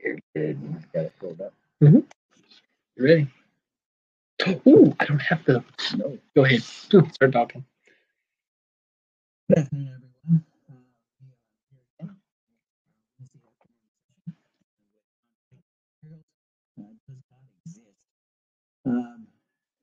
You're 0.00 0.18
good. 0.34 0.60
Got 0.94 1.06
it 1.06 1.12
pulled 1.20 1.40
up. 1.40 1.54
You 1.80 3.04
ready? 3.04 3.28
Ooh, 4.68 4.94
I 5.00 5.06
don't 5.06 5.20
have 5.22 5.44
to. 5.46 5.64
No. 5.96 6.18
Go 6.36 6.44
ahead. 6.44 6.62
Start 6.62 7.32
talking. 7.32 7.64
Good 9.48 9.58
afternoon, 9.58 9.88
everyone. 9.94 10.44
Uh, 10.72 10.76
we 12.00 12.06
are 12.08 12.16
here 16.02 16.20
again. 16.78 16.98
Does 17.08 17.22
God 17.30 17.46
exist? 17.66 17.86
Um, 18.86 19.26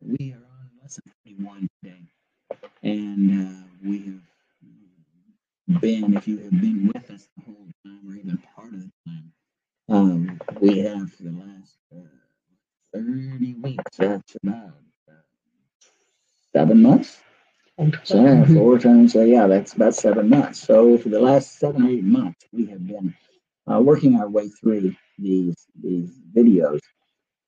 we 0.01 0.33
are 0.33 0.37
on 0.37 0.69
lesson 0.81 1.03
21 1.25 1.69
today, 1.83 2.01
and 2.83 3.47
uh, 3.47 3.63
we 3.83 3.99
have 3.99 4.21
been, 5.81 6.15
if 6.17 6.27
you 6.27 6.37
have 6.39 6.51
been 6.51 6.91
with 6.93 7.09
us 7.11 7.27
the 7.37 7.43
whole 7.45 7.67
time, 7.85 8.01
or 8.09 8.15
even 8.15 8.37
part 8.55 8.73
of 8.73 8.81
the 8.81 8.91
time, 9.07 9.33
um, 9.89 10.39
we 10.61 10.79
have 10.79 11.11
for 11.13 11.23
the 11.23 11.31
last 11.31 11.77
uh, 11.95 11.99
30 12.93 13.55
weeks, 13.55 13.97
that's 13.97 14.35
about 14.43 14.73
uh, 15.09 15.13
seven 16.53 16.81
months. 16.81 17.19
So 18.03 18.21
yeah, 18.21 18.45
four 18.45 18.79
times, 18.79 19.13
so 19.13 19.23
yeah, 19.23 19.47
that's 19.47 19.73
about 19.73 19.95
seven 19.95 20.29
months. 20.29 20.61
So 20.61 20.97
for 20.97 21.09
the 21.09 21.19
last 21.19 21.59
seven 21.59 21.87
eight 21.87 22.03
months, 22.03 22.45
we 22.51 22.65
have 22.67 22.85
been 22.85 23.15
uh, 23.71 23.79
working 23.81 24.15
our 24.15 24.29
way 24.29 24.49
through 24.49 24.95
these 25.17 25.55
these 25.81 26.11
videos, 26.35 26.79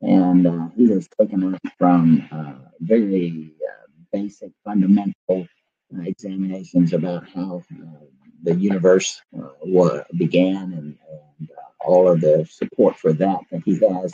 and 0.02 0.48
uh, 0.48 0.70
he 0.76 0.90
has 0.92 1.08
taken 1.20 1.54
us 1.54 1.60
from 1.78 2.28
uh, 2.32 2.54
very 2.82 3.54
uh, 3.70 3.88
basic, 4.14 4.52
fundamental 4.66 5.48
uh, 5.96 6.02
examinations 6.04 6.94
about 6.94 7.28
how 7.30 7.62
uh, 7.84 8.06
the 8.44 8.56
universe 8.56 9.22
uh, 9.38 9.50
wa- 9.62 10.04
began 10.18 10.74
and, 10.74 10.98
and 11.40 11.50
uh, 11.52 11.86
all 11.86 12.08
of 12.08 12.22
the 12.22 12.48
support 12.50 12.96
for 12.98 13.14
that 13.14 13.40
that 13.52 13.62
he 13.66 13.80
has. 13.80 14.14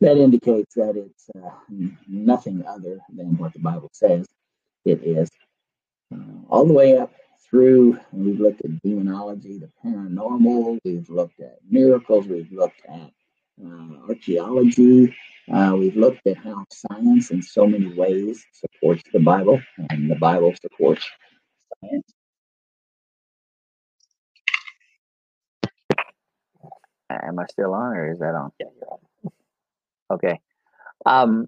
That 0.00 0.18
indicates 0.18 0.74
that 0.74 0.94
it's 0.96 1.30
uh, 1.42 1.50
nothing 2.06 2.64
other 2.66 2.98
than 3.14 3.38
what 3.38 3.54
the 3.54 3.60
Bible 3.60 3.88
says 3.92 4.26
it 4.84 5.02
is 5.02 5.30
uh, 6.14 6.18
all 6.48 6.66
the 6.66 6.72
way 6.72 6.96
up 6.96 7.12
through, 7.50 7.98
we've 8.12 8.40
looked 8.40 8.64
at 8.64 8.82
demonology, 8.82 9.58
the 9.58 9.70
paranormal, 9.84 10.78
we've 10.84 11.08
looked 11.08 11.40
at 11.40 11.58
miracles, 11.68 12.26
we've 12.26 12.50
looked 12.52 12.80
at 12.88 13.10
uh, 13.64 14.08
archaeology, 14.08 15.14
uh, 15.52 15.74
we've 15.76 15.96
looked 15.96 16.26
at 16.26 16.36
how 16.36 16.64
science 16.70 17.30
in 17.30 17.42
so 17.42 17.66
many 17.66 17.92
ways 17.92 18.44
supports 18.52 19.02
the 19.12 19.20
Bible, 19.20 19.60
and 19.90 20.10
the 20.10 20.16
Bible 20.16 20.54
supports 20.60 21.08
science. 21.80 22.12
Am 27.10 27.38
I 27.38 27.44
still 27.50 27.74
on 27.74 27.92
or 27.96 28.10
is 28.10 28.18
that 28.18 28.34
on? 28.34 28.50
Yeah, 28.58 28.66
you're 28.78 28.92
on. 28.92 29.32
Okay. 30.12 30.40
Um, 31.04 31.46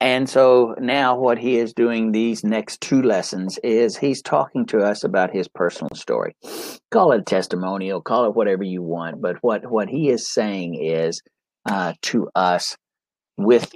and 0.00 0.28
so 0.28 0.74
now 0.78 1.18
what 1.18 1.38
he 1.38 1.58
is 1.58 1.74
doing 1.74 2.10
these 2.10 2.42
next 2.42 2.80
two 2.80 3.02
lessons 3.02 3.58
is 3.62 3.98
he's 3.98 4.22
talking 4.22 4.64
to 4.66 4.80
us 4.80 5.04
about 5.04 5.30
his 5.30 5.46
personal 5.46 5.94
story. 5.94 6.34
Call 6.90 7.12
it 7.12 7.20
a 7.20 7.24
testimonial, 7.24 8.00
call 8.00 8.24
it 8.24 8.34
whatever 8.34 8.62
you 8.62 8.82
want, 8.82 9.20
but 9.20 9.36
what 9.42 9.70
what 9.70 9.90
he 9.90 10.08
is 10.08 10.32
saying 10.32 10.82
is 10.82 11.20
uh, 11.68 11.92
to 12.02 12.30
us 12.34 12.76
with 13.36 13.70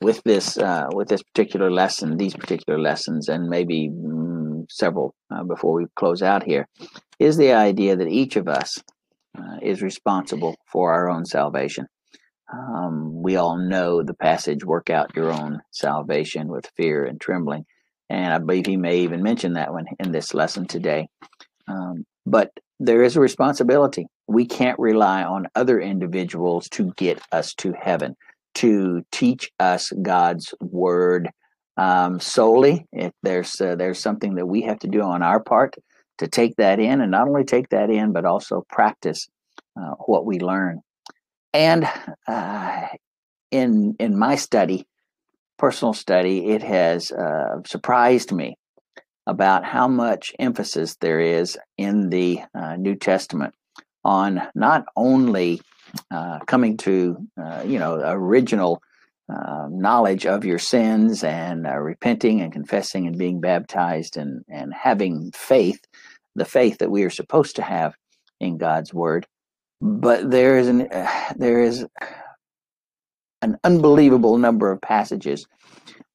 with 0.00 0.22
this 0.24 0.58
uh, 0.58 0.86
with 0.92 1.08
this 1.08 1.24
particular 1.24 1.72
lesson, 1.72 2.16
these 2.16 2.34
particular 2.34 2.78
lessons, 2.78 3.28
and 3.28 3.48
maybe 3.48 3.90
mm, 3.92 4.64
several 4.70 5.12
uh, 5.34 5.42
before 5.42 5.74
we 5.74 5.86
close 5.96 6.22
out 6.22 6.44
here, 6.44 6.68
is 7.18 7.36
the 7.36 7.52
idea 7.52 7.96
that 7.96 8.08
each 8.08 8.36
of 8.36 8.46
us 8.46 8.80
uh, 9.36 9.58
is 9.62 9.82
responsible 9.82 10.56
for 10.70 10.92
our 10.92 11.08
own 11.08 11.24
salvation. 11.24 11.86
Um, 12.52 13.22
we 13.22 13.36
all 13.36 13.58
know 13.58 14.02
the 14.02 14.14
passage, 14.14 14.64
work 14.64 14.88
out 14.88 15.14
your 15.14 15.30
own 15.30 15.60
salvation 15.70 16.48
with 16.48 16.70
fear 16.76 17.04
and 17.04 17.20
trembling. 17.20 17.64
And 18.08 18.32
I 18.32 18.38
believe 18.38 18.66
he 18.66 18.76
may 18.76 19.00
even 19.00 19.22
mention 19.22 19.54
that 19.54 19.72
one 19.72 19.84
in 19.98 20.12
this 20.12 20.32
lesson 20.32 20.66
today. 20.66 21.08
Um, 21.68 22.06
but 22.24 22.50
there 22.80 23.02
is 23.02 23.16
a 23.16 23.20
responsibility. 23.20 24.06
We 24.26 24.46
can't 24.46 24.78
rely 24.78 25.24
on 25.24 25.48
other 25.54 25.80
individuals 25.80 26.68
to 26.70 26.92
get 26.96 27.20
us 27.32 27.52
to 27.54 27.74
heaven, 27.78 28.16
to 28.56 29.02
teach 29.12 29.50
us 29.60 29.92
God's 30.00 30.54
word 30.60 31.28
um, 31.76 32.18
solely. 32.18 32.86
If 32.92 33.12
there's 33.22 33.60
uh, 33.60 33.76
there's 33.76 33.98
something 33.98 34.36
that 34.36 34.46
we 34.46 34.62
have 34.62 34.78
to 34.80 34.88
do 34.88 35.02
on 35.02 35.22
our 35.22 35.40
part 35.40 35.74
to 36.18 36.28
take 36.28 36.56
that 36.56 36.78
in, 36.80 37.00
and 37.00 37.10
not 37.10 37.28
only 37.28 37.44
take 37.44 37.68
that 37.70 37.90
in, 37.90 38.12
but 38.12 38.24
also 38.24 38.64
practice 38.68 39.28
uh, 39.80 39.94
what 40.06 40.26
we 40.26 40.38
learn. 40.38 40.80
And 41.52 41.88
uh, 42.26 42.86
in 43.50 43.96
in 43.98 44.18
my 44.18 44.36
study, 44.36 44.86
personal 45.58 45.94
study, 45.94 46.50
it 46.50 46.62
has 46.62 47.10
uh, 47.10 47.62
surprised 47.66 48.32
me 48.32 48.56
about 49.26 49.64
how 49.64 49.88
much 49.88 50.32
emphasis 50.38 50.96
there 51.00 51.20
is 51.20 51.58
in 51.76 52.08
the 52.08 52.40
uh, 52.54 52.76
New 52.76 52.96
Testament 52.96 53.54
on 54.04 54.40
not 54.54 54.84
only 54.96 55.60
uh, 56.10 56.38
coming 56.46 56.76
to 56.78 57.16
uh, 57.40 57.62
you 57.66 57.78
know 57.78 58.00
original 58.04 58.82
uh, 59.28 59.66
knowledge 59.70 60.24
of 60.24 60.44
your 60.44 60.58
sins 60.58 61.22
and 61.22 61.66
uh, 61.66 61.76
repenting 61.76 62.40
and 62.40 62.52
confessing 62.52 63.06
and 63.06 63.18
being 63.18 63.40
baptized 63.40 64.16
and 64.16 64.44
and 64.48 64.72
having 64.72 65.30
faith, 65.34 65.80
the 66.38 66.44
faith 66.44 66.78
that 66.78 66.90
we 66.90 67.04
are 67.04 67.10
supposed 67.10 67.56
to 67.56 67.62
have 67.62 67.94
in 68.40 68.58
God's 68.58 68.94
word, 68.94 69.26
but 69.80 70.30
there 70.30 70.58
is 70.58 70.68
an 70.68 70.82
uh, 70.92 71.32
there 71.36 71.62
is 71.62 71.86
an 73.42 73.56
unbelievable 73.62 74.38
number 74.38 74.72
of 74.72 74.80
passages 74.80 75.46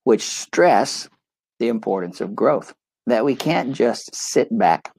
which 0.04 0.24
stress 0.24 1.08
the 1.60 1.70
importance 1.70 2.20
of 2.20 2.36
growth 2.36 2.74
that 3.08 3.24
we 3.24 3.36
can't 3.36 3.74
just 3.74 4.14
sit 4.14 4.48
back 4.58 4.92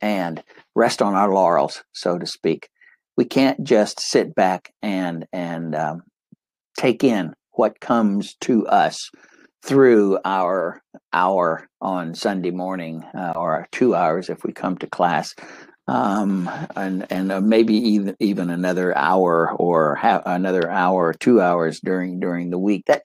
and 0.00 0.42
rest 0.74 1.02
on 1.02 1.14
our 1.14 1.32
laurels 1.32 1.82
so 1.92 2.18
to 2.18 2.26
speak. 2.26 2.68
We 3.16 3.24
can't 3.24 3.64
just 3.64 4.00
sit 4.00 4.34
back 4.34 4.72
and 4.80 5.26
and 5.32 5.74
um, 5.74 6.02
take 6.78 7.02
in 7.02 7.34
what 7.52 7.80
comes 7.80 8.36
to 8.42 8.66
us 8.68 9.10
through 9.68 10.18
our 10.24 10.82
hour 11.12 11.68
on 11.82 12.14
Sunday 12.14 12.50
morning 12.50 13.04
uh, 13.14 13.34
or 13.36 13.68
two 13.70 13.94
hours 13.94 14.30
if 14.30 14.42
we 14.42 14.50
come 14.50 14.78
to 14.78 14.86
class 14.86 15.34
um, 15.88 16.48
and 16.74 17.06
and 17.10 17.30
uh, 17.30 17.40
maybe 17.42 17.74
even 17.74 18.16
even 18.18 18.48
another 18.48 18.96
hour 18.96 19.52
or 19.52 19.94
ha- 19.96 20.22
another 20.24 20.70
hour 20.70 21.08
or 21.08 21.12
two 21.12 21.42
hours 21.42 21.80
during 21.80 22.18
during 22.18 22.48
the 22.48 22.58
week. 22.58 22.84
That 22.86 23.02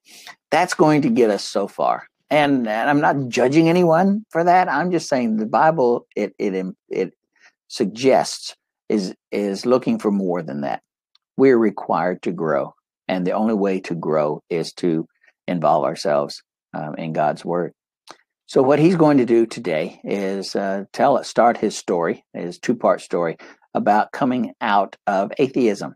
that's 0.52 0.74
going 0.74 1.02
to 1.02 1.10
get 1.10 1.30
us 1.30 1.44
so 1.44 1.68
far. 1.68 2.08
And, 2.30 2.68
and 2.68 2.90
I'm 2.90 3.02
not 3.02 3.28
judging 3.28 3.70
anyone 3.70 4.26
for 4.30 4.44
that. 4.44 4.70
I'm 4.70 4.90
just 4.90 5.10
saying 5.10 5.36
the 5.36 5.46
Bible 5.46 6.08
it 6.16 6.34
it 6.40 6.66
it 6.90 7.14
suggests 7.68 8.56
is 8.88 9.14
is 9.32 9.66
looking 9.66 10.00
for 10.00 10.12
more 10.12 10.42
than 10.42 10.62
that. 10.62 10.82
We're 11.36 11.58
required 11.58 12.22
to 12.24 12.32
grow, 12.32 12.74
and 13.10 13.28
the 13.28 13.34
only 13.34 13.54
way 13.54 13.82
to 13.82 13.96
grow 13.96 14.42
is 14.50 14.72
to 14.76 15.08
involve 15.46 15.84
ourselves 15.84 16.42
um, 16.74 16.96
in 16.96 17.14
God's 17.14 17.46
Word. 17.46 17.74
So 18.46 18.62
what 18.62 18.80
he's 18.80 18.96
going 18.96 19.18
to 19.18 19.26
do 19.26 19.46
today 19.46 20.00
is 20.04 20.56
uh, 20.56 20.86
tell 20.92 21.18
us, 21.18 21.28
start 21.28 21.58
his 21.58 21.78
story, 21.78 22.24
his 22.34 22.60
two-part 22.60 23.02
story 23.02 23.38
about 23.74 24.12
coming 24.12 24.54
out 24.62 24.96
of 25.08 25.32
atheism, 25.38 25.96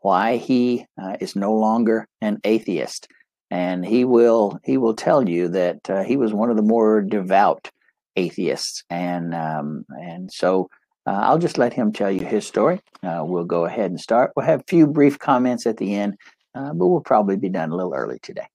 why 0.00 0.36
he 0.36 0.86
uh, 1.00 1.16
is 1.20 1.36
no 1.36 1.52
longer 1.52 2.08
an 2.20 2.40
atheist, 2.44 3.08
and 3.50 3.84
he 3.84 4.04
will 4.04 4.58
he 4.64 4.78
will 4.78 4.94
tell 4.94 5.28
you 5.28 5.48
that 5.48 5.90
uh, 5.90 6.02
he 6.02 6.16
was 6.16 6.32
one 6.32 6.50
of 6.50 6.56
the 6.56 6.62
more 6.62 7.02
devout 7.02 7.70
atheists, 8.16 8.84
and 8.90 9.34
um, 9.34 9.84
and 9.88 10.32
so. 10.32 10.68
Uh, 11.04 11.18
I'll 11.24 11.38
just 11.38 11.58
let 11.58 11.72
him 11.72 11.92
tell 11.92 12.12
you 12.12 12.24
his 12.24 12.46
story. 12.46 12.80
Uh, 13.02 13.24
we'll 13.24 13.42
go 13.44 13.64
ahead 13.64 13.90
and 13.90 13.98
start. 13.98 14.30
We'll 14.36 14.46
have 14.46 14.60
a 14.60 14.64
few 14.68 14.86
brief 14.86 15.18
comments 15.18 15.66
at 15.66 15.76
the 15.76 15.96
end, 15.96 16.14
uh, 16.54 16.72
but 16.74 16.86
we'll 16.86 17.00
probably 17.00 17.36
be 17.36 17.48
done 17.48 17.72
a 17.72 17.74
little 17.74 17.92
early 17.92 18.20
today. 18.20 18.46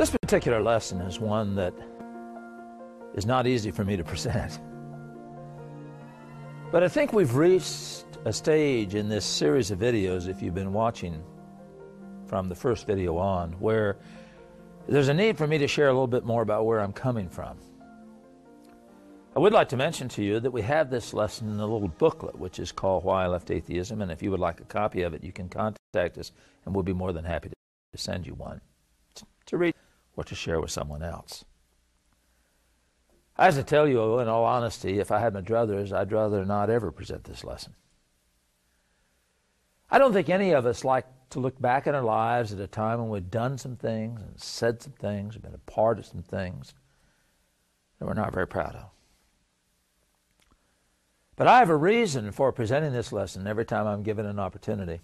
This 0.00 0.08
particular 0.08 0.62
lesson 0.62 1.02
is 1.02 1.20
one 1.20 1.54
that 1.56 1.74
is 3.12 3.26
not 3.26 3.46
easy 3.46 3.70
for 3.70 3.84
me 3.84 3.98
to 3.98 4.04
present. 4.12 4.58
But 6.72 6.82
I 6.82 6.88
think 6.88 7.12
we've 7.12 7.34
reached 7.34 8.06
a 8.24 8.32
stage 8.32 8.94
in 8.94 9.10
this 9.10 9.26
series 9.26 9.70
of 9.70 9.78
videos, 9.78 10.26
if 10.26 10.40
you've 10.40 10.54
been 10.54 10.72
watching 10.72 11.22
from 12.24 12.48
the 12.48 12.54
first 12.54 12.86
video 12.86 13.18
on, 13.18 13.52
where 13.60 13.98
there's 14.88 15.08
a 15.08 15.12
need 15.12 15.36
for 15.36 15.46
me 15.46 15.58
to 15.58 15.68
share 15.68 15.88
a 15.88 15.92
little 15.92 16.06
bit 16.06 16.24
more 16.24 16.40
about 16.40 16.64
where 16.64 16.80
I'm 16.80 16.94
coming 16.94 17.28
from. 17.28 17.58
I 19.36 19.38
would 19.38 19.52
like 19.52 19.68
to 19.68 19.76
mention 19.76 20.08
to 20.08 20.24
you 20.24 20.40
that 20.40 20.50
we 20.50 20.62
have 20.62 20.88
this 20.88 21.12
lesson 21.12 21.50
in 21.50 21.60
a 21.60 21.66
little 21.66 21.88
booklet, 21.88 22.38
which 22.38 22.58
is 22.58 22.72
called 22.72 23.04
Why 23.04 23.24
I 23.24 23.26
Left 23.26 23.50
Atheism. 23.50 24.00
And 24.00 24.10
if 24.10 24.22
you 24.22 24.30
would 24.30 24.40
like 24.40 24.62
a 24.62 24.64
copy 24.64 25.02
of 25.02 25.12
it, 25.12 25.22
you 25.22 25.30
can 25.30 25.50
contact 25.50 26.16
us, 26.16 26.32
and 26.64 26.74
we'll 26.74 26.84
be 26.84 26.94
more 26.94 27.12
than 27.12 27.26
happy 27.26 27.50
to 27.50 27.98
send 27.98 28.26
you 28.26 28.32
one 28.32 28.62
to 29.50 29.56
read 29.56 29.74
or 30.20 30.24
to 30.24 30.34
share 30.34 30.60
with 30.60 30.70
someone 30.70 31.02
else. 31.02 31.46
I 33.38 33.46
have 33.46 33.54
to 33.54 33.62
tell 33.62 33.88
you, 33.88 34.18
in 34.18 34.28
all 34.28 34.44
honesty, 34.44 34.98
if 34.98 35.10
I 35.10 35.18
had 35.18 35.32
my 35.32 35.40
druthers, 35.40 35.92
I'd 35.92 36.12
rather 36.12 36.44
not 36.44 36.68
ever 36.68 36.92
present 36.92 37.24
this 37.24 37.42
lesson. 37.42 37.72
I 39.90 39.96
don't 39.96 40.12
think 40.12 40.28
any 40.28 40.50
of 40.50 40.66
us 40.66 40.84
like 40.84 41.06
to 41.30 41.40
look 41.40 41.58
back 41.58 41.86
in 41.86 41.94
our 41.94 42.02
lives 42.02 42.52
at 42.52 42.60
a 42.60 42.66
time 42.66 42.98
when 42.98 43.08
we've 43.08 43.30
done 43.30 43.56
some 43.56 43.76
things 43.76 44.20
and 44.20 44.38
said 44.38 44.82
some 44.82 44.92
things, 44.92 45.38
been 45.38 45.54
a 45.54 45.70
part 45.70 45.98
of 45.98 46.04
some 46.04 46.22
things 46.22 46.74
that 47.98 48.04
we're 48.04 48.12
not 48.12 48.34
very 48.34 48.46
proud 48.46 48.76
of. 48.76 48.90
But 51.34 51.46
I 51.46 51.60
have 51.60 51.70
a 51.70 51.76
reason 51.76 52.30
for 52.30 52.52
presenting 52.52 52.92
this 52.92 53.10
lesson 53.10 53.46
every 53.46 53.64
time 53.64 53.86
I'm 53.86 54.02
given 54.02 54.26
an 54.26 54.38
opportunity. 54.38 55.00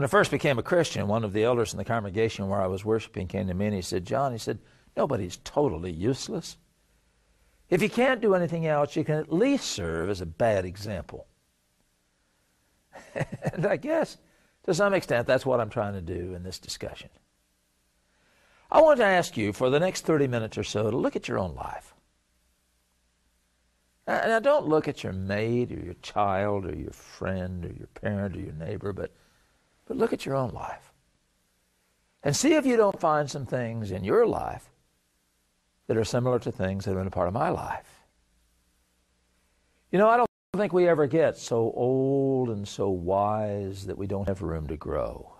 When 0.00 0.06
I 0.06 0.08
first 0.08 0.30
became 0.30 0.58
a 0.58 0.62
Christian, 0.62 1.08
one 1.08 1.24
of 1.24 1.34
the 1.34 1.44
elders 1.44 1.74
in 1.74 1.76
the 1.76 1.84
congregation 1.84 2.48
where 2.48 2.62
I 2.62 2.68
was 2.68 2.86
worshiping 2.86 3.28
came 3.28 3.48
to 3.48 3.52
me 3.52 3.66
and 3.66 3.74
he 3.74 3.82
said, 3.82 4.06
John, 4.06 4.32
he 4.32 4.38
said, 4.38 4.58
nobody's 4.96 5.36
totally 5.44 5.92
useless. 5.92 6.56
If 7.68 7.82
you 7.82 7.90
can't 7.90 8.22
do 8.22 8.34
anything 8.34 8.66
else, 8.66 8.96
you 8.96 9.04
can 9.04 9.16
at 9.16 9.30
least 9.30 9.66
serve 9.66 10.08
as 10.08 10.22
a 10.22 10.26
bad 10.26 10.64
example. 10.64 11.26
and 13.14 13.66
I 13.66 13.76
guess 13.76 14.16
to 14.62 14.72
some 14.72 14.94
extent 14.94 15.26
that's 15.26 15.44
what 15.44 15.60
I'm 15.60 15.68
trying 15.68 15.92
to 15.92 16.00
do 16.00 16.32
in 16.32 16.44
this 16.44 16.58
discussion. 16.58 17.10
I 18.72 18.80
want 18.80 19.00
to 19.00 19.04
ask 19.04 19.36
you 19.36 19.52
for 19.52 19.68
the 19.68 19.80
next 19.80 20.06
30 20.06 20.28
minutes 20.28 20.56
or 20.56 20.64
so 20.64 20.90
to 20.90 20.96
look 20.96 21.14
at 21.14 21.28
your 21.28 21.38
own 21.38 21.54
life. 21.54 21.94
Now, 24.06 24.38
don't 24.38 24.66
look 24.66 24.88
at 24.88 25.04
your 25.04 25.12
mate 25.12 25.70
or 25.70 25.84
your 25.84 25.94
child 26.00 26.64
or 26.64 26.74
your 26.74 26.92
friend 26.92 27.66
or 27.66 27.72
your 27.74 27.88
parent 27.88 28.34
or 28.34 28.40
your 28.40 28.54
neighbor, 28.54 28.94
but, 28.94 29.12
but 29.90 29.96
look 29.96 30.12
at 30.12 30.24
your 30.24 30.36
own 30.36 30.50
life. 30.50 30.92
And 32.22 32.36
see 32.36 32.54
if 32.54 32.64
you 32.64 32.76
don't 32.76 33.00
find 33.00 33.28
some 33.28 33.44
things 33.44 33.90
in 33.90 34.04
your 34.04 34.24
life 34.24 34.70
that 35.88 35.96
are 35.96 36.04
similar 36.04 36.38
to 36.38 36.52
things 36.52 36.84
that 36.84 36.92
have 36.92 37.00
been 37.00 37.08
a 37.08 37.10
part 37.10 37.26
of 37.26 37.34
my 37.34 37.48
life. 37.48 38.04
You 39.90 39.98
know, 39.98 40.08
I 40.08 40.16
don't 40.16 40.28
think 40.56 40.72
we 40.72 40.86
ever 40.86 41.08
get 41.08 41.36
so 41.36 41.72
old 41.74 42.50
and 42.50 42.68
so 42.68 42.88
wise 42.88 43.86
that 43.86 43.98
we 43.98 44.06
don't 44.06 44.28
have 44.28 44.42
room 44.42 44.68
to 44.68 44.76
grow. 44.76 45.32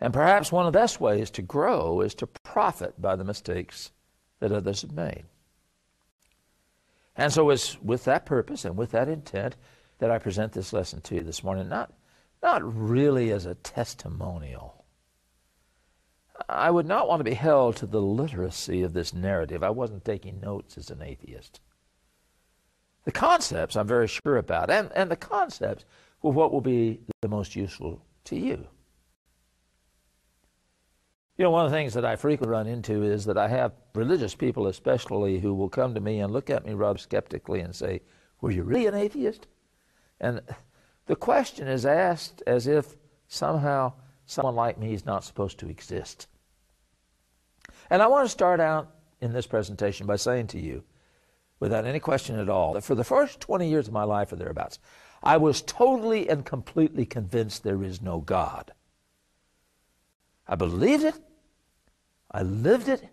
And 0.00 0.14
perhaps 0.14 0.50
one 0.50 0.66
of 0.66 0.72
the 0.72 0.78
best 0.78 0.98
ways 0.98 1.30
to 1.32 1.42
grow 1.42 2.00
is 2.00 2.14
to 2.14 2.26
profit 2.26 2.98
by 2.98 3.16
the 3.16 3.24
mistakes 3.24 3.92
that 4.40 4.50
others 4.50 4.80
have 4.80 4.92
made. 4.92 5.24
And 7.16 7.30
so 7.30 7.50
it's 7.50 7.78
with 7.82 8.04
that 8.04 8.24
purpose 8.24 8.64
and 8.64 8.78
with 8.78 8.92
that 8.92 9.10
intent 9.10 9.56
that 9.98 10.10
I 10.10 10.16
present 10.16 10.54
this 10.54 10.72
lesson 10.72 11.02
to 11.02 11.16
you 11.16 11.20
this 11.20 11.44
morning, 11.44 11.68
not, 11.68 11.92
not 12.42 12.62
really 12.62 13.30
as 13.30 13.46
a 13.46 13.54
testimonial. 13.54 14.84
I 16.48 16.70
would 16.70 16.86
not 16.86 17.08
want 17.08 17.20
to 17.20 17.24
be 17.24 17.34
held 17.34 17.76
to 17.76 17.86
the 17.86 18.00
literacy 18.00 18.82
of 18.82 18.92
this 18.92 19.14
narrative. 19.14 19.62
I 19.62 19.70
wasn't 19.70 20.04
taking 20.04 20.40
notes 20.40 20.76
as 20.76 20.90
an 20.90 21.02
atheist. 21.02 21.60
The 23.04 23.12
concepts 23.12 23.76
I'm 23.76 23.86
very 23.86 24.08
sure 24.08 24.36
about, 24.36 24.70
and, 24.70 24.90
and 24.94 25.10
the 25.10 25.16
concepts 25.16 25.84
were 26.22 26.32
what 26.32 26.52
will 26.52 26.60
be 26.60 27.00
the 27.22 27.28
most 27.28 27.56
useful 27.56 28.02
to 28.24 28.36
you. 28.36 28.66
You 31.38 31.44
know, 31.44 31.50
one 31.50 31.66
of 31.66 31.70
the 31.70 31.76
things 31.76 31.94
that 31.94 32.04
I 32.04 32.16
frequently 32.16 32.50
run 32.50 32.66
into 32.66 33.02
is 33.02 33.26
that 33.26 33.36
I 33.36 33.48
have 33.48 33.72
religious 33.94 34.34
people, 34.34 34.66
especially, 34.66 35.38
who 35.38 35.54
will 35.54 35.68
come 35.68 35.94
to 35.94 36.00
me 36.00 36.20
and 36.20 36.32
look 36.32 36.48
at 36.48 36.64
me 36.64 36.72
rather 36.72 36.98
skeptically 36.98 37.60
and 37.60 37.74
say, 37.74 38.00
Were 38.40 38.50
you 38.50 38.62
really 38.62 38.86
an 38.86 38.94
atheist? 38.94 39.46
And 40.18 40.40
the 41.06 41.16
question 41.16 41.68
is 41.68 41.86
asked 41.86 42.42
as 42.46 42.66
if 42.66 42.96
somehow 43.28 43.92
someone 44.26 44.54
like 44.54 44.78
me 44.78 44.92
is 44.92 45.06
not 45.06 45.24
supposed 45.24 45.58
to 45.60 45.68
exist. 45.68 46.26
And 47.90 48.02
I 48.02 48.08
want 48.08 48.26
to 48.26 48.30
start 48.30 48.60
out 48.60 48.90
in 49.20 49.32
this 49.32 49.46
presentation 49.46 50.06
by 50.06 50.16
saying 50.16 50.48
to 50.48 50.60
you, 50.60 50.84
without 51.60 51.86
any 51.86 52.00
question 52.00 52.38
at 52.38 52.48
all, 52.48 52.74
that 52.74 52.84
for 52.84 52.94
the 52.94 53.04
first 53.04 53.40
20 53.40 53.68
years 53.68 53.86
of 53.86 53.94
my 53.94 54.04
life 54.04 54.32
or 54.32 54.36
thereabouts, 54.36 54.78
I 55.22 55.36
was 55.36 55.62
totally 55.62 56.28
and 56.28 56.44
completely 56.44 57.06
convinced 57.06 57.62
there 57.62 57.82
is 57.82 58.02
no 58.02 58.20
God. 58.20 58.72
I 60.46 60.54
believed 60.54 61.04
it. 61.04 61.14
I 62.30 62.42
lived 62.42 62.88
it. 62.88 63.08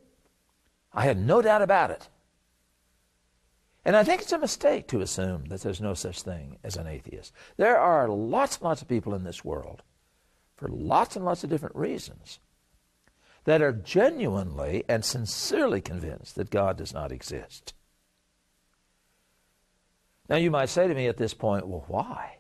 I 0.93 1.03
had 1.05 1.17
no 1.17 1.41
doubt 1.41 1.61
about 1.61 1.91
it. 1.91 2.09
And 3.85 3.95
I 3.95 4.03
think 4.03 4.21
it's 4.21 4.31
a 4.31 4.37
mistake 4.37 4.87
to 4.87 5.01
assume 5.01 5.45
that 5.45 5.61
there's 5.61 5.81
no 5.81 5.93
such 5.93 6.21
thing 6.21 6.57
as 6.63 6.77
an 6.77 6.87
atheist. 6.87 7.33
There 7.57 7.77
are 7.77 8.07
lots 8.07 8.57
and 8.57 8.63
lots 8.63 8.81
of 8.81 8.87
people 8.87 9.13
in 9.13 9.23
this 9.23 9.43
world, 9.43 9.83
for 10.55 10.69
lots 10.69 11.15
and 11.15 11.25
lots 11.25 11.43
of 11.43 11.49
different 11.49 11.75
reasons, 11.75 12.39
that 13.43 13.61
are 13.61 13.73
genuinely 13.73 14.85
and 14.87 15.03
sincerely 15.03 15.81
convinced 15.81 16.35
that 16.35 16.49
God 16.49 16.77
does 16.77 16.93
not 16.93 17.11
exist. 17.11 17.73
Now, 20.29 20.37
you 20.37 20.49
might 20.49 20.69
say 20.69 20.87
to 20.87 20.93
me 20.93 21.07
at 21.07 21.17
this 21.17 21.33
point, 21.33 21.67
well, 21.67 21.83
why? 21.87 22.37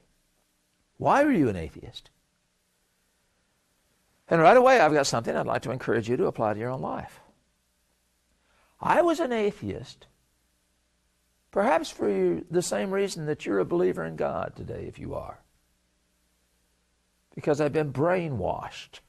Why 0.97 1.23
are 1.23 1.31
you 1.31 1.49
an 1.49 1.57
atheist? 1.57 2.09
And 4.29 4.41
right 4.41 4.55
away, 4.55 4.79
I've 4.79 4.93
got 4.93 5.07
something 5.07 5.35
I'd 5.35 5.45
like 5.45 5.63
to 5.63 5.71
encourage 5.71 6.07
you 6.07 6.15
to 6.15 6.27
apply 6.27 6.53
to 6.53 6.59
your 6.59 6.69
own 6.69 6.81
life. 6.81 7.19
I 8.79 9.01
was 9.01 9.19
an 9.19 9.33
atheist, 9.33 10.07
perhaps 11.53 11.89
for 11.91 12.09
you, 12.09 12.45
the 12.51 12.63
same 12.63 12.91
reason 12.91 13.27
that 13.27 13.45
you're 13.45 13.59
a 13.59 13.65
believer 13.65 14.03
in 14.03 14.17
God 14.17 14.53
today, 14.57 14.85
if 14.87 14.99
you 14.99 15.13
are. 15.13 15.39
Because 17.35 17.61
I've 17.61 17.71
been 17.71 17.93
brainwashed. 17.93 18.99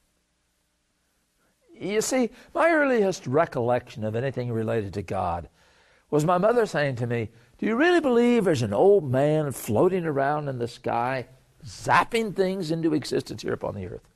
You 1.74 2.02
see, 2.02 2.30
my 2.54 2.70
earliest 2.70 3.26
recollection 3.26 4.04
of 4.04 4.14
anything 4.14 4.52
related 4.52 4.92
to 4.94 5.02
God 5.02 5.48
was 6.10 6.24
my 6.24 6.38
mother 6.38 6.66
saying 6.66 6.96
to 6.96 7.06
me, 7.06 7.30
Do 7.58 7.66
you 7.66 7.76
really 7.76 8.00
believe 8.00 8.44
there's 8.44 8.62
an 8.62 8.74
old 8.74 9.10
man 9.10 9.50
floating 9.50 10.04
around 10.04 10.48
in 10.48 10.58
the 10.58 10.68
sky, 10.68 11.26
zapping 11.64 12.36
things 12.36 12.70
into 12.70 12.94
existence 12.94 13.42
here 13.42 13.54
upon 13.54 13.74
the 13.74 13.86
earth? 13.86 14.08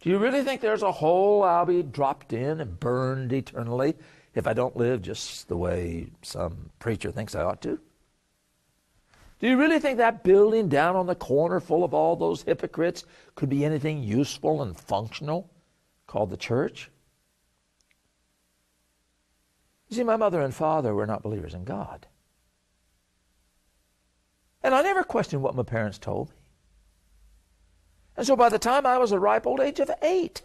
Do 0.00 0.08
you 0.08 0.18
really 0.18 0.42
think 0.42 0.60
there's 0.60 0.82
a 0.82 0.92
hole 0.92 1.42
I'll 1.42 1.66
be 1.66 1.82
dropped 1.82 2.32
in 2.32 2.60
and 2.60 2.78
burned 2.78 3.32
eternally 3.32 3.94
if 4.34 4.46
I 4.46 4.52
don't 4.52 4.76
live 4.76 5.02
just 5.02 5.48
the 5.48 5.56
way 5.56 6.08
some 6.22 6.70
preacher 6.78 7.10
thinks 7.10 7.34
I 7.34 7.42
ought 7.42 7.60
to? 7.62 7.78
Do 9.38 9.48
you 9.48 9.58
really 9.58 9.80
think 9.80 9.98
that 9.98 10.22
building 10.22 10.68
down 10.68 10.94
on 10.94 11.06
the 11.06 11.16
corner 11.16 11.58
full 11.58 11.82
of 11.82 11.92
all 11.92 12.14
those 12.14 12.42
hypocrites 12.42 13.04
could 13.34 13.48
be 13.48 13.64
anything 13.64 14.02
useful 14.02 14.62
and 14.62 14.78
functional 14.78 15.50
called 16.06 16.30
the 16.30 16.36
church? 16.36 16.90
You 19.88 19.96
see, 19.96 20.04
my 20.04 20.16
mother 20.16 20.40
and 20.40 20.54
father 20.54 20.94
were 20.94 21.06
not 21.06 21.22
believers 21.22 21.54
in 21.54 21.64
God. 21.64 22.06
And 24.62 24.74
I 24.74 24.82
never 24.82 25.02
questioned 25.02 25.42
what 25.42 25.56
my 25.56 25.64
parents 25.64 25.98
told 25.98 26.30
me. 26.30 26.36
And 28.16 28.26
so 28.26 28.36
by 28.36 28.48
the 28.48 28.58
time 28.58 28.86
I 28.86 28.98
was 28.98 29.10
a 29.10 29.18
ripe 29.18 29.46
old 29.46 29.60
age 29.60 29.80
of 29.80 29.90
eight, 30.02 30.42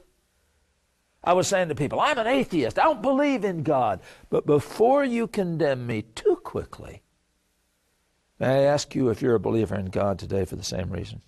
I 1.24 1.34
was 1.34 1.48
saying 1.48 1.70
to 1.70 1.76
people, 1.76 2.00
I'm 2.00 2.18
an 2.18 2.28
atheist. 2.28 2.80
I 2.80 2.84
don't 2.84 3.02
believe 3.02 3.44
in 3.44 3.64
God. 3.64 4.00
But 4.30 4.46
before 4.46 5.04
you 5.04 5.28
condemn 5.28 5.86
me 5.86 6.04
too 6.04 6.40
quickly, 6.44 7.02
may 8.40 8.48
I 8.48 8.64
ask 8.64 8.96
you 8.96 9.10
if 9.10 9.22
you're 9.22 9.36
a 9.36 9.40
believer 9.40 9.76
in 9.76 9.88
God 9.88 10.20
today 10.20 10.46
for 10.46 10.56
the 10.56 10.64
same 10.64 10.90
reason? 10.90 11.22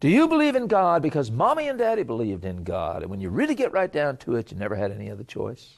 Do 0.00 0.08
you 0.08 0.28
believe 0.28 0.56
in 0.56 0.66
God 0.66 1.02
because 1.02 1.30
mommy 1.30 1.68
and 1.68 1.78
daddy 1.78 2.02
believed 2.02 2.44
in 2.44 2.64
God, 2.64 3.02
and 3.02 3.10
when 3.10 3.20
you 3.20 3.30
really 3.30 3.54
get 3.54 3.72
right 3.72 3.90
down 3.90 4.18
to 4.18 4.36
it, 4.36 4.50
you 4.50 4.58
never 4.58 4.76
had 4.76 4.92
any 4.92 5.10
other 5.10 5.24
choice? 5.24 5.76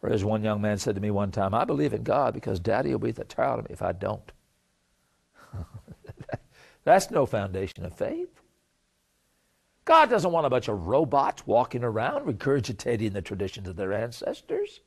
Or 0.00 0.10
as 0.10 0.24
one 0.24 0.42
young 0.42 0.60
man 0.60 0.78
said 0.78 0.94
to 0.94 1.00
me 1.00 1.10
one 1.10 1.30
time, 1.30 1.52
I 1.52 1.64
believe 1.64 1.92
in 1.92 2.02
God 2.02 2.34
because 2.34 2.58
daddy 2.58 2.90
will 2.90 2.98
beat 2.98 3.16
the 3.16 3.24
tar 3.24 3.44
out 3.44 3.58
of 3.58 3.68
me 3.68 3.72
if 3.72 3.82
I 3.82 3.92
don't. 3.92 4.32
That's 6.84 7.10
no 7.10 7.26
foundation 7.26 7.84
of 7.84 7.94
faith. 7.94 8.40
God 9.84 10.10
doesn't 10.10 10.32
want 10.32 10.46
a 10.46 10.50
bunch 10.50 10.68
of 10.68 10.86
robots 10.86 11.46
walking 11.46 11.82
around 11.82 12.26
regurgitating 12.26 13.12
the 13.12 13.22
traditions 13.22 13.68
of 13.68 13.76
their 13.76 13.92
ancestors. 13.92 14.80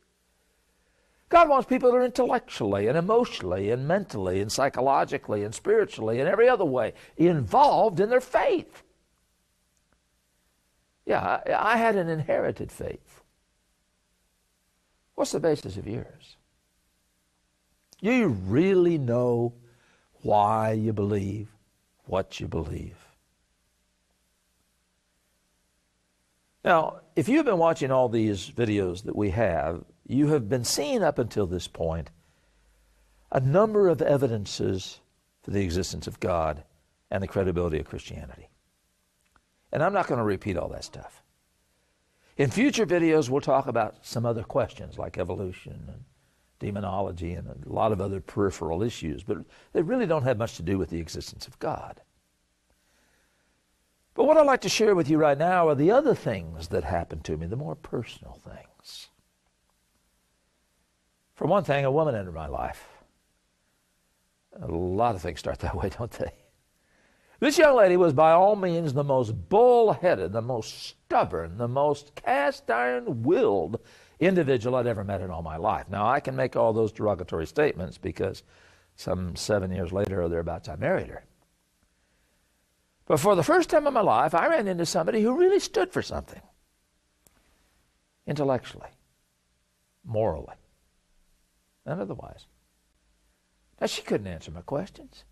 God 1.27 1.49
wants 1.49 1.67
people 1.67 1.91
that 1.91 1.97
are 1.97 2.05
intellectually 2.05 2.87
and 2.87 2.97
emotionally 2.97 3.71
and 3.71 3.87
mentally 3.87 4.41
and 4.41 4.51
psychologically 4.51 5.43
and 5.43 5.53
spiritually 5.53 6.19
and 6.19 6.29
every 6.29 6.47
other 6.47 6.65
way 6.65 6.93
involved 7.17 7.99
in 7.99 8.09
their 8.09 8.21
faith. 8.21 8.83
Yeah, 11.05 11.41
I, 11.45 11.73
I 11.73 11.77
had 11.77 11.95
an 11.95 12.09
inherited 12.09 12.71
faith. 12.71 13.21
What's 15.15 15.31
the 15.31 15.39
basis 15.39 15.77
of 15.77 15.87
yours? 15.87 16.37
Do 18.01 18.11
you 18.11 18.27
really 18.27 18.97
know 18.97 19.53
why 20.21 20.73
you 20.73 20.93
believe 20.93 21.54
what 22.05 22.39
you 22.39 22.47
believe? 22.47 22.97
Now, 26.63 27.01
if 27.15 27.29
you've 27.29 27.45
been 27.45 27.59
watching 27.59 27.91
all 27.91 28.09
these 28.09 28.49
videos 28.49 29.03
that 29.03 29.15
we 29.15 29.29
have, 29.29 29.83
you 30.07 30.27
have 30.27 30.49
been 30.49 30.63
seeing 30.63 31.03
up 31.03 31.19
until 31.19 31.45
this 31.45 31.67
point 31.67 32.09
a 33.31 33.39
number 33.39 33.87
of 33.87 34.01
evidences 34.01 34.99
for 35.43 35.51
the 35.51 35.61
existence 35.61 36.07
of 36.07 36.19
God 36.19 36.63
and 37.11 37.21
the 37.21 37.27
credibility 37.27 37.79
of 37.79 37.87
Christianity. 37.87 38.49
And 39.71 39.83
I'm 39.83 39.93
not 39.93 40.07
going 40.07 40.17
to 40.17 40.25
repeat 40.25 40.57
all 40.57 40.69
that 40.69 40.83
stuff. 40.83 41.21
In 42.37 42.49
future 42.49 42.85
videos, 42.85 43.29
we'll 43.29 43.41
talk 43.41 43.67
about 43.67 43.97
some 44.01 44.25
other 44.25 44.43
questions 44.43 44.97
like 44.97 45.17
evolution 45.17 45.83
and 45.87 46.03
demonology 46.59 47.33
and 47.33 47.47
a 47.47 47.73
lot 47.73 47.91
of 47.91 48.01
other 48.01 48.19
peripheral 48.19 48.81
issues, 48.81 49.23
but 49.23 49.37
they 49.73 49.81
really 49.81 50.05
don't 50.05 50.23
have 50.23 50.37
much 50.37 50.55
to 50.57 50.63
do 50.63 50.77
with 50.77 50.89
the 50.89 50.99
existence 50.99 51.47
of 51.47 51.59
God. 51.59 52.01
But 54.13 54.25
what 54.25 54.37
I'd 54.37 54.45
like 54.45 54.61
to 54.61 54.69
share 54.69 54.95
with 54.95 55.09
you 55.09 55.17
right 55.17 55.37
now 55.37 55.67
are 55.67 55.75
the 55.75 55.91
other 55.91 56.15
things 56.15 56.69
that 56.69 56.85
happened 56.85 57.25
to 57.25 57.37
me, 57.37 57.47
the 57.47 57.57
more 57.57 57.75
personal 57.75 58.39
things. 58.43 59.09
For 61.35 61.45
one 61.45 61.65
thing, 61.65 61.83
a 61.83 61.91
woman 61.91 62.15
entered 62.15 62.33
my 62.33 62.47
life. 62.47 62.87
A 64.61 64.67
lot 64.67 65.15
of 65.15 65.21
things 65.21 65.39
start 65.39 65.59
that 65.61 65.75
way, 65.75 65.89
don't 65.89 66.11
they? 66.11 66.31
This 67.41 67.57
young 67.57 67.75
lady 67.75 67.97
was 67.97 68.13
by 68.13 68.31
all 68.31 68.55
means 68.55 68.93
the 68.93 69.03
most 69.03 69.31
bull-headed, 69.49 70.31
the 70.31 70.41
most 70.41 70.81
stubborn, 70.81 71.57
the 71.57 71.67
most 71.67 72.15
cast-iron 72.15 73.23
willed 73.23 73.81
individual 74.19 74.75
I'd 74.75 74.87
ever 74.87 75.03
met 75.03 75.21
in 75.21 75.29
all 75.29 75.41
my 75.41 75.57
life. 75.57 75.89
Now, 75.89 76.07
I 76.07 76.19
can 76.19 76.35
make 76.35 76.55
all 76.55 76.73
those 76.73 76.91
derogatory 76.91 77.47
statements 77.47 77.97
because 77.97 78.43
some 78.95 79.35
seven 79.35 79.71
years 79.71 79.91
later 79.91 80.21
or 80.21 80.29
thereabouts 80.29 80.69
I 80.69 80.75
married 80.75 81.07
her. 81.07 81.25
But 83.05 83.19
for 83.19 83.35
the 83.35 83.43
first 83.43 83.69
time 83.69 83.85
in 83.87 83.93
my 83.93 84.01
life, 84.01 84.33
I 84.33 84.47
ran 84.47 84.67
into 84.67 84.85
somebody 84.85 85.21
who 85.21 85.37
really 85.37 85.59
stood 85.59 85.91
for 85.91 86.01
something 86.01 86.41
intellectually, 88.25 88.89
morally, 90.03 90.55
and 91.85 92.01
otherwise. 92.01 92.47
Now, 93.79 93.87
she 93.87 94.01
couldn't 94.01 94.27
answer 94.27 94.51
my 94.51 94.61
questions. 94.61 95.25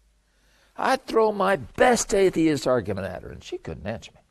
I'd 0.75 1.05
throw 1.05 1.31
my 1.31 1.55
best 1.55 2.13
atheist 2.13 2.67
argument 2.67 3.07
at 3.07 3.23
her, 3.23 3.29
and 3.29 3.43
she 3.43 3.57
couldn't 3.57 3.87
answer 3.87 4.11
me. 4.13 4.21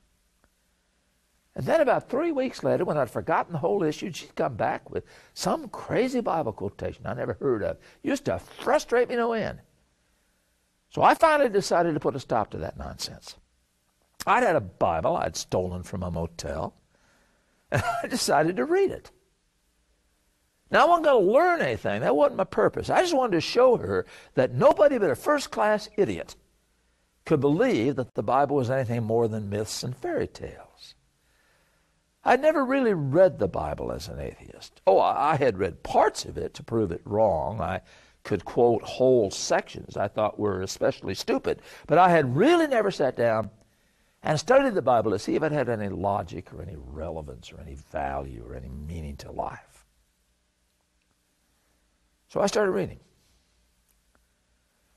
And 1.54 1.66
then 1.66 1.80
about 1.80 2.08
three 2.08 2.32
weeks 2.32 2.64
later, 2.64 2.84
when 2.84 2.96
I'd 2.96 3.10
forgotten 3.10 3.52
the 3.52 3.58
whole 3.58 3.82
issue, 3.82 4.10
she'd 4.12 4.34
come 4.34 4.54
back 4.54 4.90
with 4.90 5.04
some 5.34 5.68
crazy 5.68 6.20
Bible 6.20 6.52
quotation 6.52 7.06
I 7.06 7.14
never 7.14 7.34
heard 7.34 7.62
of. 7.62 7.76
Used 8.02 8.24
to 8.24 8.38
frustrate 8.38 9.10
me 9.10 9.16
no 9.16 9.32
end. 9.32 9.58
So 10.90 11.02
I 11.02 11.14
finally 11.14 11.50
decided 11.50 11.94
to 11.94 12.00
put 12.00 12.16
a 12.16 12.20
stop 12.20 12.50
to 12.50 12.58
that 12.58 12.78
nonsense. 12.78 13.36
I'd 14.26 14.42
had 14.42 14.56
a 14.56 14.60
Bible 14.60 15.16
I'd 15.16 15.36
stolen 15.36 15.82
from 15.82 16.02
a 16.02 16.10
motel, 16.10 16.74
and 17.70 17.82
I 18.02 18.06
decided 18.06 18.56
to 18.56 18.64
read 18.64 18.90
it. 18.90 19.10
Now, 20.70 20.86
I 20.86 20.88
wasn't 20.88 21.04
going 21.04 21.26
to 21.26 21.32
learn 21.32 21.60
anything. 21.60 22.00
That 22.00 22.16
wasn't 22.16 22.38
my 22.38 22.44
purpose. 22.44 22.88
I 22.88 23.02
just 23.02 23.14
wanted 23.14 23.32
to 23.32 23.42
show 23.42 23.76
her 23.76 24.06
that 24.34 24.54
nobody 24.54 24.96
but 24.96 25.10
a 25.10 25.14
first 25.14 25.50
class 25.50 25.90
idiot 25.98 26.34
could 27.26 27.40
believe 27.40 27.96
that 27.96 28.14
the 28.14 28.22
Bible 28.22 28.56
was 28.56 28.70
anything 28.70 29.02
more 29.02 29.28
than 29.28 29.50
myths 29.50 29.82
and 29.82 29.94
fairy 29.94 30.26
tales. 30.26 30.94
I'd 32.24 32.40
never 32.40 32.64
really 32.64 32.94
read 32.94 33.38
the 33.38 33.48
Bible 33.48 33.90
as 33.90 34.08
an 34.08 34.20
atheist. 34.20 34.80
Oh, 34.86 35.00
I 35.00 35.36
had 35.36 35.58
read 35.58 35.82
parts 35.82 36.24
of 36.24 36.38
it 36.38 36.54
to 36.54 36.62
prove 36.62 36.92
it 36.92 37.02
wrong. 37.04 37.60
I 37.60 37.80
could 38.22 38.44
quote 38.44 38.82
whole 38.82 39.30
sections 39.30 39.96
I 39.96 40.06
thought 40.06 40.38
were 40.38 40.62
especially 40.62 41.14
stupid, 41.14 41.60
but 41.86 41.98
I 41.98 42.10
had 42.10 42.36
really 42.36 42.68
never 42.68 42.92
sat 42.92 43.16
down 43.16 43.50
and 44.22 44.38
studied 44.38 44.74
the 44.74 44.82
Bible 44.82 45.10
to 45.10 45.18
see 45.18 45.34
if 45.34 45.42
it 45.42 45.50
had 45.50 45.68
any 45.68 45.88
logic 45.88 46.52
or 46.52 46.62
any 46.62 46.76
relevance 46.76 47.52
or 47.52 47.60
any 47.60 47.74
value 47.74 48.44
or 48.46 48.54
any 48.54 48.68
meaning 48.68 49.16
to 49.16 49.32
life. 49.32 49.84
So 52.28 52.40
I 52.40 52.46
started 52.46 52.70
reading. 52.70 53.00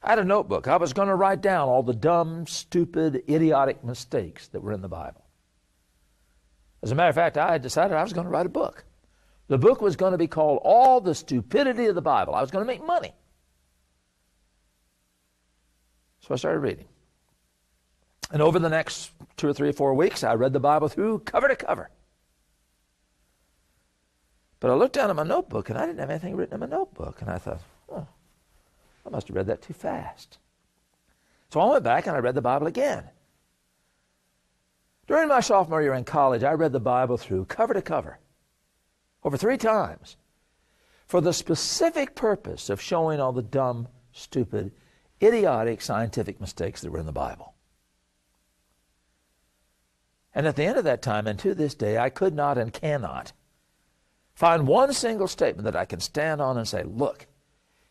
I 0.04 0.12
had 0.12 0.20
a 0.20 0.24
notebook. 0.24 0.68
I 0.68 0.78
was 0.78 0.94
going 0.94 1.08
to 1.08 1.16
write 1.16 1.42
down 1.42 1.68
all 1.68 1.82
the 1.82 1.96
dumb, 1.96 2.46
stupid, 2.46 3.24
idiotic 3.28 3.84
mistakes 3.84 4.48
that 4.50 4.62
were 4.62 4.72
in 4.72 4.82
the 4.82 4.88
Bible. 4.88 5.25
As 6.86 6.92
a 6.92 6.96
matter 6.96 7.10
of 7.10 7.16
fact, 7.16 7.36
I 7.36 7.54
had 7.54 7.64
decided 7.64 7.98
I 7.98 8.04
was 8.04 8.14
going 8.14 8.26
to 8.26 8.32
write 8.32 8.46
a 8.46 8.50
book. 8.50 8.86
The 9.48 9.58
book 9.58 9.82
was 9.82 9.96
going 9.96 10.12
to 10.12 10.20
be 10.20 10.28
called 10.28 10.60
All 10.64 11.02
the 11.02 11.16
Stupidity 11.16 11.88
of 11.88 11.96
the 11.96 12.02
Bible. 12.02 12.36
I 12.36 12.42
was 12.42 12.52
going 12.52 12.64
to 12.64 12.72
make 12.72 12.86
money. 12.86 13.12
So 16.20 16.36
I 16.36 16.38
started 16.38 16.60
reading. 16.60 16.86
And 18.32 18.40
over 18.40 18.60
the 18.60 18.70
next 18.70 19.10
two 19.36 19.48
or 19.48 19.54
three 19.54 19.70
or 19.70 19.74
four 19.74 19.96
weeks, 19.96 20.24
I 20.24 20.36
read 20.36 20.54
the 20.54 20.60
Bible 20.60 20.88
through 20.88 21.20
cover 21.20 21.48
to 21.48 21.56
cover. 21.56 21.90
But 24.60 24.70
I 24.70 24.76
looked 24.76 24.94
down 24.94 25.10
at 25.10 25.16
my 25.16 25.24
notebook 25.24 25.70
and 25.72 25.80
I 25.80 25.88
didn't 25.88 26.02
have 26.02 26.12
anything 26.12 26.36
written 26.36 26.54
in 26.54 26.60
my 26.60 26.68
notebook. 26.68 27.20
And 27.20 27.32
I 27.32 27.40
thought, 27.40 27.62
oh, 27.90 28.06
I 29.08 29.10
must 29.10 29.30
have 29.30 29.36
read 29.36 29.48
that 29.48 29.64
too 29.64 29.74
fast. 29.74 30.38
So 31.50 31.60
I 31.60 31.72
went 31.72 31.84
back 31.84 32.06
and 32.06 32.16
I 32.16 32.20
read 32.20 32.36
the 32.36 32.44
Bible 32.44 32.68
again. 32.68 33.10
During 35.08 35.28
my 35.28 35.40
sophomore 35.40 35.82
year 35.82 35.94
in 35.94 36.04
college, 36.04 36.44
I 36.44 36.54
read 36.54 36.72
the 36.72 36.80
Bible 36.80 37.18
through 37.18 37.46
cover 37.46 37.74
to 37.74 37.82
cover 37.82 38.20
over 39.24 39.38
three 39.38 39.58
times 39.58 40.18
for 41.08 41.22
the 41.22 41.34
specific 41.34 42.16
purpose 42.16 42.70
of 42.70 42.82
showing 42.82 43.20
all 43.20 43.32
the 43.32 43.42
dumb, 43.42 43.88
stupid, 44.12 44.72
idiotic 45.22 45.82
scientific 45.82 46.42
mistakes 46.42 46.82
that 46.82 46.92
were 46.92 47.00
in 47.00 47.06
the 47.06 47.12
Bible. 47.12 47.54
And 50.34 50.48
at 50.48 50.56
the 50.56 50.64
end 50.66 50.78
of 50.78 50.84
that 50.84 51.02
time, 51.02 51.28
and 51.28 51.40
to 51.40 51.54
this 51.54 51.76
day, 51.76 51.98
I 51.98 52.10
could 52.10 52.34
not 52.34 52.58
and 52.58 52.74
cannot 52.74 53.32
Find 54.36 54.68
one 54.68 54.92
single 54.92 55.30
statement 55.30 55.64
that 55.64 55.78
I 55.78 55.86
can 55.86 56.02
stand 56.02 56.42
on 56.42 56.58
and 56.58 56.68
say, 56.68 56.84
look, 56.84 57.26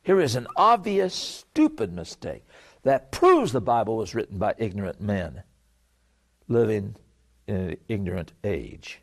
here 0.02 0.20
is 0.20 0.36
an 0.36 0.46
obvious, 0.56 1.14
stupid 1.14 1.92
mistake 1.92 2.44
that 2.82 3.10
proves 3.10 3.52
the 3.52 3.62
Bible 3.62 3.96
was 3.96 4.14
written 4.14 4.36
by 4.36 4.54
ignorant 4.58 5.00
men 5.00 5.42
living 6.46 6.96
in 7.46 7.56
an 7.56 7.76
ignorant 7.88 8.32
age. 8.42 9.00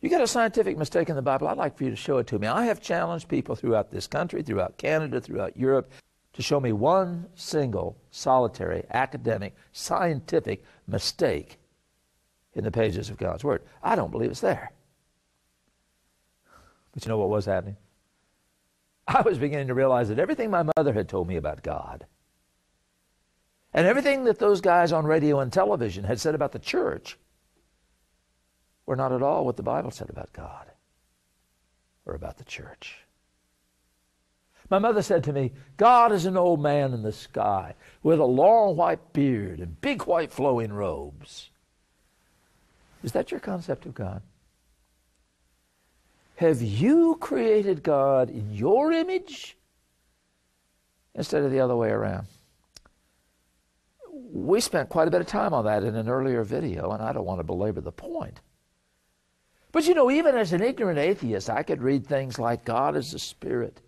You 0.00 0.08
got 0.08 0.22
a 0.22 0.26
scientific 0.26 0.78
mistake 0.78 1.10
in 1.10 1.16
the 1.16 1.22
Bible, 1.22 1.48
I'd 1.48 1.58
like 1.58 1.76
for 1.76 1.84
you 1.84 1.90
to 1.90 1.96
show 1.96 2.18
it 2.18 2.26
to 2.28 2.38
me. 2.38 2.46
I 2.46 2.64
have 2.64 2.80
challenged 2.80 3.28
people 3.28 3.54
throughout 3.54 3.90
this 3.90 4.06
country, 4.06 4.42
throughout 4.42 4.78
Canada, 4.78 5.20
throughout 5.20 5.56
Europe, 5.56 5.92
to 6.32 6.42
show 6.42 6.58
me 6.58 6.72
one 6.72 7.26
single, 7.34 7.96
solitary, 8.10 8.84
academic, 8.90 9.54
scientific 9.72 10.64
mistake 10.86 11.58
in 12.54 12.64
the 12.64 12.70
pages 12.70 13.10
of 13.10 13.18
God's 13.18 13.44
Word. 13.44 13.62
I 13.82 13.94
don't 13.94 14.10
believe 14.10 14.30
it's 14.30 14.40
there. 14.40 14.72
But 16.92 17.04
you 17.04 17.08
know 17.10 17.18
what 17.18 17.28
was 17.28 17.44
happening? 17.44 17.76
I 19.06 19.22
was 19.22 19.38
beginning 19.38 19.68
to 19.68 19.74
realize 19.74 20.08
that 20.08 20.18
everything 20.18 20.50
my 20.50 20.64
mother 20.76 20.92
had 20.92 21.08
told 21.08 21.28
me 21.28 21.36
about 21.36 21.62
God 21.62 22.06
and 23.72 23.86
everything 23.86 24.24
that 24.24 24.38
those 24.38 24.60
guys 24.60 24.92
on 24.92 25.04
radio 25.04 25.40
and 25.40 25.52
television 25.52 26.04
had 26.04 26.20
said 26.20 26.34
about 26.34 26.52
the 26.52 26.58
church 26.58 27.18
were 28.86 28.96
not 28.96 29.12
at 29.12 29.22
all 29.22 29.44
what 29.44 29.56
the 29.56 29.62
Bible 29.62 29.90
said 29.90 30.10
about 30.10 30.32
God 30.32 30.66
or 32.04 32.14
about 32.14 32.38
the 32.38 32.44
church. 32.44 32.98
My 34.68 34.78
mother 34.78 35.02
said 35.02 35.24
to 35.24 35.32
me, 35.32 35.52
God 35.76 36.12
is 36.12 36.26
an 36.26 36.36
old 36.36 36.60
man 36.60 36.92
in 36.92 37.02
the 37.02 37.12
sky 37.12 37.74
with 38.02 38.20
a 38.20 38.24
long 38.24 38.76
white 38.76 39.12
beard 39.12 39.58
and 39.58 39.80
big 39.80 40.02
white 40.02 40.32
flowing 40.32 40.72
robes. 40.72 41.50
Is 43.02 43.12
that 43.12 43.30
your 43.30 43.40
concept 43.40 43.86
of 43.86 43.94
God? 43.94 44.22
Have 46.36 46.62
you 46.62 47.16
created 47.20 47.82
God 47.82 48.30
in 48.30 48.52
your 48.52 48.92
image 48.92 49.56
instead 51.14 51.42
of 51.42 51.50
the 51.50 51.60
other 51.60 51.76
way 51.76 51.90
around? 51.90 52.26
We 54.32 54.60
spent 54.60 54.88
quite 54.88 55.08
a 55.08 55.10
bit 55.10 55.20
of 55.20 55.26
time 55.26 55.54
on 55.54 55.64
that 55.64 55.84
in 55.84 55.96
an 55.96 56.08
earlier 56.08 56.44
video, 56.44 56.90
and 56.92 57.02
I 57.02 57.12
don't 57.12 57.24
want 57.24 57.40
to 57.40 57.44
belabor 57.44 57.80
the 57.80 57.92
point. 57.92 58.40
But 59.72 59.86
you 59.86 59.94
know, 59.94 60.10
even 60.10 60.36
as 60.36 60.52
an 60.52 60.62
ignorant 60.62 60.98
atheist, 60.98 61.48
I 61.48 61.62
could 61.62 61.82
read 61.82 62.06
things 62.06 62.38
like 62.38 62.64
God 62.64 62.96
is 62.96 63.14
a 63.14 63.18
spirit, 63.18 63.80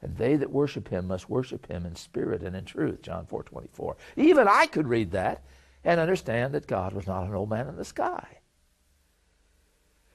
and 0.00 0.16
they 0.16 0.36
that 0.36 0.50
worship 0.50 0.88
him 0.88 1.06
must 1.06 1.30
worship 1.30 1.66
him 1.66 1.86
in 1.86 1.94
spirit 1.94 2.42
and 2.42 2.56
in 2.56 2.64
truth, 2.64 3.02
John 3.02 3.26
4 3.26 3.44
24. 3.44 3.96
Even 4.16 4.48
I 4.48 4.66
could 4.66 4.88
read 4.88 5.12
that 5.12 5.42
and 5.84 6.00
understand 6.00 6.54
that 6.54 6.66
God 6.66 6.92
was 6.92 7.06
not 7.06 7.24
an 7.24 7.34
old 7.34 7.50
man 7.50 7.68
in 7.68 7.76
the 7.76 7.84
sky. 7.84 8.38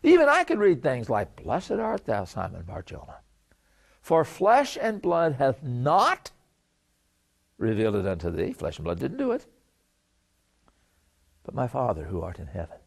Even 0.03 0.29
I 0.29 0.43
could 0.43 0.59
read 0.59 0.81
things 0.81 1.09
like, 1.09 1.41
Blessed 1.41 1.71
art 1.71 2.05
thou, 2.05 2.25
Simon 2.25 2.63
Barjona. 2.63 3.17
For 4.01 4.23
flesh 4.23 4.77
and 4.79 5.01
blood 5.01 5.33
hath 5.33 5.63
not 5.63 6.31
revealed 7.57 7.95
it 7.95 8.07
unto 8.07 8.31
thee. 8.31 8.53
Flesh 8.53 8.77
and 8.77 8.85
blood 8.85 8.99
didn't 8.99 9.17
do 9.17 9.31
it. 9.31 9.45
But 11.43 11.55
my 11.55 11.67
Father 11.67 12.05
who 12.05 12.21
art 12.21 12.39
in 12.39 12.47
heaven. 12.47 12.77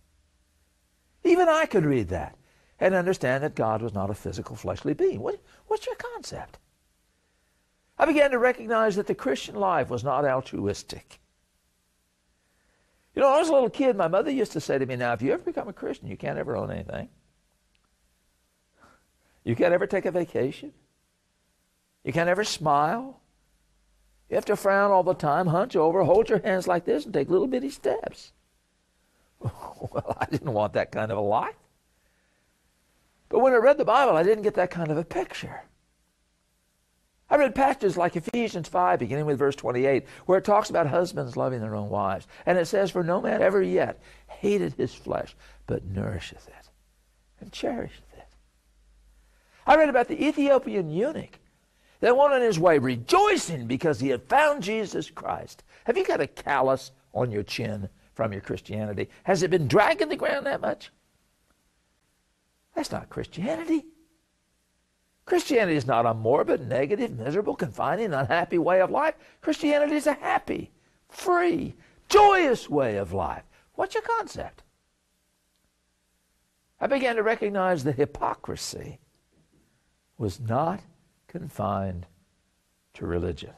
Even 1.24 1.48
I 1.48 1.66
could 1.66 1.84
read 1.84 2.08
that 2.08 2.36
and 2.78 2.94
understand 2.94 3.44
that 3.44 3.54
God 3.54 3.82
was 3.82 3.92
not 3.92 4.10
a 4.10 4.14
physical 4.14 4.56
fleshly 4.56 4.94
being. 4.94 5.20
What, 5.20 5.40
what's 5.66 5.86
your 5.86 5.96
concept? 5.96 6.58
I 7.98 8.06
began 8.06 8.30
to 8.30 8.38
recognize 8.38 8.96
that 8.96 9.06
the 9.06 9.14
Christian 9.14 9.54
life 9.54 9.90
was 9.90 10.02
not 10.02 10.24
altruistic. 10.24 11.20
You 13.14 13.22
know, 13.22 13.28
I 13.28 13.38
was 13.38 13.48
a 13.48 13.52
little 13.52 13.68
kid, 13.68 13.96
my 13.96 14.08
mother 14.08 14.30
used 14.30 14.52
to 14.52 14.60
say 14.60 14.78
to 14.78 14.86
me, 14.86 14.96
Now, 14.96 15.12
if 15.12 15.20
you 15.20 15.32
ever 15.32 15.42
become 15.42 15.68
a 15.68 15.72
Christian, 15.72 16.08
you 16.08 16.16
can't 16.16 16.38
ever 16.38 16.56
own 16.56 16.70
anything. 16.70 17.08
You 19.44 19.56
can't 19.56 19.74
ever 19.74 19.86
take 19.86 20.06
a 20.06 20.10
vacation. 20.10 20.72
You 22.04 22.12
can't 22.12 22.28
ever 22.28 22.44
smile. 22.44 23.19
You 24.30 24.36
have 24.36 24.44
to 24.44 24.56
frown 24.56 24.92
all 24.92 25.02
the 25.02 25.12
time, 25.12 25.48
hunch 25.48 25.74
over, 25.74 26.04
hold 26.04 26.28
your 26.28 26.38
hands 26.38 26.68
like 26.68 26.84
this, 26.84 27.04
and 27.04 27.12
take 27.12 27.28
little 27.28 27.48
bitty 27.48 27.70
steps. 27.70 28.32
well, 29.40 30.16
I 30.20 30.26
didn't 30.26 30.52
want 30.52 30.74
that 30.74 30.92
kind 30.92 31.10
of 31.10 31.18
a 31.18 31.22
life. 31.22 31.56
But 33.28 33.40
when 33.40 33.52
I 33.52 33.56
read 33.56 33.76
the 33.76 33.84
Bible, 33.84 34.16
I 34.16 34.22
didn't 34.22 34.44
get 34.44 34.54
that 34.54 34.70
kind 34.70 34.90
of 34.90 34.96
a 34.96 35.04
picture. 35.04 35.62
I 37.28 37.36
read 37.36 37.54
passages 37.54 37.96
like 37.96 38.16
Ephesians 38.16 38.68
5, 38.68 38.98
beginning 39.00 39.26
with 39.26 39.38
verse 39.38 39.56
28, 39.56 40.06
where 40.26 40.38
it 40.38 40.44
talks 40.44 40.70
about 40.70 40.86
husbands 40.86 41.36
loving 41.36 41.60
their 41.60 41.76
own 41.76 41.88
wives. 41.88 42.26
And 42.46 42.56
it 42.58 42.66
says, 42.66 42.90
For 42.90 43.02
no 43.02 43.20
man 43.20 43.42
ever 43.42 43.62
yet 43.62 44.00
hated 44.28 44.74
his 44.74 44.94
flesh, 44.94 45.36
but 45.66 45.84
nourisheth 45.84 46.46
it 46.48 46.70
and 47.40 47.52
cherisheth 47.52 48.12
it. 48.16 48.26
I 49.66 49.76
read 49.76 49.88
about 49.88 50.08
the 50.08 50.24
Ethiopian 50.24 50.90
eunuch 50.90 51.38
that 52.00 52.16
went 52.16 52.32
on 52.32 52.40
his 52.40 52.58
way 52.58 52.78
rejoicing 52.78 53.66
because 53.66 54.00
he 54.00 54.08
had 54.08 54.22
found 54.24 54.62
Jesus 54.62 55.10
Christ. 55.10 55.62
Have 55.84 55.96
you 55.96 56.04
got 56.04 56.20
a 56.20 56.26
callus 56.26 56.92
on 57.12 57.30
your 57.30 57.42
chin 57.42 57.88
from 58.14 58.32
your 58.32 58.40
Christianity? 58.40 59.08
Has 59.24 59.42
it 59.42 59.50
been 59.50 59.68
dragging 59.68 60.08
the 60.08 60.16
ground 60.16 60.46
that 60.46 60.60
much? 60.60 60.90
That's 62.74 62.92
not 62.92 63.10
Christianity. 63.10 63.84
Christianity 65.26 65.76
is 65.76 65.86
not 65.86 66.06
a 66.06 66.14
morbid, 66.14 66.66
negative, 66.68 67.16
miserable, 67.16 67.54
confining, 67.54 68.12
unhappy 68.12 68.58
way 68.58 68.80
of 68.80 68.90
life. 68.90 69.14
Christianity 69.40 69.94
is 69.94 70.06
a 70.06 70.14
happy, 70.14 70.72
free, 71.08 71.74
joyous 72.08 72.68
way 72.68 72.96
of 72.96 73.12
life. 73.12 73.44
What's 73.74 73.94
your 73.94 74.02
concept? 74.02 74.62
I 76.80 76.86
began 76.86 77.16
to 77.16 77.22
recognize 77.22 77.84
the 77.84 77.92
hypocrisy 77.92 78.98
was 80.16 80.40
not 80.40 80.80
confined 81.30 82.06
to 82.92 83.06
religion. 83.06 83.52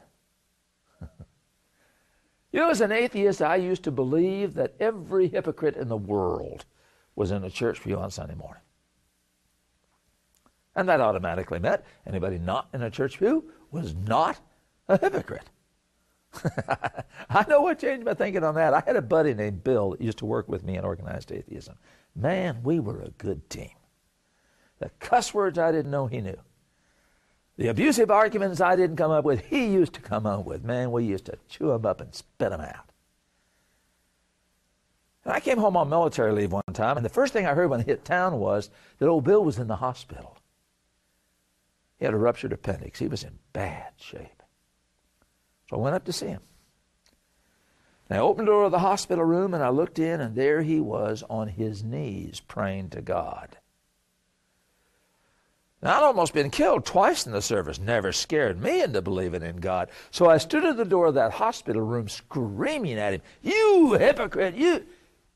you 1.01 2.61
know, 2.61 2.71
as 2.71 2.83
an 2.83 2.93
atheist, 2.93 3.41
I 3.41 3.57
used 3.57 3.83
to 3.85 3.91
believe 3.91 4.55
that 4.55 4.75
every 4.79 5.27
hypocrite 5.27 5.77
in 5.77 5.89
the 5.89 5.97
world 5.97 6.67
was 7.17 7.31
in 7.31 7.43
a 7.43 7.51
church 7.51 7.83
pew 7.83 7.99
on 7.99 8.11
Sunday 8.11 8.35
morning. 8.35 8.63
And 10.77 10.89
that 10.89 11.01
automatically 11.01 11.59
meant 11.59 11.83
anybody 12.07 12.39
not 12.39 12.69
in 12.75 12.83
a 12.83 12.91
church 12.91 13.19
pew 13.19 13.51
was 13.71 13.95
not 13.95 14.39
a 14.89 14.99
hypocrite. 14.99 15.49
I 17.31 17.45
know 17.49 17.63
what 17.63 17.79
changed 17.79 18.05
my 18.05 18.15
thinking 18.15 18.45
on 18.45 18.55
that. 18.55 18.75
I 18.75 18.83
had 18.87 18.97
a 18.97 19.03
buddy 19.03 19.33
named 19.33 19.65
Bill 19.65 19.91
that 19.91 20.01
used 20.01 20.19
to 20.19 20.27
work 20.27 20.47
with 20.47 20.63
me 20.63 20.77
in 20.77 20.85
organized 20.85 21.33
atheism. 21.33 21.79
Man, 22.15 22.63
we 22.63 22.81
were 22.81 23.01
a 23.01 23.11
good 23.11 23.49
team. 23.49 23.71
The 24.79 24.91
cuss 24.99 25.33
words 25.33 25.59
I 25.59 25.73
didn't 25.73 25.91
know, 25.91 26.07
he 26.07 26.21
knew. 26.21 26.39
The 27.63 27.69
abusive 27.69 28.11
arguments 28.11 28.61
I 28.61 28.75
didn't 28.75 28.97
come 28.97 29.13
up 29.13 29.25
with, 29.25 29.45
he 29.45 29.67
used 29.67 29.93
to 29.93 30.01
come 30.01 30.27
up 30.27 30.45
with. 30.45 30.65
Man, 30.65 30.91
we 30.91 31.05
used 31.05 31.27
to 31.27 31.39
chew 31.49 31.69
them 31.69 31.87
up 31.87 32.01
and 32.01 32.13
spit 32.13 32.51
them 32.51 32.61
out. 32.61 32.91
And 35.25 35.33
I 35.33 35.39
came 35.39 35.59
home 35.59 35.77
on 35.77 35.89
military 35.89 36.33
leave 36.33 36.51
one 36.51 36.65
time, 36.73 36.97
and 36.97 37.07
the 37.07 37.09
first 37.09 37.33
thing 37.33 37.47
I 37.47 37.55
heard 37.55 37.71
when 37.71 37.79
I 37.79 37.85
hit 37.85 38.05
town 38.05 38.41
was 38.41 38.69
that 38.99 39.07
old 39.07 39.23
Bill 39.23 39.45
was 39.45 39.61
in 39.61 39.69
the 39.69 39.77
hospital. 39.77 40.39
He 42.01 42.05
had 42.05 42.15
a 42.15 42.17
ruptured 42.17 42.53
appendix. 42.53 42.99
He 42.99 43.07
was 43.07 43.23
in 43.23 43.39
bad 43.53 43.93
shape. 43.97 44.43
So 45.71 45.77
I 45.77 45.79
went 45.79 45.95
up 45.95 46.05
to 46.07 46.13
see 46.13 46.27
him. 46.27 46.43
And 48.09 48.19
I 48.19 48.23
opened 48.23 48.49
the 48.49 48.53
door 48.53 48.65
of 48.65 48.73
the 48.73 48.81
hospital 48.81 49.25
room 49.25 49.55
and 49.55 49.63
I 49.63 49.69
looked 49.69 50.01
in, 50.01 50.21
and 50.21 50.35
there 50.35 50.63
he 50.63 50.81
was 50.81 51.23
on 51.31 51.47
his 51.47 51.85
knees 51.85 52.41
praying 52.41 52.91
to 52.91 53.01
God. 53.01 53.57
I'd 55.83 56.03
almost 56.05 56.33
been 56.33 56.51
killed 56.51 56.85
twice 56.85 57.27
in 57.27 57.33
the 57.33 57.43
service. 57.43 57.81
Never 57.81 58.13
scared 58.13 58.63
me 58.63 58.83
into 58.83 59.03
believing 59.03 59.43
in 59.43 59.57
God. 59.57 59.89
So 60.13 60.31
I 60.31 60.39
stood 60.39 60.65
at 60.65 60.77
the 60.77 60.85
door 60.85 61.07
of 61.07 61.15
that 61.15 61.33
hospital 61.33 61.83
room 61.83 62.09
screaming 62.09 62.99
at 62.99 63.15
him, 63.15 63.23
You 63.43 63.95
hypocrite, 63.99 64.55
you. 64.55 64.85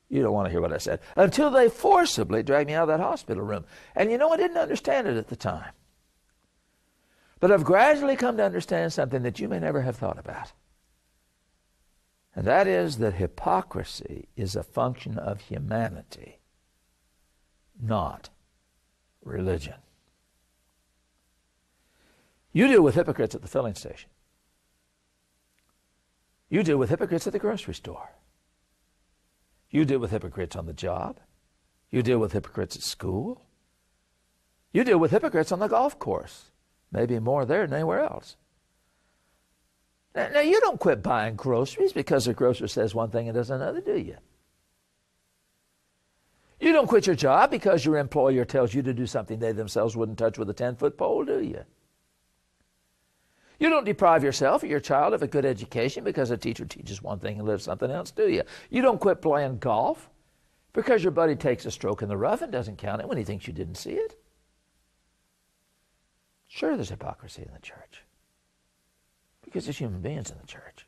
You 0.08 0.22
don't 0.22 0.32
want 0.32 0.46
to 0.46 0.52
hear 0.52 0.60
what 0.60 0.72
I 0.72 0.78
said. 0.78 1.00
Until 1.16 1.50
they 1.50 1.68
forcibly 1.68 2.44
dragged 2.44 2.68
me 2.68 2.74
out 2.74 2.88
of 2.88 2.96
that 2.96 3.02
hospital 3.02 3.42
room. 3.42 3.64
And 3.96 4.12
you 4.12 4.18
know, 4.18 4.30
I 4.30 4.36
didn't 4.36 4.56
understand 4.56 5.08
it 5.08 5.16
at 5.16 5.26
the 5.26 5.36
time. 5.36 5.72
But 7.40 7.50
I've 7.50 7.64
gradually 7.64 8.14
come 8.14 8.36
to 8.36 8.44
understand 8.44 8.92
something 8.92 9.22
that 9.22 9.40
you 9.40 9.48
may 9.48 9.58
never 9.58 9.82
have 9.82 9.96
thought 9.96 10.18
about. 10.18 10.52
And 12.36 12.46
that 12.46 12.68
is 12.68 12.98
that 12.98 13.14
hypocrisy 13.14 14.28
is 14.36 14.54
a 14.54 14.62
function 14.62 15.18
of 15.18 15.40
humanity, 15.40 16.38
not 17.80 18.28
religion. 19.24 19.74
You 22.56 22.68
deal 22.68 22.80
with 22.80 22.94
hypocrites 22.94 23.34
at 23.34 23.42
the 23.42 23.48
filling 23.48 23.74
station. 23.74 24.08
You 26.48 26.62
deal 26.62 26.78
with 26.78 26.88
hypocrites 26.88 27.26
at 27.26 27.34
the 27.34 27.38
grocery 27.38 27.74
store. 27.74 28.12
You 29.68 29.84
deal 29.84 29.98
with 29.98 30.10
hypocrites 30.10 30.56
on 30.56 30.64
the 30.64 30.72
job. 30.72 31.20
You 31.90 32.02
deal 32.02 32.18
with 32.18 32.32
hypocrites 32.32 32.74
at 32.74 32.82
school. 32.82 33.42
You 34.72 34.84
deal 34.84 34.96
with 34.96 35.10
hypocrites 35.10 35.52
on 35.52 35.58
the 35.58 35.66
golf 35.66 35.98
course. 35.98 36.50
Maybe 36.90 37.18
more 37.18 37.44
there 37.44 37.66
than 37.66 37.74
anywhere 37.74 38.00
else. 38.00 38.38
Now, 40.14 40.28
now, 40.28 40.40
you 40.40 40.58
don't 40.62 40.80
quit 40.80 41.02
buying 41.02 41.36
groceries 41.36 41.92
because 41.92 42.24
the 42.24 42.32
grocer 42.32 42.68
says 42.68 42.94
one 42.94 43.10
thing 43.10 43.28
and 43.28 43.36
does 43.36 43.50
another, 43.50 43.82
do 43.82 43.98
you? 43.98 44.16
You 46.58 46.72
don't 46.72 46.86
quit 46.86 47.06
your 47.06 47.16
job 47.16 47.50
because 47.50 47.84
your 47.84 47.98
employer 47.98 48.46
tells 48.46 48.72
you 48.72 48.80
to 48.80 48.94
do 48.94 49.04
something 49.04 49.40
they 49.40 49.52
themselves 49.52 49.94
wouldn't 49.94 50.16
touch 50.16 50.38
with 50.38 50.48
a 50.48 50.54
10 50.54 50.76
foot 50.76 50.96
pole, 50.96 51.22
do 51.22 51.42
you? 51.42 51.66
You 53.58 53.70
don't 53.70 53.84
deprive 53.84 54.22
yourself 54.22 54.62
or 54.62 54.66
your 54.66 54.80
child 54.80 55.14
of 55.14 55.22
a 55.22 55.26
good 55.26 55.46
education 55.46 56.04
because 56.04 56.30
a 56.30 56.36
teacher 56.36 56.64
teaches 56.64 57.02
one 57.02 57.18
thing 57.18 57.38
and 57.38 57.48
lives 57.48 57.64
something 57.64 57.90
else, 57.90 58.10
do 58.10 58.28
you? 58.28 58.42
You 58.70 58.82
don't 58.82 59.00
quit 59.00 59.22
playing 59.22 59.58
golf 59.58 60.10
because 60.72 61.02
your 61.02 61.12
buddy 61.12 61.36
takes 61.36 61.64
a 61.64 61.70
stroke 61.70 62.02
in 62.02 62.08
the 62.08 62.16
rough 62.16 62.42
and 62.42 62.52
doesn't 62.52 62.76
count 62.76 63.00
it 63.00 63.08
when 63.08 63.16
he 63.16 63.24
thinks 63.24 63.46
you 63.46 63.52
didn't 63.52 63.76
see 63.76 63.92
it. 63.92 64.18
Sure, 66.48 66.76
there's 66.76 66.90
hypocrisy 66.90 67.42
in 67.42 67.52
the 67.52 67.60
church 67.60 68.02
because 69.42 69.64
there's 69.64 69.78
human 69.78 70.00
beings 70.00 70.30
in 70.30 70.36
the 70.38 70.46
church. 70.46 70.86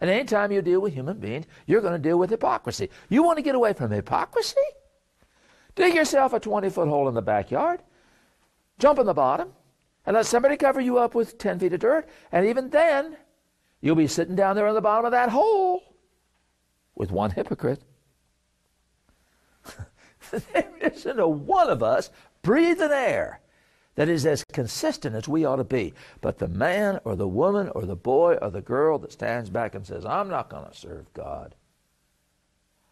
And 0.00 0.10
anytime 0.10 0.50
you 0.50 0.62
deal 0.62 0.80
with 0.80 0.94
human 0.94 1.18
beings, 1.18 1.46
you're 1.66 1.80
going 1.80 1.92
to 1.92 1.98
deal 1.98 2.18
with 2.18 2.30
hypocrisy. 2.30 2.90
You 3.08 3.22
want 3.22 3.38
to 3.38 3.42
get 3.42 3.54
away 3.54 3.74
from 3.74 3.90
hypocrisy? 3.90 4.56
Dig 5.74 5.94
yourself 5.94 6.32
a 6.32 6.40
20 6.40 6.70
foot 6.70 6.88
hole 6.88 7.08
in 7.08 7.14
the 7.14 7.22
backyard, 7.22 7.80
jump 8.78 8.98
in 8.98 9.06
the 9.06 9.14
bottom, 9.14 9.52
and 10.06 10.14
let 10.14 10.26
somebody 10.26 10.56
cover 10.56 10.80
you 10.80 10.98
up 10.98 11.14
with 11.14 11.38
10 11.38 11.58
feet 11.58 11.72
of 11.72 11.80
dirt. 11.80 12.08
And 12.30 12.46
even 12.46 12.70
then, 12.70 13.16
you'll 13.80 13.96
be 13.96 14.06
sitting 14.06 14.36
down 14.36 14.56
there 14.56 14.68
in 14.68 14.74
the 14.74 14.80
bottom 14.80 15.04
of 15.04 15.12
that 15.12 15.30
hole 15.30 15.82
with 16.94 17.10
one 17.10 17.30
hypocrite. 17.30 17.82
there 20.30 20.70
isn't 20.80 21.18
a 21.18 21.28
one 21.28 21.70
of 21.70 21.82
us 21.82 22.10
breathing 22.42 22.90
air 22.92 23.40
that 23.94 24.08
is 24.08 24.26
as 24.26 24.44
consistent 24.52 25.14
as 25.14 25.28
we 25.28 25.44
ought 25.44 25.56
to 25.56 25.64
be. 25.64 25.94
But 26.20 26.38
the 26.38 26.48
man 26.48 27.00
or 27.04 27.16
the 27.16 27.28
woman 27.28 27.68
or 27.74 27.82
the 27.82 27.96
boy 27.96 28.34
or 28.42 28.50
the 28.50 28.60
girl 28.60 28.98
that 28.98 29.12
stands 29.12 29.50
back 29.50 29.74
and 29.74 29.86
says, 29.86 30.04
I'm 30.04 30.28
not 30.28 30.48
going 30.50 30.66
to 30.66 30.76
serve 30.76 31.12
God, 31.14 31.54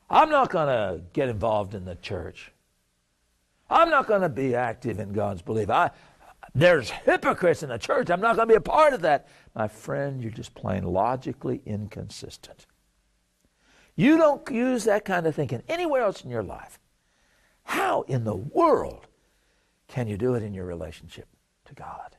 I'm 0.09 0.31
not 0.31 0.51
going 0.51 0.68
to 0.68 1.03
get 1.12 1.29
involved 1.29 1.75
in 1.75 1.85
the 1.85 1.96
church, 1.96 2.53
I'm 3.68 3.90
not 3.90 4.07
going 4.07 4.22
to 4.22 4.29
be 4.29 4.55
active 4.55 5.01
in 5.01 5.12
God's 5.12 5.42
belief. 5.42 5.70
I, 5.70 5.90
there's 6.54 6.90
hypocrites 6.90 7.62
in 7.62 7.70
the 7.70 7.78
church. 7.78 8.10
I'm 8.10 8.20
not 8.20 8.36
going 8.36 8.48
to 8.48 8.52
be 8.52 8.56
a 8.56 8.60
part 8.60 8.92
of 8.92 9.02
that. 9.02 9.28
My 9.54 9.68
friend, 9.68 10.22
you're 10.22 10.30
just 10.30 10.54
plain 10.54 10.84
logically 10.84 11.62
inconsistent. 11.64 12.66
You 13.94 14.16
don't 14.16 14.48
use 14.50 14.84
that 14.84 15.04
kind 15.04 15.26
of 15.26 15.34
thinking 15.34 15.62
anywhere 15.68 16.02
else 16.02 16.22
in 16.22 16.30
your 16.30 16.42
life. 16.42 16.78
How 17.64 18.02
in 18.02 18.24
the 18.24 18.34
world 18.34 19.06
can 19.88 20.08
you 20.08 20.16
do 20.16 20.34
it 20.34 20.42
in 20.42 20.54
your 20.54 20.64
relationship 20.64 21.28
to 21.66 21.74
God? 21.74 22.16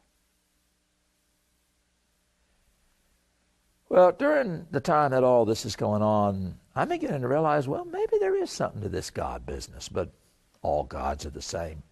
Well, 3.90 4.12
during 4.12 4.66
the 4.72 4.80
time 4.80 5.12
that 5.12 5.24
all 5.24 5.46
this 5.46 5.66
is 5.66 5.76
going 5.76 6.02
on, 6.02 6.56
I'm 6.76 6.90
beginning 6.90 7.22
to 7.22 7.28
realize, 7.28 7.68
well, 7.68 7.86
maybe 7.86 8.18
there 8.20 8.36
is 8.36 8.50
something 8.50 8.82
to 8.82 8.90
this 8.90 9.12
God 9.12 9.46
business, 9.46 9.88
but 9.88 10.12
all 10.64 10.84
gods 10.84 11.28
are 11.28 11.32
the 11.32 11.42
same. 11.44 11.84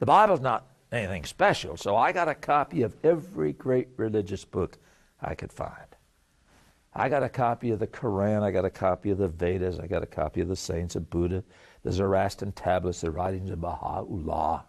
The 0.00 0.06
Bible's 0.06 0.40
not 0.40 0.66
anything 0.92 1.24
special, 1.24 1.76
so 1.76 1.96
I 1.96 2.12
got 2.12 2.28
a 2.28 2.34
copy 2.34 2.82
of 2.82 2.96
every 3.04 3.52
great 3.52 3.88
religious 3.96 4.44
book 4.44 4.78
I 5.20 5.34
could 5.34 5.52
find. 5.52 5.96
I 6.94 7.08
got 7.08 7.22
a 7.22 7.28
copy 7.28 7.70
of 7.70 7.78
the 7.78 7.86
Quran, 7.86 8.42
I 8.42 8.50
got 8.50 8.64
a 8.64 8.70
copy 8.70 9.10
of 9.10 9.18
the 9.18 9.28
Vedas, 9.28 9.78
I 9.78 9.86
got 9.86 10.02
a 10.02 10.06
copy 10.06 10.40
of 10.40 10.48
the 10.48 10.56
Saints 10.56 10.96
of 10.96 11.10
Buddha, 11.10 11.44
the 11.82 11.92
Zoroastrian 11.92 12.52
tablets, 12.52 13.02
the 13.02 13.10
writings 13.10 13.50
of 13.50 13.60
Baha'u'llah. 13.60 14.64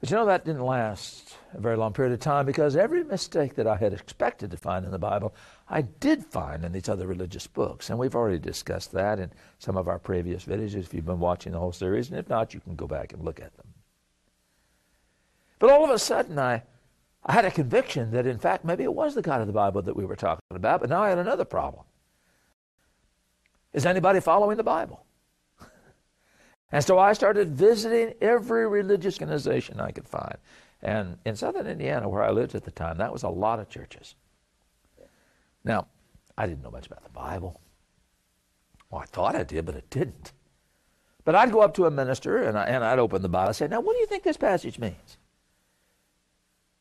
But 0.00 0.10
you 0.10 0.16
know, 0.16 0.26
that 0.26 0.44
didn't 0.44 0.64
last 0.64 1.36
a 1.54 1.60
very 1.60 1.76
long 1.76 1.92
period 1.92 2.12
of 2.12 2.20
time 2.20 2.44
because 2.46 2.76
every 2.76 3.04
mistake 3.04 3.54
that 3.54 3.66
I 3.66 3.76
had 3.76 3.92
expected 3.92 4.50
to 4.50 4.56
find 4.56 4.84
in 4.84 4.90
the 4.90 4.98
Bible, 4.98 5.34
I 5.68 5.82
did 5.82 6.26
find 6.26 6.64
in 6.64 6.72
these 6.72 6.88
other 6.88 7.06
religious 7.06 7.46
books. 7.46 7.88
And 7.88 7.98
we've 7.98 8.14
already 8.14 8.38
discussed 8.38 8.92
that 8.92 9.18
in 9.18 9.30
some 9.58 9.76
of 9.76 9.88
our 9.88 9.98
previous 9.98 10.44
videos 10.44 10.74
if 10.74 10.92
you've 10.92 11.06
been 11.06 11.20
watching 11.20 11.52
the 11.52 11.58
whole 11.58 11.72
series. 11.72 12.10
And 12.10 12.18
if 12.18 12.28
not, 12.28 12.52
you 12.52 12.60
can 12.60 12.76
go 12.76 12.86
back 12.86 13.12
and 13.12 13.24
look 13.24 13.40
at 13.40 13.56
them. 13.56 13.66
But 15.58 15.70
all 15.70 15.84
of 15.84 15.90
a 15.90 15.98
sudden, 15.98 16.38
I, 16.38 16.62
I 17.24 17.32
had 17.32 17.46
a 17.46 17.50
conviction 17.50 18.10
that, 18.10 18.26
in 18.26 18.38
fact, 18.38 18.64
maybe 18.64 18.84
it 18.84 18.92
was 18.92 19.14
the 19.14 19.22
God 19.22 19.40
of 19.40 19.46
the 19.46 19.52
Bible 19.54 19.80
that 19.82 19.96
we 19.96 20.04
were 20.04 20.16
talking 20.16 20.42
about. 20.50 20.80
But 20.80 20.90
now 20.90 21.02
I 21.02 21.08
had 21.08 21.18
another 21.18 21.46
problem. 21.46 21.84
Is 23.72 23.86
anybody 23.86 24.20
following 24.20 24.56
the 24.56 24.62
Bible? 24.62 25.06
And 26.74 26.82
so 26.82 26.98
I 26.98 27.12
started 27.12 27.50
visiting 27.50 28.14
every 28.20 28.66
religious 28.66 29.14
organization 29.14 29.78
I 29.78 29.92
could 29.92 30.08
find. 30.08 30.34
And 30.82 31.18
in 31.24 31.36
southern 31.36 31.68
Indiana, 31.68 32.08
where 32.08 32.24
I 32.24 32.32
lived 32.32 32.56
at 32.56 32.64
the 32.64 32.72
time, 32.72 32.98
that 32.98 33.12
was 33.12 33.22
a 33.22 33.28
lot 33.28 33.60
of 33.60 33.68
churches. 33.68 34.16
Now, 35.62 35.86
I 36.36 36.48
didn't 36.48 36.64
know 36.64 36.72
much 36.72 36.88
about 36.88 37.04
the 37.04 37.10
Bible. 37.10 37.60
Well, 38.90 39.00
I 39.02 39.04
thought 39.04 39.36
I 39.36 39.44
did, 39.44 39.64
but 39.66 39.76
I 39.76 39.82
didn't. 39.88 40.32
But 41.24 41.36
I'd 41.36 41.52
go 41.52 41.60
up 41.60 41.74
to 41.74 41.86
a 41.86 41.92
minister 41.92 42.42
and, 42.42 42.58
I, 42.58 42.64
and 42.64 42.82
I'd 42.82 42.98
open 42.98 43.22
the 43.22 43.28
Bible 43.28 43.50
and 43.50 43.56
say, 43.56 43.68
Now, 43.68 43.80
what 43.80 43.92
do 43.92 44.00
you 44.00 44.06
think 44.06 44.24
this 44.24 44.36
passage 44.36 44.80
means? 44.80 45.16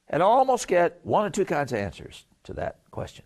And 0.10 0.24
I 0.24 0.26
almost 0.26 0.68
get 0.68 1.02
one 1.04 1.24
or 1.24 1.30
two 1.30 1.46
kinds 1.46 1.72
of 1.72 1.78
answers 1.78 2.26
to 2.46 2.54
that 2.54 2.80
question. 2.90 3.26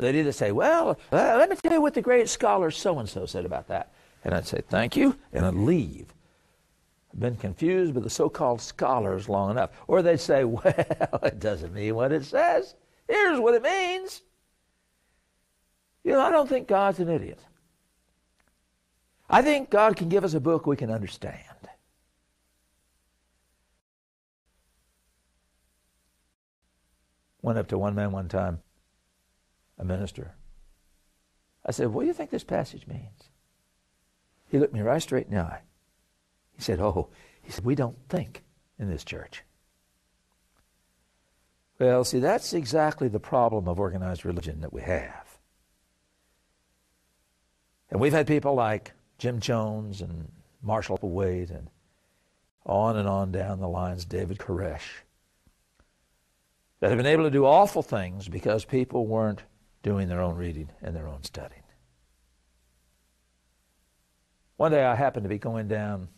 They'd 0.00 0.16
either 0.16 0.32
say, 0.32 0.50
Well, 0.50 0.98
uh, 1.12 1.36
let 1.38 1.48
me 1.48 1.54
tell 1.54 1.74
you 1.74 1.80
what 1.80 1.94
the 1.94 2.02
great 2.02 2.28
scholar 2.28 2.72
so 2.72 2.98
and 2.98 3.08
so 3.08 3.24
said 3.24 3.44
about 3.44 3.68
that. 3.68 3.92
And 4.24 4.34
I'd 4.34 4.46
say, 4.46 4.62
thank 4.68 4.96
you, 4.96 5.16
and 5.32 5.44
I'd 5.44 5.54
leave. 5.54 6.14
I've 7.12 7.20
been 7.20 7.36
confused 7.36 7.94
with 7.94 8.04
the 8.04 8.10
so 8.10 8.28
called 8.28 8.60
scholars 8.60 9.28
long 9.28 9.50
enough. 9.50 9.70
Or 9.86 10.00
they'd 10.00 10.20
say, 10.20 10.44
well, 10.44 10.62
it 11.22 11.40
doesn't 11.40 11.74
mean 11.74 11.94
what 11.94 12.12
it 12.12 12.24
says. 12.24 12.74
Here's 13.08 13.40
what 13.40 13.54
it 13.54 13.62
means. 13.62 14.22
You 16.04 16.12
know, 16.12 16.20
I 16.20 16.30
don't 16.30 16.48
think 16.48 16.68
God's 16.68 17.00
an 17.00 17.08
idiot. 17.08 17.40
I 19.28 19.42
think 19.42 19.70
God 19.70 19.96
can 19.96 20.08
give 20.08 20.24
us 20.24 20.34
a 20.34 20.40
book 20.40 20.66
we 20.66 20.76
can 20.76 20.90
understand. 20.90 21.38
Went 27.42 27.58
up 27.58 27.66
to 27.68 27.78
one 27.78 27.94
man 27.94 28.12
one 28.12 28.28
time, 28.28 28.60
a 29.76 29.84
minister. 29.84 30.36
I 31.66 31.72
said, 31.72 31.88
What 31.88 32.02
do 32.02 32.06
you 32.06 32.12
think 32.14 32.30
this 32.30 32.44
passage 32.44 32.86
means? 32.86 33.31
He 34.52 34.58
looked 34.58 34.74
me 34.74 34.82
right 34.82 35.00
straight 35.00 35.28
in 35.28 35.34
the 35.34 35.40
eye. 35.40 35.62
He 36.54 36.60
said, 36.60 36.78
Oh, 36.78 37.08
he 37.40 37.50
said, 37.50 37.64
we 37.64 37.74
don't 37.74 37.96
think 38.10 38.42
in 38.78 38.90
this 38.90 39.02
church. 39.02 39.44
Well, 41.78 42.04
see, 42.04 42.18
that's 42.18 42.52
exactly 42.52 43.08
the 43.08 43.18
problem 43.18 43.66
of 43.66 43.80
organized 43.80 44.26
religion 44.26 44.60
that 44.60 44.70
we 44.70 44.82
have. 44.82 45.38
And 47.90 47.98
we've 47.98 48.12
had 48.12 48.26
people 48.26 48.54
like 48.54 48.92
Jim 49.16 49.40
Jones 49.40 50.02
and 50.02 50.30
Marshall 50.60 50.98
Wade 51.00 51.48
and 51.48 51.70
on 52.66 52.98
and 52.98 53.08
on 53.08 53.32
down 53.32 53.58
the 53.58 53.68
lines, 53.68 54.04
David 54.04 54.36
Koresh, 54.36 55.00
that 56.80 56.90
have 56.90 56.98
been 56.98 57.06
able 57.06 57.24
to 57.24 57.30
do 57.30 57.46
awful 57.46 57.82
things 57.82 58.28
because 58.28 58.66
people 58.66 59.06
weren't 59.06 59.44
doing 59.82 60.08
their 60.08 60.20
own 60.20 60.36
reading 60.36 60.68
and 60.82 60.94
their 60.94 61.08
own 61.08 61.24
studying. 61.24 61.61
One 64.56 64.72
day 64.72 64.84
I 64.84 64.94
happened 64.94 65.24
to 65.24 65.28
be 65.28 65.38
going 65.38 65.68
down 65.68 66.08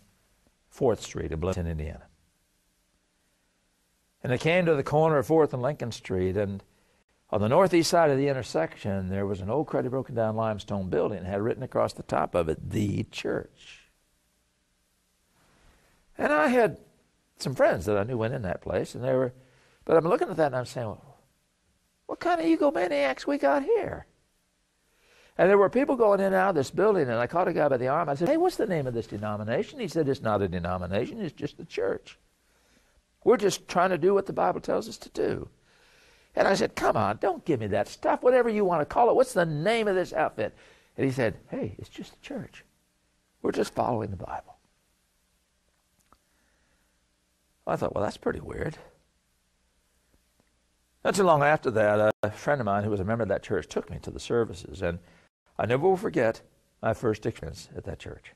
4th 0.76 1.00
Street 1.00 1.32
in 1.32 1.40
Bloomington, 1.40 1.66
Indiana. 1.66 2.04
And 4.22 4.32
I 4.32 4.38
came 4.38 4.66
to 4.66 4.74
the 4.74 4.82
corner 4.82 5.18
of 5.18 5.26
4th 5.26 5.52
and 5.52 5.62
Lincoln 5.62 5.92
Street, 5.92 6.36
and 6.36 6.62
on 7.30 7.40
the 7.40 7.48
northeast 7.48 7.90
side 7.90 8.10
of 8.10 8.18
the 8.18 8.28
intersection, 8.28 9.08
there 9.08 9.26
was 9.26 9.40
an 9.40 9.50
old, 9.50 9.66
cruddy, 9.66 9.90
broken 9.90 10.14
down 10.14 10.36
limestone 10.36 10.88
building. 10.88 11.18
It 11.18 11.26
had 11.26 11.42
written 11.42 11.62
across 11.62 11.92
the 11.92 12.02
top 12.02 12.34
of 12.34 12.48
it, 12.48 12.70
The 12.70 13.04
Church. 13.04 13.90
And 16.16 16.32
I 16.32 16.48
had 16.48 16.78
some 17.38 17.54
friends 17.54 17.86
that 17.86 17.98
I 17.98 18.04
knew 18.04 18.16
went 18.16 18.34
in 18.34 18.42
that 18.42 18.62
place, 18.62 18.94
and 18.94 19.04
they 19.04 19.12
were, 19.12 19.32
but 19.84 19.96
I'm 19.96 20.08
looking 20.08 20.28
at 20.28 20.36
that 20.36 20.46
and 20.46 20.56
I'm 20.56 20.64
saying, 20.64 20.86
well, 20.86 21.18
what 22.06 22.20
kind 22.20 22.40
of 22.40 22.46
egomaniacs 22.46 23.26
we 23.26 23.38
got 23.38 23.64
here? 23.64 24.06
And 25.36 25.50
there 25.50 25.58
were 25.58 25.68
people 25.68 25.96
going 25.96 26.20
in 26.20 26.26
and 26.26 26.34
out 26.34 26.50
of 26.50 26.54
this 26.54 26.70
building, 26.70 27.02
and 27.02 27.18
I 27.18 27.26
caught 27.26 27.48
a 27.48 27.52
guy 27.52 27.68
by 27.68 27.76
the 27.76 27.88
arm. 27.88 28.08
I 28.08 28.14
said, 28.14 28.28
Hey, 28.28 28.36
what's 28.36 28.56
the 28.56 28.66
name 28.66 28.86
of 28.86 28.94
this 28.94 29.08
denomination? 29.08 29.80
He 29.80 29.88
said, 29.88 30.08
It's 30.08 30.22
not 30.22 30.42
a 30.42 30.48
denomination, 30.48 31.20
it's 31.20 31.34
just 31.34 31.58
a 31.58 31.64
church. 31.64 32.18
We're 33.24 33.36
just 33.36 33.66
trying 33.66 33.90
to 33.90 33.98
do 33.98 34.14
what 34.14 34.26
the 34.26 34.32
Bible 34.32 34.60
tells 34.60 34.88
us 34.88 34.98
to 34.98 35.08
do. 35.08 35.48
And 36.36 36.46
I 36.46 36.54
said, 36.54 36.76
Come 36.76 36.96
on, 36.96 37.18
don't 37.20 37.44
give 37.44 37.58
me 37.58 37.66
that 37.68 37.88
stuff, 37.88 38.22
whatever 38.22 38.48
you 38.48 38.64
want 38.64 38.80
to 38.82 38.86
call 38.86 39.10
it. 39.10 39.16
What's 39.16 39.32
the 39.32 39.46
name 39.46 39.88
of 39.88 39.96
this 39.96 40.12
outfit? 40.12 40.54
And 40.96 41.04
he 41.04 41.12
said, 41.12 41.36
Hey, 41.50 41.74
it's 41.78 41.88
just 41.88 42.14
a 42.14 42.20
church. 42.20 42.64
We're 43.42 43.52
just 43.52 43.74
following 43.74 44.10
the 44.10 44.16
Bible. 44.16 44.56
I 47.66 47.74
thought, 47.74 47.94
Well, 47.94 48.04
that's 48.04 48.16
pretty 48.16 48.40
weird. 48.40 48.78
Not 51.04 51.16
too 51.16 51.24
long 51.24 51.42
after 51.42 51.70
that, 51.72 52.14
a 52.22 52.30
friend 52.30 52.60
of 52.60 52.64
mine 52.64 52.84
who 52.84 52.90
was 52.90 53.00
a 53.00 53.04
member 53.04 53.22
of 53.22 53.28
that 53.28 53.42
church 53.42 53.68
took 53.68 53.90
me 53.90 53.98
to 54.02 54.10
the 54.10 54.20
services. 54.20 54.80
And 54.80 54.98
I 55.58 55.66
never 55.66 55.88
will 55.88 55.96
forget 55.96 56.42
my 56.82 56.94
first 56.94 57.26
experience 57.26 57.68
at 57.76 57.84
that 57.84 57.98
church. 57.98 58.32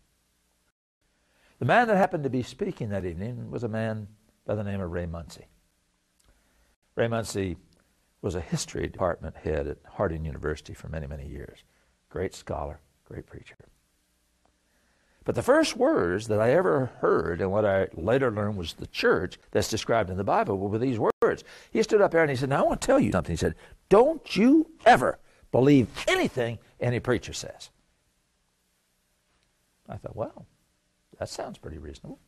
The 1.58 1.64
man 1.64 1.88
that 1.88 1.96
happened 1.96 2.24
to 2.24 2.30
be 2.30 2.42
speaking 2.42 2.90
that 2.90 3.04
evening 3.04 3.50
was 3.50 3.64
a 3.64 3.68
man 3.68 4.08
by 4.46 4.54
the 4.54 4.64
name 4.64 4.80
of 4.80 4.90
Ray 4.90 5.06
Muncy. 5.06 5.44
Ray 6.94 7.08
Muncy 7.08 7.56
was 8.22 8.34
a 8.34 8.40
history 8.40 8.86
department 8.88 9.36
head 9.36 9.66
at 9.66 9.78
Harding 9.86 10.24
University 10.24 10.74
for 10.74 10.88
many, 10.88 11.06
many 11.06 11.26
years. 11.26 11.58
Great 12.08 12.34
scholar, 12.34 12.80
great 13.04 13.26
preacher. 13.26 13.56
But 15.24 15.34
the 15.34 15.42
first 15.42 15.76
words 15.76 16.28
that 16.28 16.40
I 16.40 16.52
ever 16.52 16.86
heard, 17.00 17.40
and 17.42 17.52
what 17.52 17.66
I 17.66 17.88
later 17.92 18.30
learned 18.30 18.56
was 18.56 18.74
the 18.74 18.86
church 18.86 19.38
that's 19.50 19.68
described 19.68 20.08
in 20.08 20.16
the 20.16 20.24
Bible, 20.24 20.56
were 20.58 20.78
these 20.78 20.98
words. 20.98 21.44
He 21.70 21.82
stood 21.82 22.00
up 22.00 22.12
there 22.12 22.22
and 22.22 22.30
he 22.30 22.36
said, 22.36 22.48
Now 22.48 22.64
I 22.64 22.66
want 22.66 22.80
to 22.80 22.86
tell 22.86 22.98
you 22.98 23.12
something. 23.12 23.34
He 23.34 23.36
said, 23.36 23.54
Don't 23.90 24.36
you 24.36 24.70
ever 24.86 25.18
believe 25.52 25.88
anything 26.06 26.58
any 26.80 27.00
preacher 27.00 27.32
says. 27.32 27.70
I 29.88 29.96
thought, 29.96 30.16
well, 30.16 30.46
that 31.18 31.28
sounds 31.28 31.58
pretty 31.58 31.78
reasonable. 31.78 32.18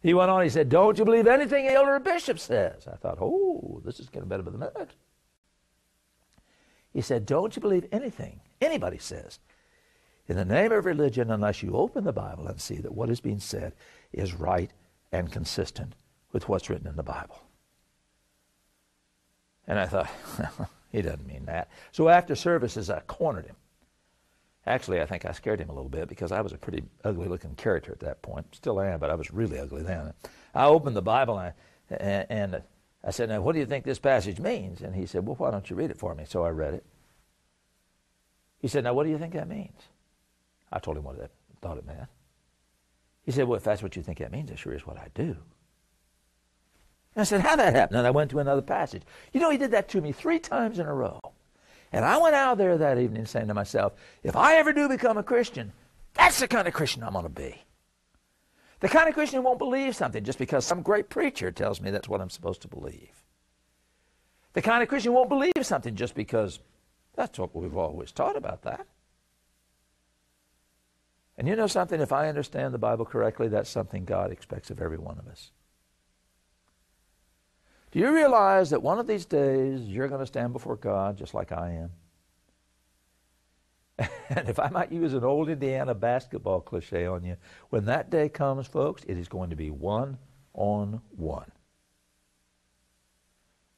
He 0.00 0.14
went 0.14 0.30
on, 0.30 0.42
he 0.42 0.48
said, 0.48 0.68
Don't 0.68 0.98
you 0.98 1.04
believe 1.04 1.26
anything 1.26 1.66
elder 1.66 1.98
bishop 1.98 2.38
says? 2.38 2.86
I 2.86 2.96
thought, 2.96 3.18
oh, 3.20 3.80
this 3.84 3.98
is 3.98 4.08
getting 4.08 4.28
better 4.28 4.42
by 4.42 4.52
the 4.52 4.58
minute. 4.58 4.90
He 6.92 7.00
said, 7.00 7.26
Don't 7.26 7.54
you 7.54 7.60
believe 7.60 7.86
anything 7.92 8.40
anybody 8.60 8.98
says 8.98 9.40
in 10.28 10.36
the 10.36 10.44
name 10.44 10.72
of 10.72 10.84
religion 10.84 11.30
unless 11.30 11.62
you 11.62 11.74
open 11.74 12.04
the 12.04 12.12
Bible 12.12 12.46
and 12.46 12.60
see 12.60 12.76
that 12.78 12.94
what 12.94 13.10
is 13.10 13.20
being 13.20 13.40
said 13.40 13.72
is 14.12 14.34
right 14.34 14.70
and 15.10 15.32
consistent 15.32 15.94
with 16.32 16.48
what's 16.48 16.68
written 16.68 16.86
in 16.86 16.96
the 16.96 17.02
Bible. 17.02 17.42
And 19.66 19.78
I 19.78 19.86
thought, 19.86 20.10
He 20.90 21.02
doesn't 21.02 21.26
mean 21.26 21.44
that. 21.46 21.68
So 21.92 22.08
after 22.08 22.34
services, 22.34 22.88
I 22.90 23.00
cornered 23.00 23.46
him. 23.46 23.56
Actually, 24.66 25.00
I 25.00 25.06
think 25.06 25.24
I 25.24 25.32
scared 25.32 25.60
him 25.60 25.70
a 25.70 25.74
little 25.74 25.88
bit 25.88 26.08
because 26.08 26.30
I 26.32 26.40
was 26.40 26.52
a 26.52 26.58
pretty 26.58 26.84
ugly 27.04 27.28
looking 27.28 27.54
character 27.54 27.92
at 27.92 28.00
that 28.00 28.22
point. 28.22 28.54
Still 28.54 28.80
am, 28.80 29.00
but 29.00 29.10
I 29.10 29.14
was 29.14 29.30
really 29.30 29.58
ugly 29.58 29.82
then. 29.82 30.12
I 30.54 30.66
opened 30.66 30.96
the 30.96 31.02
Bible 31.02 31.38
and 31.38 31.54
I, 31.90 32.26
and 32.28 32.62
I 33.02 33.10
said, 33.10 33.28
Now, 33.28 33.40
what 33.40 33.52
do 33.52 33.60
you 33.60 33.66
think 33.66 33.84
this 33.84 33.98
passage 33.98 34.40
means? 34.40 34.82
And 34.82 34.94
he 34.94 35.06
said, 35.06 35.26
Well, 35.26 35.36
why 35.36 35.50
don't 35.50 35.68
you 35.70 35.76
read 35.76 35.90
it 35.90 35.98
for 35.98 36.14
me? 36.14 36.24
So 36.28 36.44
I 36.44 36.50
read 36.50 36.74
it. 36.74 36.84
He 38.58 38.68
said, 38.68 38.84
Now, 38.84 38.92
what 38.92 39.04
do 39.04 39.10
you 39.10 39.18
think 39.18 39.34
that 39.34 39.48
means? 39.48 39.80
I 40.70 40.78
told 40.80 40.96
him 40.96 41.04
what 41.04 41.20
I 41.20 41.28
thought 41.62 41.78
it 41.78 41.86
meant. 41.86 42.08
He 43.24 43.32
said, 43.32 43.46
Well, 43.46 43.56
if 43.56 43.64
that's 43.64 43.82
what 43.82 43.96
you 43.96 44.02
think 44.02 44.18
that 44.18 44.32
means, 44.32 44.50
it 44.50 44.58
sure 44.58 44.74
is 44.74 44.86
what 44.86 44.98
I 44.98 45.08
do. 45.14 45.36
And 47.18 47.22
I 47.22 47.24
said, 47.24 47.40
How 47.40 47.56
that 47.56 47.74
happened? 47.74 47.98
And 47.98 48.06
I 48.06 48.12
went 48.12 48.30
to 48.30 48.38
another 48.38 48.62
passage. 48.62 49.02
You 49.32 49.40
know, 49.40 49.50
he 49.50 49.58
did 49.58 49.72
that 49.72 49.88
to 49.88 50.00
me 50.00 50.12
three 50.12 50.38
times 50.38 50.78
in 50.78 50.86
a 50.86 50.94
row. 50.94 51.18
And 51.90 52.04
I 52.04 52.16
went 52.16 52.36
out 52.36 52.58
there 52.58 52.78
that 52.78 52.96
evening 52.96 53.26
saying 53.26 53.48
to 53.48 53.54
myself, 53.54 53.94
if 54.22 54.36
I 54.36 54.54
ever 54.54 54.72
do 54.72 54.88
become 54.88 55.18
a 55.18 55.24
Christian, 55.24 55.72
that's 56.14 56.38
the 56.38 56.46
kind 56.46 56.68
of 56.68 56.74
Christian 56.74 57.02
I'm 57.02 57.14
going 57.14 57.24
to 57.24 57.28
be. 57.28 57.64
The 58.78 58.88
kind 58.88 59.08
of 59.08 59.14
Christian 59.14 59.38
who 59.40 59.46
won't 59.46 59.58
believe 59.58 59.96
something 59.96 60.22
just 60.22 60.38
because 60.38 60.64
some 60.64 60.80
great 60.80 61.08
preacher 61.08 61.50
tells 61.50 61.80
me 61.80 61.90
that's 61.90 62.08
what 62.08 62.20
I'm 62.20 62.30
supposed 62.30 62.62
to 62.62 62.68
believe. 62.68 63.24
The 64.52 64.62
kind 64.62 64.84
of 64.84 64.88
Christian 64.88 65.10
who 65.10 65.16
won't 65.16 65.28
believe 65.28 65.52
something 65.62 65.96
just 65.96 66.14
because 66.14 66.60
that's 67.16 67.36
what 67.36 67.52
we've 67.52 67.76
always 67.76 68.12
taught 68.12 68.36
about 68.36 68.62
that. 68.62 68.86
And 71.36 71.48
you 71.48 71.56
know 71.56 71.66
something? 71.66 72.00
If 72.00 72.12
I 72.12 72.28
understand 72.28 72.72
the 72.72 72.78
Bible 72.78 73.04
correctly, 73.04 73.48
that's 73.48 73.68
something 73.68 74.04
God 74.04 74.30
expects 74.30 74.70
of 74.70 74.80
every 74.80 74.98
one 74.98 75.18
of 75.18 75.26
us. 75.26 75.50
Do 77.90 77.98
you 77.98 78.12
realize 78.12 78.70
that 78.70 78.82
one 78.82 78.98
of 78.98 79.06
these 79.06 79.24
days 79.24 79.80
you're 79.82 80.08
going 80.08 80.20
to 80.20 80.26
stand 80.26 80.52
before 80.52 80.76
God 80.76 81.16
just 81.16 81.34
like 81.34 81.52
I 81.52 81.70
am? 81.70 81.90
And 84.30 84.46
if 84.46 84.58
I 84.58 84.68
might 84.68 84.92
use 84.92 85.14
an 85.14 85.24
old 85.24 85.48
Indiana 85.48 85.94
basketball 85.94 86.60
cliche 86.60 87.06
on 87.06 87.24
you, 87.24 87.36
when 87.70 87.86
that 87.86 88.10
day 88.10 88.28
comes, 88.28 88.66
folks, 88.66 89.02
it 89.04 89.16
is 89.16 89.26
going 89.26 89.48
to 89.50 89.56
be 89.56 89.70
one 89.70 90.18
on 90.52 91.00
one. 91.16 91.50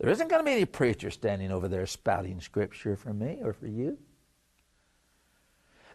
There 0.01 0.11
isn't 0.11 0.29
going 0.29 0.40
to 0.40 0.44
be 0.44 0.53
any 0.53 0.64
preacher 0.64 1.11
standing 1.11 1.53
over 1.53 1.68
there 1.68 1.87
spouting 1.87 2.40
scripture 2.40 2.96
for 2.96 3.12
me 3.12 3.38
or 3.42 3.53
for 3.53 3.68
you. 3.68 3.96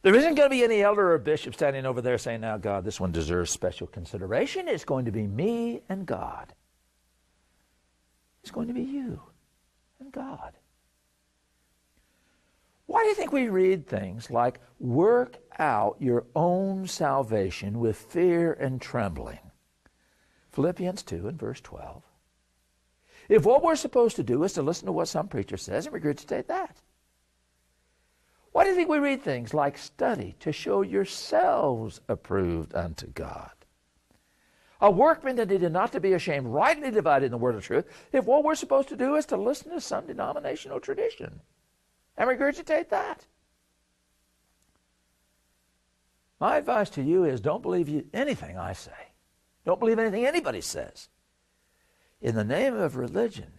There 0.04 0.15
isn't 0.15 0.36
going 0.36 0.49
to 0.49 0.56
be 0.56 0.63
any 0.63 0.84
elder 0.84 1.13
or 1.13 1.17
bishop 1.17 1.56
standing 1.56 1.86
over 1.86 1.99
there 1.99 2.19
saying, 2.19 2.41
Now, 2.41 2.58
God, 2.58 2.86
this 2.86 2.99
one 2.99 3.12
deserves 3.12 3.49
special 3.49 3.88
consideration. 3.88 4.67
It's 4.67 4.86
going 4.86 5.06
to 5.06 5.12
be 5.12 5.25
me 5.25 5.82
and 5.89 6.06
God. 6.06 6.54
It's 8.45 8.51
going 8.51 8.67
to 8.67 8.75
be 8.75 8.84
you 8.84 9.19
and 9.99 10.12
God. 10.12 10.53
Why 12.86 13.01
do 13.01 13.10
you 13.10 13.15
think 13.15 13.31
we 13.31 13.49
read 13.49 13.88
things 13.88 14.29
like, 14.29 14.60
work 14.77 15.38
out 15.58 15.95
your 15.99 16.27
own 16.36 16.86
salvation 16.86 17.79
with 17.79 17.97
fear 17.97 18.53
and 18.53 18.79
trembling? 18.79 19.39
Philippians 20.51 21.01
2 21.01 21.27
and 21.27 21.39
verse 21.39 21.60
12. 21.60 22.03
If 23.29 23.45
what 23.45 23.63
we're 23.63 23.75
supposed 23.75 24.15
to 24.17 24.23
do 24.23 24.43
is 24.43 24.53
to 24.53 24.62
listen 24.62 24.86
to 24.86 24.91
what 24.91 25.08
some 25.08 25.27
preacher 25.27 25.58
says 25.58 25.88
and 25.88 25.95
regurgitate 25.95 26.45
that. 26.45 26.77
Why 28.51 28.63
do 28.63 28.69
you 28.69 28.75
think 28.75 28.89
we 28.89 28.99
read 28.99 29.23
things 29.23 29.55
like 29.55 29.75
study 29.75 30.36
to 30.41 30.51
show 30.51 30.84
yourselves 30.84 31.99
approved 32.08 32.75
unto 32.75 33.08
God? 33.08 33.55
A 34.82 34.92
workman 34.92 35.38
that 35.38 35.50
needed 35.50 35.72
not 35.72 35.92
to 35.94 36.00
be 36.00 36.14
ashamed, 36.14 36.48
rightly 36.48 36.92
dividing 36.92 37.32
the 37.32 37.38
word 37.38 37.56
of 37.56 37.64
truth, 37.64 37.86
if 38.12 38.26
what 38.26 38.44
we're 38.44 38.56
supposed 38.56 38.90
to 38.90 38.98
do 38.98 39.16
is 39.16 39.26
to 39.28 39.38
listen 39.38 39.72
to 39.72 39.80
some 39.80 40.06
denominational 40.06 40.80
tradition 40.80 41.40
and 42.18 42.30
regurgitate 42.30 42.90
that. 42.90 43.26
My 46.40 46.58
advice 46.58 46.90
to 46.92 47.02
you 47.02 47.24
is 47.24 47.40
don't 47.40 47.62
believe 47.62 47.88
you, 47.88 48.06
anything 48.14 48.58
I 48.58 48.74
say. 48.74 48.92
Don't 49.66 49.80
believe 49.80 50.00
anything 50.00 50.26
anybody 50.26 50.62
says. 50.62 51.10
In 52.22 52.36
the 52.36 52.44
name 52.44 52.76
of 52.76 52.98
religion, 52.98 53.54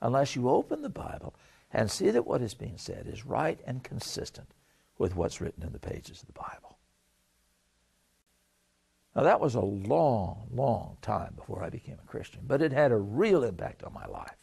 unless 0.00 0.36
you 0.36 0.48
open 0.48 0.82
the 0.82 0.88
Bible 0.88 1.34
and 1.72 1.90
see 1.90 2.10
that 2.10 2.26
what 2.26 2.40
is 2.40 2.54
being 2.54 2.78
said 2.78 3.06
is 3.06 3.26
right 3.26 3.58
and 3.66 3.82
consistent 3.82 4.48
with 4.96 5.16
what's 5.16 5.40
written 5.40 5.64
in 5.64 5.72
the 5.72 5.78
pages 5.78 6.20
of 6.20 6.28
the 6.28 6.32
Bible. 6.32 6.73
Now, 9.14 9.22
that 9.22 9.40
was 9.40 9.54
a 9.54 9.60
long, 9.60 10.48
long 10.50 10.96
time 11.00 11.34
before 11.36 11.62
I 11.62 11.70
became 11.70 11.98
a 12.02 12.06
Christian, 12.06 12.40
but 12.46 12.60
it 12.60 12.72
had 12.72 12.90
a 12.90 12.96
real 12.96 13.44
impact 13.44 13.84
on 13.84 13.92
my 13.92 14.06
life. 14.06 14.34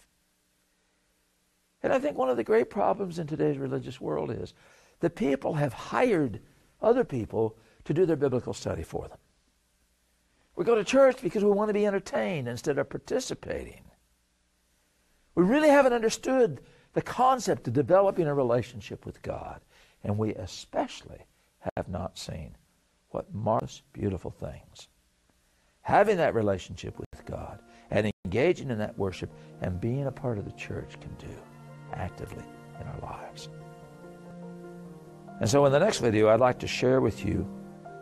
And 1.84 1.92
I 1.92 2.00
think 2.00 2.18
one 2.18 2.30
of 2.30 2.38
the 2.38 2.44
great 2.44 2.70
problems 2.70 3.20
in 3.20 3.28
today's 3.28 3.58
religious 3.58 4.00
world 4.00 4.32
is 4.32 4.54
that 5.02 5.16
people 5.16 5.56
have 5.56 5.74
hired 5.74 6.40
other 6.82 7.04
people 7.04 7.58
to 7.86 7.94
do 7.94 8.06
their 8.06 8.16
biblical 8.16 8.54
study 8.54 8.84
for 8.84 9.08
them. 9.08 9.18
We 10.56 10.64
go 10.64 10.76
to 10.76 10.84
church 10.84 11.22
because 11.22 11.44
we 11.44 11.52
want 11.52 11.70
to 11.70 11.74
be 11.74 11.88
entertained 11.88 12.48
instead 12.48 12.78
of 12.78 12.90
participating. 12.90 13.84
We 15.36 15.44
really 15.44 15.70
haven't 15.70 15.94
understood 15.94 16.62
the 16.94 17.02
concept 17.02 17.68
of 17.68 17.74
developing 17.74 18.28
a 18.28 18.34
relationship 18.34 19.06
with 19.06 19.22
God, 19.22 19.62
and 20.04 20.18
we 20.18 20.36
especially 20.36 21.26
have 21.76 21.90
not 21.90 22.18
seen 22.18 22.56
what 23.12 23.34
marvelous, 23.34 23.82
beautiful 23.94 24.32
things 24.32 24.88
having 25.82 26.18
that 26.18 26.36
relationship 26.36 26.98
with 26.98 27.26
God 27.26 27.60
and 27.90 28.12
engaging 28.26 28.70
in 28.70 28.78
that 28.78 28.98
worship 28.98 29.32
and 29.62 29.82
being 29.82 30.08
a 30.08 30.12
part 30.12 30.38
of 30.38 30.46
the 30.46 30.52
church 30.52 31.00
can 31.02 31.14
do 31.16 31.36
actively 31.94 32.46
in 32.80 32.88
our 32.88 33.00
lives. 33.02 33.50
And 35.40 35.50
so 35.50 35.66
in 35.66 35.72
the 35.72 35.80
next 35.80 36.00
video, 36.00 36.30
I'd 36.30 36.40
like 36.40 36.60
to 36.60 36.68
share 36.68 37.02
with 37.02 37.26
you 37.26 37.48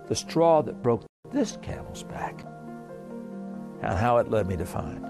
the 0.07 0.15
straw 0.15 0.61
that 0.61 0.83
broke 0.83 1.05
this 1.31 1.57
camel's 1.61 2.03
back 2.03 2.45
and 3.81 3.97
how 3.97 4.17
it 4.17 4.29
led 4.29 4.47
me 4.47 4.57
to 4.57 4.65
find 4.65 5.05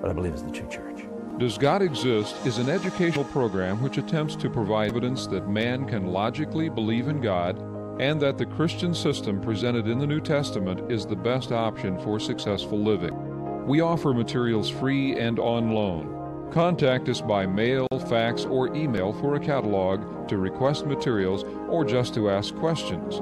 what 0.00 0.10
I 0.10 0.12
believe 0.12 0.34
is 0.34 0.42
the 0.42 0.50
true 0.50 0.68
church. 0.68 1.06
Does 1.38 1.58
God 1.58 1.82
Exist 1.82 2.36
is 2.46 2.58
an 2.58 2.68
educational 2.68 3.24
program 3.24 3.82
which 3.82 3.98
attempts 3.98 4.36
to 4.36 4.50
provide 4.50 4.90
evidence 4.90 5.26
that 5.26 5.48
man 5.48 5.86
can 5.86 6.06
logically 6.06 6.68
believe 6.68 7.08
in 7.08 7.20
God 7.20 7.58
and 7.98 8.20
that 8.20 8.38
the 8.38 8.46
Christian 8.46 8.94
system 8.94 9.40
presented 9.40 9.86
in 9.86 9.98
the 9.98 10.06
New 10.06 10.20
Testament 10.20 10.90
is 10.90 11.06
the 11.06 11.16
best 11.16 11.52
option 11.52 11.98
for 12.00 12.20
successful 12.20 12.78
living. 12.78 13.66
We 13.66 13.80
offer 13.80 14.12
materials 14.12 14.68
free 14.68 15.18
and 15.18 15.38
on 15.38 15.72
loan. 15.72 16.50
Contact 16.52 17.08
us 17.08 17.20
by 17.20 17.46
mail, 17.46 17.86
fax, 18.08 18.44
or 18.44 18.74
email 18.74 19.12
for 19.14 19.34
a 19.34 19.40
catalog 19.40 20.28
to 20.28 20.38
request 20.38 20.86
materials 20.86 21.44
or 21.68 21.84
just 21.84 22.14
to 22.14 22.30
ask 22.30 22.54
questions. 22.56 23.20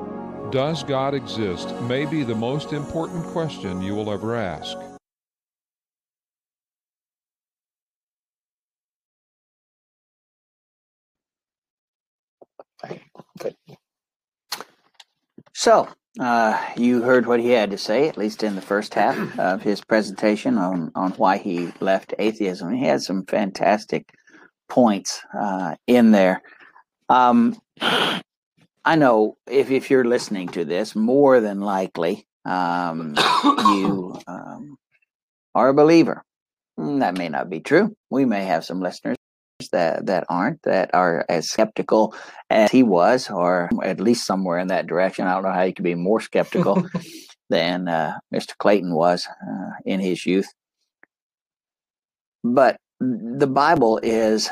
Does 0.50 0.84
God 0.84 1.14
exist 1.14 1.74
may 1.82 2.04
be 2.04 2.22
the 2.22 2.34
most 2.34 2.72
important 2.72 3.24
question 3.24 3.80
you 3.80 3.94
will 3.94 4.12
ever 4.12 4.37
ask. 4.37 4.76
So, 15.54 15.88
uh, 16.20 16.60
you 16.76 17.02
heard 17.02 17.26
what 17.26 17.40
he 17.40 17.50
had 17.50 17.70
to 17.70 17.78
say, 17.78 18.08
at 18.08 18.18
least 18.18 18.42
in 18.42 18.56
the 18.56 18.60
first 18.60 18.92
half 18.94 19.38
of 19.38 19.62
his 19.62 19.80
presentation 19.80 20.58
on, 20.58 20.90
on 20.94 21.12
why 21.12 21.38
he 21.38 21.72
left 21.80 22.12
atheism. 22.18 22.72
He 22.72 22.84
had 22.84 23.02
some 23.02 23.24
fantastic 23.24 24.12
points 24.68 25.20
uh, 25.32 25.76
in 25.86 26.10
there. 26.10 26.42
Um, 27.08 27.56
I 27.80 28.96
know 28.96 29.36
if, 29.48 29.70
if 29.70 29.90
you're 29.90 30.04
listening 30.04 30.48
to 30.48 30.64
this, 30.64 30.96
more 30.96 31.40
than 31.40 31.60
likely 31.60 32.26
um, 32.44 33.14
you 33.44 34.18
um, 34.26 34.76
are 35.54 35.68
a 35.68 35.74
believer. 35.74 36.22
Mm, 36.78 37.00
that 37.00 37.16
may 37.16 37.28
not 37.28 37.48
be 37.48 37.60
true. 37.60 37.96
We 38.10 38.24
may 38.24 38.44
have 38.44 38.64
some 38.64 38.80
listeners 38.80 39.16
that 39.70 40.07
that 40.07 40.24
aren't 40.29 40.62
that 40.62 40.90
are 40.94 41.24
as 41.29 41.48
skeptical 41.48 42.14
as 42.50 42.70
he 42.70 42.83
was, 42.83 43.31
or 43.31 43.70
at 43.83 44.00
least 44.00 44.27
somewhere 44.27 44.59
in 44.59 44.68
that 44.68 44.87
direction. 44.87 45.27
I 45.27 45.35
don't 45.35 45.44
know 45.44 45.53
how 45.53 45.62
you 45.62 45.74
could 45.74 45.85
be 45.85 45.94
more 45.94 46.20
skeptical 46.20 46.88
than 47.50 47.88
uh, 47.88 48.18
Mr. 48.35 48.57
Clayton 48.59 48.94
was 48.94 49.27
uh, 49.27 49.70
in 49.85 50.00
his 50.00 50.24
youth. 50.27 50.48
But 52.42 52.77
the 53.00 53.46
Bible 53.46 53.98
is 54.03 54.50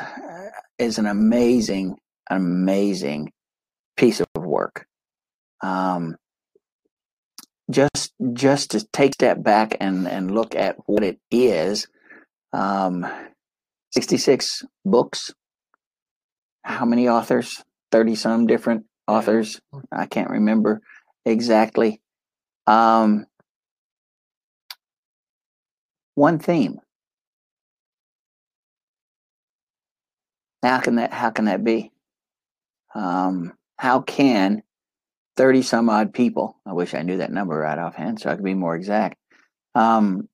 is 0.77 0.97
an 0.97 1.05
amazing, 1.05 1.97
amazing 2.29 3.31
piece 3.95 4.19
of 4.19 4.27
work. 4.35 4.85
Um, 5.61 6.15
just 7.69 8.13
just 8.33 8.71
to 8.71 8.85
take 8.91 9.11
a 9.11 9.13
step 9.13 9.43
back 9.43 9.77
and 9.79 10.07
and 10.07 10.31
look 10.31 10.55
at 10.55 10.77
what 10.85 11.03
it 11.03 11.19
is. 11.31 11.87
Um, 12.51 13.05
66 13.93 14.63
books. 14.85 15.31
How 16.63 16.85
many 16.85 17.07
authors? 17.07 17.63
30 17.91 18.15
some 18.15 18.47
different 18.47 18.85
authors. 19.07 19.61
I 19.91 20.07
can't 20.07 20.31
remember 20.31 20.81
exactly. 21.25 22.01
Um, 22.65 23.25
one 26.15 26.39
theme. 26.39 26.79
How 30.63 30.79
can 30.79 30.95
that 30.95 31.13
how 31.13 31.29
can 31.29 31.45
that 31.45 31.63
be? 31.63 31.91
Um, 32.95 33.53
how 33.77 34.01
can 34.01 34.63
30 35.35 35.61
some 35.61 35.89
odd 35.89 36.13
people, 36.13 36.57
I 36.65 36.73
wish 36.73 36.93
I 36.93 37.01
knew 37.01 37.17
that 37.17 37.31
number 37.31 37.55
right 37.57 37.77
offhand 37.77 38.19
so 38.19 38.29
I 38.29 38.35
could 38.35 38.43
be 38.43 38.53
more 38.53 38.75
exact, 38.75 39.17
um, 39.75 40.29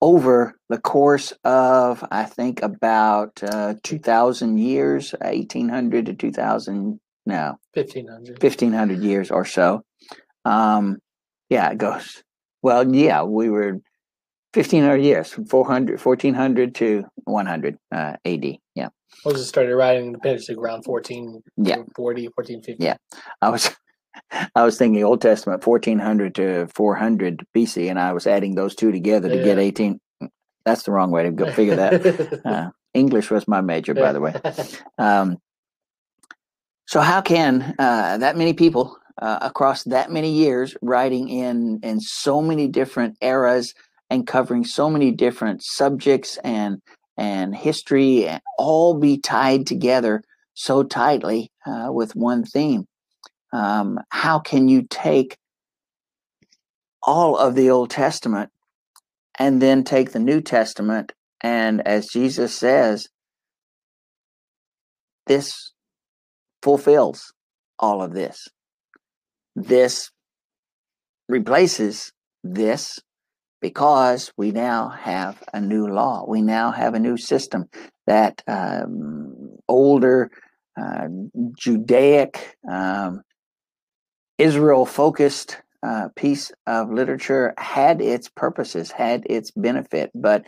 over 0.00 0.54
the 0.68 0.78
course 0.78 1.32
of, 1.44 2.04
I 2.10 2.24
think, 2.24 2.62
about 2.62 3.42
uh, 3.42 3.74
2,000 3.82 4.58
years, 4.58 5.12
1,800 5.20 6.06
to 6.06 6.14
2,000, 6.14 7.00
no, 7.26 7.56
1500. 7.74 8.42
1,500 8.42 9.02
years 9.02 9.30
or 9.30 9.44
so. 9.44 9.82
Um, 10.44 10.98
yeah, 11.48 11.70
it 11.70 11.78
goes. 11.78 12.22
Well, 12.62 12.94
yeah, 12.94 13.22
we 13.24 13.50
were 13.50 13.80
1,500 14.54 14.96
years, 14.96 15.28
from 15.32 15.46
400, 15.46 16.00
1,400 16.00 16.74
to 16.76 17.04
100 17.24 17.78
uh, 17.92 18.16
AD. 18.24 18.44
Yeah. 18.74 18.88
Was 19.24 19.34
Moses 19.34 19.48
started 19.48 19.76
writing 19.76 20.06
Independence 20.06 20.48
around 20.50 20.84
14, 20.84 21.42
Yeah. 21.56 21.82
40, 21.94 22.28
1450. 22.34 22.76
Yeah. 22.82 22.96
I 23.42 23.50
was 23.50 23.70
I 24.54 24.64
was 24.64 24.78
thinking 24.78 25.02
Old 25.04 25.20
Testament 25.20 25.64
1400 25.66 26.34
to 26.36 26.66
400 26.74 27.44
BC, 27.54 27.88
and 27.90 27.98
I 27.98 28.12
was 28.12 28.26
adding 28.26 28.54
those 28.54 28.74
two 28.74 28.92
together 28.92 29.28
to 29.28 29.42
get 29.42 29.58
18. 29.58 30.00
That's 30.64 30.82
the 30.82 30.92
wrong 30.92 31.10
way 31.10 31.22
to 31.24 31.30
go 31.30 31.50
figure 31.52 31.76
that. 31.76 32.40
Uh, 32.44 32.70
English 32.94 33.30
was 33.30 33.46
my 33.46 33.60
major, 33.60 33.94
by 33.94 34.12
the 34.12 34.20
way. 34.20 34.34
Um, 34.98 35.38
So 36.86 37.00
how 37.00 37.20
can 37.20 37.74
uh, 37.78 38.18
that 38.18 38.36
many 38.36 38.52
people 38.52 38.98
uh, 39.22 39.38
across 39.42 39.84
that 39.84 40.10
many 40.10 40.32
years 40.32 40.76
writing 40.82 41.28
in 41.28 41.78
in 41.84 42.00
so 42.00 42.42
many 42.42 42.66
different 42.66 43.16
eras 43.20 43.74
and 44.10 44.26
covering 44.26 44.64
so 44.64 44.90
many 44.90 45.12
different 45.12 45.62
subjects 45.62 46.36
and 46.42 46.82
and 47.16 47.54
history 47.54 48.26
and 48.26 48.40
all 48.58 48.98
be 48.98 49.18
tied 49.18 49.66
together 49.68 50.22
so 50.54 50.82
tightly 50.82 51.52
uh, 51.64 51.90
with 51.92 52.16
one 52.16 52.42
theme? 52.44 52.86
Um, 53.52 53.98
how 54.10 54.38
can 54.38 54.68
you 54.68 54.86
take 54.88 55.36
all 57.02 57.36
of 57.36 57.54
the 57.54 57.70
Old 57.70 57.90
Testament 57.90 58.50
and 59.38 59.60
then 59.60 59.84
take 59.84 60.12
the 60.12 60.18
New 60.18 60.40
Testament 60.40 61.12
and, 61.42 61.86
as 61.86 62.08
Jesus 62.08 62.54
says, 62.54 63.08
this 65.26 65.72
fulfills 66.62 67.32
all 67.78 68.02
of 68.02 68.12
this. 68.12 68.48
This 69.56 70.10
replaces 71.28 72.12
this 72.44 73.00
because 73.60 74.32
we 74.36 74.50
now 74.50 74.88
have 74.88 75.42
a 75.52 75.60
new 75.60 75.86
law. 75.86 76.24
We 76.28 76.42
now 76.42 76.72
have 76.72 76.94
a 76.94 76.98
new 77.00 77.16
system 77.16 77.66
that 78.06 78.42
um, 78.46 79.56
older 79.68 80.30
uh, 80.80 81.08
Judaic, 81.58 82.56
um, 82.70 83.22
Israel 84.40 84.86
focused 84.86 85.58
uh, 85.82 86.08
piece 86.16 86.50
of 86.66 86.92
literature 86.92 87.54
had 87.58 88.00
its 88.00 88.28
purposes, 88.28 88.90
had 88.90 89.24
its 89.28 89.50
benefit. 89.50 90.10
But 90.14 90.44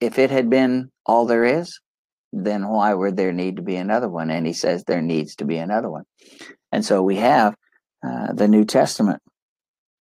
if 0.00 0.18
it 0.18 0.30
had 0.30 0.50
been 0.50 0.90
all 1.06 1.26
there 1.26 1.44
is, 1.44 1.80
then 2.32 2.66
why 2.68 2.92
would 2.94 3.16
there 3.16 3.32
need 3.32 3.56
to 3.56 3.62
be 3.62 3.76
another 3.76 4.08
one? 4.08 4.30
And 4.30 4.46
he 4.46 4.52
says 4.52 4.84
there 4.84 5.02
needs 5.02 5.36
to 5.36 5.44
be 5.44 5.56
another 5.56 5.88
one. 5.88 6.04
And 6.72 6.84
so 6.84 7.02
we 7.02 7.16
have 7.16 7.54
uh, 8.06 8.32
the 8.32 8.48
New 8.48 8.64
Testament. 8.64 9.22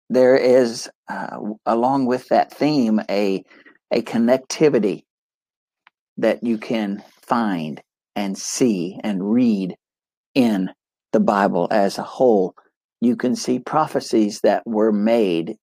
There 0.08 0.36
is, 0.36 0.90
uh, 1.08 1.38
along 1.66 2.06
with 2.06 2.28
that 2.28 2.52
theme, 2.52 3.00
a, 3.10 3.44
a 3.90 4.02
connectivity 4.02 5.04
that 6.16 6.42
you 6.42 6.58
can 6.58 7.02
find 7.22 7.82
and 8.16 8.36
see 8.36 8.98
and 9.02 9.32
read 9.32 9.74
in 10.34 10.70
the 11.12 11.20
Bible 11.20 11.68
as 11.70 11.98
a 11.98 12.02
whole. 12.02 12.54
You 13.02 13.16
can 13.16 13.34
see 13.34 13.58
prophecies 13.58 14.42
that 14.42 14.62
were 14.64 14.92
made. 14.92 15.56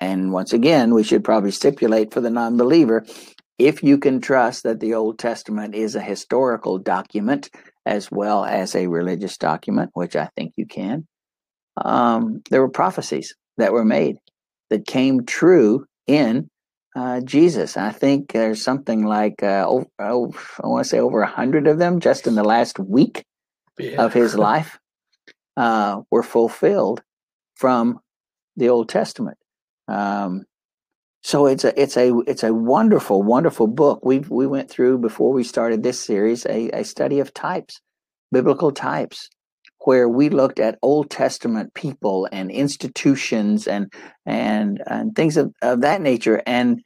And 0.00 0.32
once 0.32 0.52
again, 0.52 0.92
we 0.92 1.04
should 1.04 1.22
probably 1.22 1.52
stipulate 1.52 2.12
for 2.12 2.20
the 2.20 2.30
non 2.30 2.56
believer 2.56 3.06
if 3.60 3.84
you 3.84 3.96
can 3.96 4.20
trust 4.20 4.64
that 4.64 4.80
the 4.80 4.94
Old 4.94 5.20
Testament 5.20 5.76
is 5.76 5.94
a 5.94 6.00
historical 6.00 6.78
document 6.78 7.48
as 7.86 8.10
well 8.10 8.44
as 8.44 8.74
a 8.74 8.88
religious 8.88 9.38
document, 9.38 9.92
which 9.94 10.16
I 10.16 10.28
think 10.34 10.54
you 10.56 10.66
can, 10.66 11.06
um, 11.76 12.42
there 12.50 12.60
were 12.60 12.68
prophecies 12.68 13.36
that 13.56 13.72
were 13.72 13.84
made 13.84 14.16
that 14.70 14.84
came 14.84 15.24
true 15.24 15.86
in 16.08 16.48
uh, 16.96 17.20
Jesus. 17.20 17.76
I 17.76 17.92
think 17.92 18.32
there's 18.32 18.62
something 18.62 19.04
like, 19.06 19.44
uh, 19.44 19.64
oh, 19.68 19.86
oh, 20.00 20.34
I 20.60 20.66
want 20.66 20.84
to 20.86 20.88
say 20.88 20.98
over 20.98 21.22
a 21.22 21.26
hundred 21.28 21.68
of 21.68 21.78
them 21.78 22.00
just 22.00 22.26
in 22.26 22.34
the 22.34 22.42
last 22.42 22.80
week 22.80 23.24
yeah. 23.78 24.04
of 24.04 24.12
his 24.12 24.34
life 24.50 24.76
uh, 25.56 26.02
were 26.10 26.22
fulfilled 26.22 27.02
from 27.54 28.00
the 28.56 28.68
Old 28.68 28.88
Testament. 28.88 29.38
Um, 29.88 30.44
so 31.22 31.46
it's 31.46 31.64
a 31.64 31.80
it's 31.80 31.96
a 31.96 32.12
it's 32.26 32.42
a 32.42 32.52
wonderful 32.52 33.22
wonderful 33.22 33.66
book. 33.66 34.04
We 34.04 34.18
we 34.18 34.46
went 34.46 34.70
through 34.70 34.98
before 34.98 35.32
we 35.32 35.42
started 35.42 35.82
this 35.82 35.98
series 35.98 36.44
a, 36.46 36.68
a 36.70 36.84
study 36.84 37.18
of 37.18 37.32
types, 37.32 37.80
biblical 38.30 38.72
types, 38.72 39.30
where 39.84 40.08
we 40.08 40.28
looked 40.28 40.60
at 40.60 40.78
Old 40.82 41.10
Testament 41.10 41.72
people 41.72 42.28
and 42.30 42.50
institutions 42.50 43.66
and 43.66 43.90
and 44.26 44.82
and 44.86 45.16
things 45.16 45.38
of, 45.38 45.52
of 45.62 45.80
that 45.80 46.02
nature 46.02 46.42
and 46.46 46.82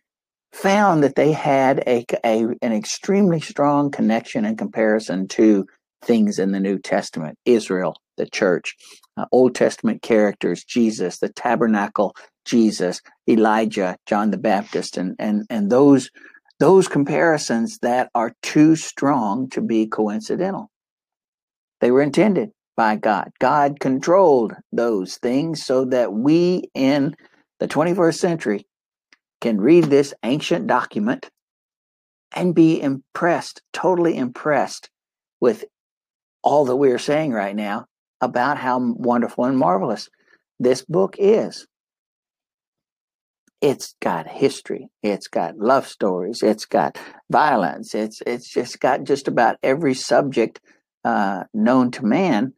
found 0.53 1.03
that 1.03 1.17
they 1.17 1.33
had 1.33 1.83
a, 1.87 2.05
a 2.25 2.47
an 2.63 2.73
extremely 2.73 3.41
strong 3.41 3.91
connection 3.91 4.45
and 4.45 4.57
comparison 4.57 5.27
to 5.29 5.67
things 6.03 6.39
in 6.39 6.53
the 6.53 6.61
New 6.61 6.79
Testament, 6.79 7.39
Israel, 7.45 7.97
the 8.17 8.27
church, 8.27 8.77
uh, 9.17 9.27
Old 9.33 9.55
Testament 9.55 10.03
characters, 10.03 10.65
Jesus, 10.65 11.19
the 11.19 11.29
tabernacle, 11.29 12.15
Jesus, 12.45 13.01
Elijah, 13.29 13.97
John 14.07 14.31
the 14.31 14.39
Baptist, 14.39 14.97
and 14.97 15.15
and 15.19 15.45
and 15.51 15.71
those 15.71 16.11
those 16.61 16.89
comparisons 16.89 17.79
that 17.83 18.11
are 18.15 18.35
too 18.43 18.75
strong 18.75 19.49
to 19.51 19.61
be 19.61 19.87
coincidental. 19.87 20.71
They 21.81 21.91
were 21.91 22.03
intended 22.03 22.51
by 22.77 22.97
God. 22.97 23.31
God 23.39 23.81
controlled 23.81 24.55
those 24.73 25.17
things 25.17 25.65
so 25.65 25.85
that 25.87 26.13
we 26.13 26.65
in 26.75 27.15
the 27.61 27.69
21st 27.69 28.19
century 28.19 28.67
can 29.41 29.61
read 29.61 29.85
this 29.85 30.15
ancient 30.25 30.67
document 30.67 31.31
and 32.35 32.55
be 32.55 32.81
impressed, 32.81 33.63
totally 33.73 34.17
impressed 34.17 34.91
with 35.41 35.65
all 36.49 36.65
that 36.65 36.77
we're 36.77 36.99
saying 36.99 37.31
right 37.31 37.55
now 37.55 37.85
about 38.23 38.57
how 38.57 38.81
wonderful 38.81 39.45
and 39.45 39.59
marvelous 39.59 40.09
this 40.59 40.83
book 40.83 41.17
is. 41.19 41.67
It's 43.61 43.95
got 44.01 44.27
history, 44.27 44.89
it's 45.03 45.29
got 45.29 45.59
love 45.59 45.87
stories, 45.87 46.43
it's 46.43 46.65
got 46.65 46.97
violence, 47.31 47.95
it's 47.95 48.23
it's 48.27 48.49
just 48.49 48.81
got 48.81 49.05
just 49.05 49.29
about 49.29 49.57
every 49.63 49.93
subject 49.93 50.59
uh, 51.05 51.45
known 51.53 51.91
to 51.91 52.07
man 52.07 52.55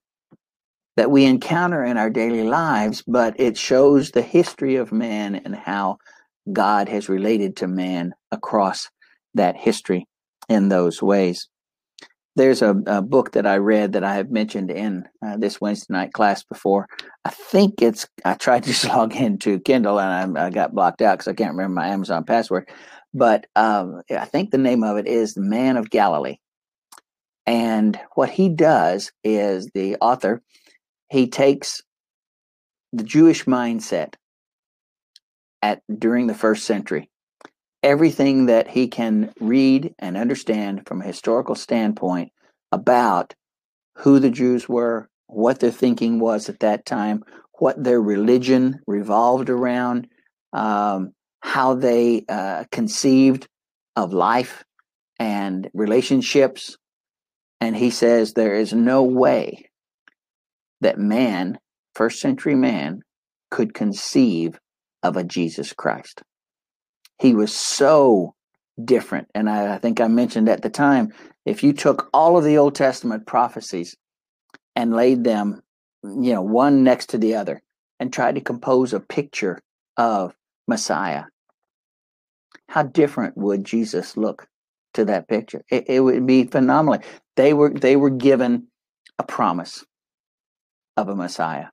that 0.96 1.11
we 1.11 1.24
encounter 1.24 1.83
in 1.83 1.96
our 1.96 2.11
daily 2.11 2.44
lives, 2.44 3.03
but 3.09 3.40
it 3.40 3.59
shows 3.59 4.12
the 4.12 4.22
history 4.22 4.76
of 4.76 4.92
man 4.92 5.35
and 5.35 5.57
how 5.57 5.98
God 6.53 6.88
has 6.88 7.09
related 7.09 7.57
to 7.57 7.66
man 7.66 8.14
across 8.31 8.88
that 9.35 9.57
history 9.57 10.07
in 10.48 10.68
those 10.68 11.03
ways 11.03 11.48
there's 12.36 12.62
a, 12.62 12.70
a, 12.86 13.02
book 13.02 13.32
that 13.32 13.46
I 13.46 13.56
read 13.56 13.92
that 13.92 14.04
I 14.04 14.14
have 14.14 14.30
mentioned 14.30 14.70
in 14.70 15.04
uh, 15.24 15.36
this 15.36 15.60
Wednesday 15.60 15.92
night 15.92 16.12
class 16.12 16.42
before. 16.44 16.86
I 17.24 17.30
think 17.30 17.82
it's, 17.82 18.06
I 18.24 18.34
tried 18.34 18.62
to 18.64 18.88
log 18.88 19.14
into 19.16 19.60
Kindle 19.60 20.00
and 20.00 20.38
I, 20.38 20.46
I 20.46 20.50
got 20.50 20.74
blocked 20.74 21.02
out 21.02 21.18
because 21.18 21.28
I 21.28 21.34
can't 21.34 21.52
remember 21.52 21.74
my 21.74 21.88
Amazon 21.88 22.24
password. 22.24 22.68
But 23.12 23.46
um, 23.56 24.02
I 24.10 24.24
think 24.24 24.50
the 24.50 24.58
name 24.58 24.84
of 24.84 24.96
it 24.96 25.06
is 25.06 25.34
The 25.34 25.40
Man 25.40 25.76
of 25.76 25.90
Galilee. 25.90 26.36
And 27.46 27.98
what 28.14 28.30
he 28.30 28.48
does 28.48 29.10
is 29.24 29.68
the 29.74 29.96
author, 29.96 30.40
he 31.10 31.28
takes 31.28 31.82
the 32.92 33.02
Jewish 33.02 33.44
mindset 33.46 34.14
at 35.62 35.82
during 35.98 36.28
the 36.28 36.34
first 36.34 36.64
century 36.64 37.09
everything 37.82 38.46
that 38.46 38.68
he 38.68 38.88
can 38.88 39.32
read 39.40 39.94
and 39.98 40.16
understand 40.16 40.86
from 40.86 41.00
a 41.00 41.06
historical 41.06 41.54
standpoint 41.54 42.32
about 42.72 43.34
who 43.98 44.18
the 44.18 44.30
Jews 44.30 44.68
were, 44.68 45.08
what 45.26 45.60
their 45.60 45.70
thinking 45.70 46.18
was 46.18 46.48
at 46.48 46.60
that 46.60 46.84
time, 46.84 47.22
what 47.58 47.82
their 47.82 48.00
religion 48.00 48.80
revolved 48.86 49.50
around, 49.50 50.08
um, 50.52 51.12
how 51.40 51.74
they 51.74 52.24
uh, 52.28 52.64
conceived 52.70 53.46
of 53.96 54.12
life 54.12 54.64
and 55.18 55.68
relationships. 55.74 56.76
And 57.61 57.76
he 57.76 57.90
says 57.90 58.32
there 58.32 58.55
is 58.55 58.72
no 58.72 59.02
way 59.02 59.68
that 60.80 60.98
man, 60.98 61.59
first 61.94 62.20
century 62.20 62.55
man, 62.55 63.02
could 63.50 63.74
conceive 63.74 64.59
of 65.02 65.16
a 65.16 65.24
Jesus 65.24 65.72
Christ. 65.72 66.22
He 67.20 67.34
was 67.34 67.54
so 67.54 68.34
different. 68.82 69.28
And 69.34 69.48
I, 69.48 69.74
I, 69.74 69.78
think 69.78 70.00
I 70.00 70.08
mentioned 70.08 70.48
at 70.48 70.62
the 70.62 70.70
time 70.70 71.12
if 71.44 71.62
you 71.62 71.72
took 71.72 72.08
all 72.14 72.36
of 72.36 72.44
the 72.44 72.58
Old 72.58 72.74
Testament 72.74 73.26
prophecies 73.26 73.96
and 74.74 74.94
laid 74.94 75.24
them, 75.24 75.60
you 76.02 76.32
know, 76.32 76.42
one 76.42 76.82
next 76.82 77.10
to 77.10 77.18
the 77.18 77.34
other 77.34 77.62
and 77.98 78.12
tried 78.12 78.36
to 78.36 78.40
compose 78.40 78.94
a 78.94 79.00
picture 79.00 79.60
of 79.96 80.34
Messiah, 80.66 81.24
how 82.68 82.84
different 82.84 83.36
would 83.36 83.64
Jesus 83.64 84.16
look 84.16 84.46
to 84.94 85.04
that 85.04 85.28
picture? 85.28 85.62
It, 85.70 85.84
it 85.88 86.00
would 86.00 86.26
be 86.26 86.44
phenomenal. 86.44 87.02
They 87.36 87.52
were 87.52 87.70
they 87.70 87.96
were 87.96 88.10
given 88.10 88.68
a 89.18 89.24
promise 89.24 89.84
of 90.96 91.08
a 91.08 91.16
Messiah 91.16 91.66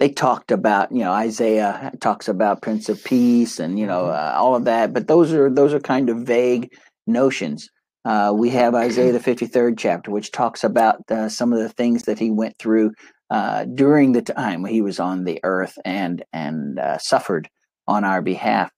they 0.00 0.08
talked 0.08 0.50
about 0.50 0.90
you 0.90 1.00
know 1.00 1.12
Isaiah 1.12 1.92
talks 2.00 2.26
about 2.26 2.62
Prince 2.62 2.88
of 2.88 3.04
Peace 3.04 3.60
and 3.60 3.78
you 3.78 3.86
know 3.86 4.04
mm-hmm. 4.04 4.36
uh, 4.36 4.40
all 4.40 4.56
of 4.56 4.64
that, 4.64 4.92
but 4.92 5.06
those 5.06 5.32
are 5.32 5.48
those 5.50 5.72
are 5.72 5.80
kind 5.80 6.08
of 6.08 6.18
vague 6.18 6.72
notions. 7.06 7.70
Uh, 8.04 8.32
we 8.34 8.48
have 8.50 8.74
Isaiah 8.74 9.12
the 9.12 9.20
fifty 9.30 9.46
third 9.46 9.78
chapter, 9.78 10.10
which 10.10 10.32
talks 10.32 10.64
about 10.64 11.08
uh, 11.10 11.28
some 11.28 11.52
of 11.52 11.60
the 11.60 11.68
things 11.68 12.04
that 12.04 12.18
he 12.18 12.30
went 12.30 12.58
through 12.58 12.92
uh, 13.30 13.66
during 13.66 14.12
the 14.12 14.22
time 14.22 14.64
he 14.64 14.80
was 14.82 14.98
on 14.98 15.24
the 15.24 15.38
earth 15.44 15.78
and 15.84 16.24
and 16.32 16.78
uh, 16.78 16.98
suffered 16.98 17.48
on 17.86 18.02
our 18.02 18.22
behalf. 18.22 18.72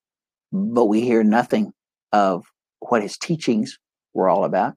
But 0.51 0.85
we 0.85 1.01
hear 1.01 1.23
nothing 1.23 1.71
of 2.11 2.43
what 2.79 3.01
his 3.01 3.17
teachings 3.17 3.79
were 4.13 4.29
all 4.29 4.43
about. 4.43 4.73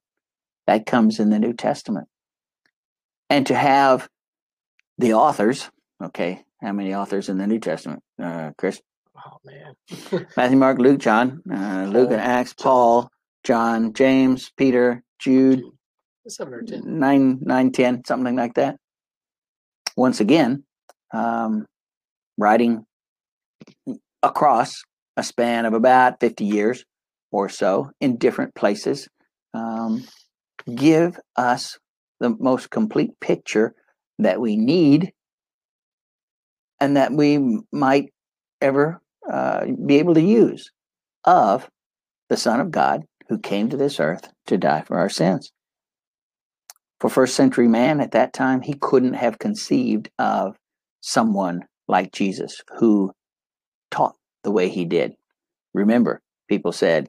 That 0.69 0.87
comes 0.87 1.19
in 1.21 1.31
the 1.31 1.41
New 1.41 1.53
Testament. 1.53 2.09
and 3.29 3.47
to 3.49 3.55
have 3.57 4.09
the 4.99 5.15
authors, 5.15 5.71
okay, 6.03 6.43
how 6.63 6.73
many 6.73 6.95
authors 6.95 7.29
in 7.29 7.39
the 7.39 7.47
New 7.47 7.59
Testament, 7.61 8.03
uh, 8.23 8.51
Chris? 8.59 8.81
Oh 9.17 9.39
man. 9.45 10.27
Matthew, 10.37 10.57
Mark, 10.59 10.79
Luke, 10.79 11.01
John, 11.01 11.43
uh, 11.51 11.87
Luke 11.89 12.11
and 12.11 12.21
Acts, 12.21 12.53
Paul, 12.53 13.11
John, 13.45 13.93
James, 13.93 14.51
Peter, 14.57 15.03
Jude, 15.19 15.63
Seven 16.29 16.55
or 16.55 16.63
ten. 16.63 16.83
nine, 16.85 17.39
nine, 17.41 17.73
ten, 17.73 18.03
something 18.05 18.37
like 18.37 18.55
that. 18.55 18.77
Once 19.97 20.21
again, 20.21 20.65
um, 21.15 21.67
writing 22.37 22.85
across 24.23 24.83
a 25.17 25.23
span 25.23 25.65
of 25.65 25.73
about 25.73 26.21
50 26.21 26.45
years 26.45 26.85
or 27.31 27.49
so 27.49 27.91
in 28.01 28.19
different 28.19 28.55
places, 28.55 29.09
um, 29.55 30.05
give 30.75 31.19
us 31.37 31.79
the 32.21 32.31
most 32.39 32.71
complete 32.71 33.19
picture 33.21 33.75
that 34.19 34.41
we 34.41 34.57
need 34.57 35.13
and 36.81 36.97
that 36.97 37.13
we 37.13 37.61
might 37.73 38.13
ever 38.61 39.01
uh, 39.31 39.67
be 39.87 39.99
able 39.99 40.15
to 40.15 40.21
use 40.21 40.71
of 41.25 41.69
the 42.29 42.37
Son 42.37 42.61
of 42.61 42.71
God 42.71 43.05
who 43.29 43.39
came 43.39 43.69
to 43.71 43.77
this 43.77 43.99
earth 44.01 44.29
to 44.47 44.57
die 44.57 44.83
for 44.83 44.99
our 44.99 45.09
sins. 45.09 45.53
For 47.01 47.11
first 47.11 47.35
century 47.35 47.69
man 47.69 48.01
at 48.01 48.13
that 48.13 48.33
time, 48.33 48.63
he 48.63 48.75
couldn't 48.75 49.15
have 49.15 49.39
conceived 49.39 50.11
of 50.19 50.57
someone 51.01 51.65
like 51.89 52.13
Jesus 52.13 52.63
who 52.79 53.13
taught 53.91 54.17
the 54.45 54.51
way 54.51 54.69
he 54.69 54.85
did. 54.85 55.13
Remember, 55.75 56.21
people 56.49 56.73
said, 56.73 57.09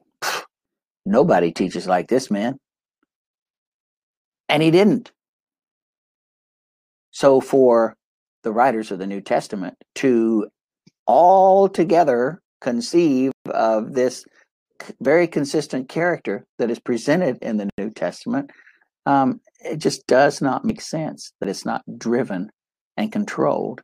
nobody 1.06 1.52
teaches 1.52 1.86
like 1.86 2.08
this 2.08 2.30
man. 2.30 2.58
And 4.48 4.62
he 4.62 4.70
didn't. 4.70 5.10
So, 7.10 7.40
for 7.40 7.96
the 8.48 8.54
writers 8.54 8.90
of 8.90 8.98
the 8.98 9.06
New 9.06 9.20
Testament 9.20 9.76
to 9.96 10.48
all 11.06 11.68
together 11.68 12.40
conceive 12.62 13.30
of 13.44 13.92
this 13.92 14.24
very 15.02 15.26
consistent 15.26 15.90
character 15.90 16.46
that 16.58 16.70
is 16.70 16.78
presented 16.78 17.36
in 17.42 17.58
the 17.58 17.68
New 17.76 17.90
Testament, 17.90 18.50
um, 19.04 19.42
it 19.60 19.76
just 19.76 20.06
does 20.06 20.40
not 20.40 20.64
make 20.64 20.80
sense 20.80 21.30
that 21.40 21.50
it's 21.50 21.66
not 21.66 21.82
driven 21.98 22.48
and 22.96 23.12
controlled 23.12 23.82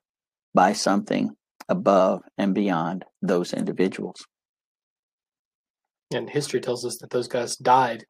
by 0.55 0.73
something 0.73 1.37
above 1.69 2.23
and 2.39 2.55
beyond 2.55 3.05
those 3.21 3.53
individuals. 3.53 4.25
And 6.15 6.31
history 6.31 6.61
tells 6.61 6.87
us 6.87 6.97
that 7.03 7.11
those 7.11 7.29
guys 7.29 7.57
died 7.57 8.07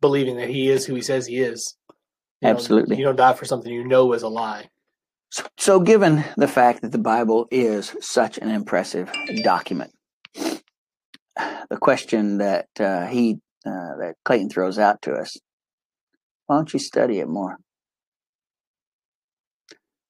believing 0.00 0.36
that 0.36 0.50
he 0.50 0.70
is 0.70 0.86
who 0.86 0.94
he 0.94 1.02
says 1.02 1.26
he 1.26 1.38
is. 1.38 1.76
You 2.42 2.50
Absolutely. 2.50 2.96
you 2.96 3.04
don't 3.04 3.16
die 3.16 3.32
for 3.32 3.44
something 3.44 3.72
you 3.72 3.84
know 3.84 4.12
is 4.12 4.22
a 4.22 4.28
lie. 4.28 4.68
So, 5.58 5.80
given 5.80 6.24
the 6.36 6.46
fact 6.46 6.82
that 6.82 6.92
the 6.92 6.98
Bible 6.98 7.48
is 7.50 7.96
such 8.00 8.38
an 8.38 8.50
impressive 8.50 9.10
document, 9.42 9.92
the 10.34 11.78
question 11.80 12.38
that 12.38 12.68
uh, 12.78 13.06
he 13.06 13.38
uh, 13.66 13.96
that 13.98 14.14
Clayton 14.24 14.50
throws 14.50 14.78
out 14.78 15.02
to 15.02 15.14
us: 15.14 15.36
Why 16.46 16.56
don't 16.56 16.72
you 16.72 16.78
study 16.78 17.18
it 17.18 17.28
more? 17.28 17.58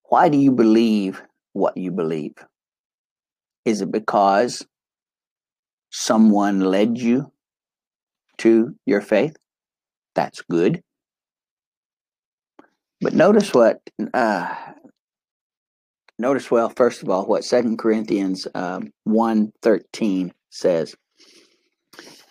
Why 0.05 0.29
do 0.29 0.39
you 0.39 0.53
believe 0.53 1.23
what 1.53 1.77
you 1.77 1.91
believe? 1.91 2.35
Is 3.65 3.81
it 3.81 3.91
because 3.91 4.67
someone 5.91 6.61
led 6.61 6.99
you 6.99 7.33
to 8.39 8.75
your 8.85 9.01
faith? 9.01 9.37
That's 10.15 10.43
good. 10.43 10.83
But 13.01 13.15
notice 13.15 13.53
what 13.53 13.81
uh, 14.13 14.55
notice 16.19 16.51
well 16.51 16.69
first 16.71 17.03
of 17.03 17.09
all 17.09 17.27
what 17.27 17.45
second 17.45 17.79
corinthians 17.79 18.47
um, 18.55 18.91
1 19.05 19.53
says. 20.51 20.95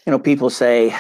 You 0.06 0.12
know 0.12 0.20
people 0.20 0.50
say 0.50 0.96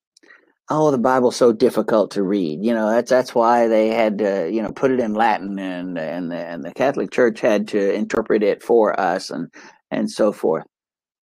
oh 0.70 0.90
the 0.90 0.98
bible's 0.98 1.36
so 1.36 1.52
difficult 1.52 2.12
to 2.12 2.22
read. 2.22 2.64
You 2.64 2.74
know 2.74 2.90
that's 2.90 3.10
that's 3.10 3.34
why 3.34 3.68
they 3.68 3.88
had 3.88 4.18
to 4.18 4.50
you 4.52 4.62
know 4.62 4.72
put 4.72 4.90
it 4.90 5.00
in 5.00 5.14
latin 5.14 5.58
and 5.58 5.98
and 5.98 6.32
and 6.32 6.64
the 6.64 6.72
catholic 6.72 7.10
church 7.10 7.40
had 7.40 7.68
to 7.68 7.92
interpret 7.94 8.42
it 8.42 8.62
for 8.62 8.98
us 8.98 9.30
and 9.30 9.48
and 9.90 10.10
so 10.10 10.32
forth. 10.32 10.64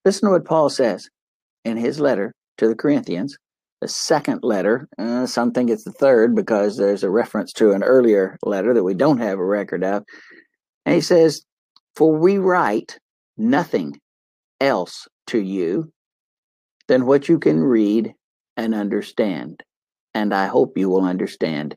Listen 0.05 0.29
to 0.29 0.33
what 0.33 0.45
paul 0.45 0.69
says 0.69 1.09
in 1.65 1.77
his 1.77 2.01
letter 2.01 2.33
to 2.59 2.69
the 2.69 2.77
corinthians 2.77 3.37
the 3.85 3.89
second 3.89 4.41
letter. 4.43 4.89
Uh, 4.99 5.27
some 5.27 5.53
think 5.53 5.69
it's 5.69 5.85
the 5.85 5.93
third 5.93 6.35
because 6.35 6.79
there's 6.79 7.05
a 7.05 7.11
reference 7.11 7.53
to 7.53 7.73
an 7.73 7.83
earlier 7.83 8.39
letter 8.43 8.73
that 8.73 8.83
we 8.83 8.95
don't 8.95 9.19
have 9.19 9.39
a 9.39 9.45
record 9.45 9.85
of 9.85 10.05
and 10.85 10.95
he 10.95 11.01
says, 11.01 11.43
For 11.97 12.15
we 12.15 12.39
write 12.39 12.99
nothing 13.37 14.01
else 14.61 15.09
to 15.29 15.39
you 15.39 15.93
than 16.89 17.07
what 17.07 17.29
you 17.29 17.39
can 17.39 17.61
read 17.61 18.15
and 18.57 18.75
understand. 18.75 19.63
And 20.15 20.33
I 20.33 20.47
hope 20.47 20.79
you 20.79 20.89
will 20.89 21.05
understand 21.05 21.77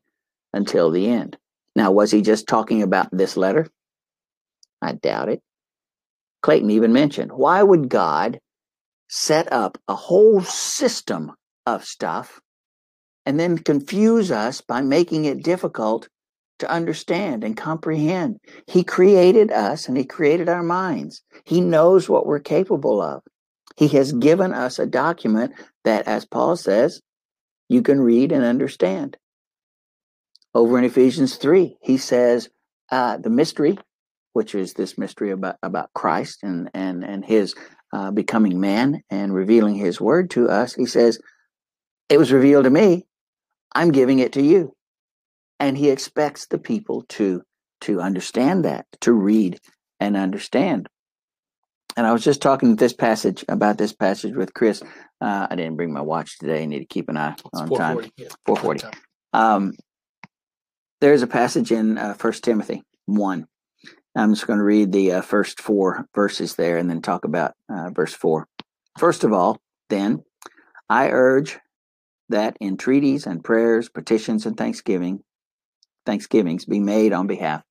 until 0.54 0.92
the 0.92 1.08
end. 1.08 1.38
Now, 1.76 1.92
was 1.92 2.12
he 2.12 2.22
just 2.22 2.48
talking 2.48 2.82
about 2.84 3.10
this 3.12 3.38
letter? 3.38 3.68
I 4.82 4.94
doubt 4.94 5.30
it. 5.30 5.42
Clayton 6.42 6.70
even 6.70 6.94
mentioned 6.94 7.32
why 7.32 7.64
would 7.64 7.90
God 7.90 8.40
set 9.10 9.52
up 9.52 9.78
a 9.88 9.96
whole 9.96 10.42
system 10.42 11.32
of 11.66 11.84
stuff 11.84 12.40
and 13.26 13.40
then 13.40 13.58
confuse 13.58 14.32
us 14.32 14.62
by 14.62 14.82
making 14.82 15.26
it 15.26 15.44
difficult 15.44 16.08
to 16.60 16.72
understand 16.72 17.44
and 17.44 17.56
comprehend. 17.56 18.40
He 18.68 18.84
created 18.84 19.52
us 19.52 19.88
and 19.88 19.98
He 19.98 20.06
created 20.06 20.50
our 20.50 20.64
minds. 20.64 21.22
He 21.46 21.62
knows 21.62 22.10
what 22.10 22.26
we're 22.26 22.40
capable 22.40 23.02
of. 23.02 23.24
He 23.76 23.88
has 23.90 24.12
given 24.12 24.54
us 24.54 24.80
a 24.80 24.86
document 24.86 25.54
that, 25.84 26.08
as 26.08 26.26
Paul 26.26 26.56
says, 26.56 27.02
you 27.70 27.82
can 27.82 28.00
read 28.00 28.32
and 28.32 28.44
understand. 28.44 29.18
Over 30.54 30.80
in 30.80 30.86
Ephesians 30.86 31.36
3, 31.36 31.78
he 31.82 31.98
says 31.98 32.50
uh, 32.92 33.18
the 33.18 33.30
mystery, 33.30 33.78
which 34.34 34.56
is 34.56 34.74
this 34.74 34.98
mystery 34.98 35.32
about, 35.32 35.58
about 35.62 35.94
Christ 35.94 36.40
and, 36.42 36.70
and, 36.74 37.04
and 37.04 37.24
his 37.24 37.54
uh, 37.94 38.12
becoming 38.12 38.60
man 38.60 39.04
and 39.10 39.34
revealing 39.34 39.76
his 39.76 40.02
word 40.02 40.32
to 40.32 40.50
us, 40.50 40.74
he 40.74 40.86
says, 40.86 41.20
It 42.10 42.18
was 42.18 42.32
revealed 42.32 42.64
to 42.64 42.70
me. 42.70 43.06
I'm 43.76 43.92
giving 43.92 44.20
it 44.20 44.34
to 44.34 44.42
you 44.42 44.74
and 45.60 45.78
he 45.78 45.90
expects 45.90 46.48
the 46.48 46.58
people 46.60 47.04
to 47.10 47.42
to 47.82 48.02
understand 48.02 48.66
that 48.66 48.86
to 49.02 49.14
read 49.14 49.60
and 50.00 50.18
understand 50.18 50.88
and 51.96 52.06
i 52.08 52.12
was 52.14 52.24
just 52.24 52.42
talking 52.42 52.76
this 52.76 52.94
passage 52.94 53.44
about 53.50 53.78
this 53.78 53.94
passage 53.94 54.36
with 54.36 54.54
chris 54.54 54.82
uh, 55.22 55.48
i 55.50 55.56
didn't 55.56 55.76
bring 55.76 55.94
my 55.94 56.02
watch 56.02 56.38
today 56.40 56.64
i 56.64 56.66
need 56.66 56.80
to 56.80 56.86
keep 56.86 57.10
an 57.10 57.18
eye 57.18 57.34
It's 57.34 57.44
on 57.62 57.70
time 57.70 57.98
440. 57.98 58.12
Yeah. 58.18 58.28
440 58.46 58.80
Time. 58.80 58.92
um, 59.34 59.74
there's 61.02 61.22
a 61.22 61.28
passage 61.28 61.72
in 61.72 61.98
uh, 61.98 62.16
1 62.16 62.34
timothy 62.34 62.84
1 63.06 63.46
i'm 64.16 64.34
just 64.34 64.48
going 64.48 64.60
to 64.60 64.66
read 64.66 64.92
the 64.92 65.14
uh, 65.14 65.22
first 65.22 65.62
four 65.62 66.08
verses 66.16 66.56
there 66.56 66.78
and 66.78 66.90
then 66.90 67.02
talk 67.02 67.26
about 67.26 67.54
uh, 67.72 67.90
verse 67.92 68.14
4 68.14 68.48
first 68.98 69.24
of 69.24 69.34
all 69.34 69.60
then 69.90 70.24
i 70.90 71.10
urge 71.10 71.60
that 72.30 72.58
entreaties 72.60 73.26
and 73.26 73.44
prayers 73.44 73.88
petitions 73.90 74.46
and 74.46 74.58
thanksgiving 74.58 75.24
thanksgivings 76.08 76.66
be 76.66 76.80
made 76.80 77.14
on 77.14 77.28
behalf 77.28 77.62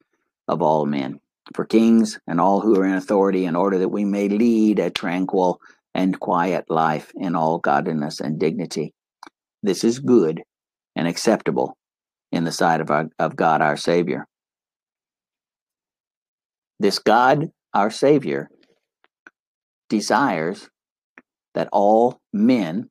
of 0.47 0.63
all 0.63 0.87
men, 0.87 1.19
for 1.55 1.65
kings 1.65 2.21
and 2.29 2.41
all 2.41 2.61
who 2.61 2.79
are 2.79 2.87
in 2.87 2.95
authority, 2.95 3.47
in 3.47 3.57
order 3.57 3.79
that 3.79 3.89
we 3.89 4.05
may 4.05 4.29
lead 4.29 4.79
a 4.79 4.91
tranquil 4.91 5.61
and 5.95 6.21
quiet 6.21 6.67
life 6.71 7.11
in 7.17 7.35
all 7.35 7.59
godliness 7.59 8.21
and 8.21 8.39
dignity. 8.39 8.93
This 9.63 9.83
is 9.83 9.99
good 9.99 10.43
and 10.95 11.09
acceptable 11.09 11.77
in 12.31 12.45
the 12.45 12.53
sight 12.53 12.81
of, 12.81 12.91
our, 12.91 13.09
of 13.19 13.35
God 13.35 13.63
our 13.63 13.77
Savior. 13.77 14.27
This 16.79 16.99
God, 16.99 17.51
our 17.73 17.91
Savior, 17.91 18.51
desires 19.89 20.69
that 21.55 21.69
all 21.73 22.21
men 22.35 22.91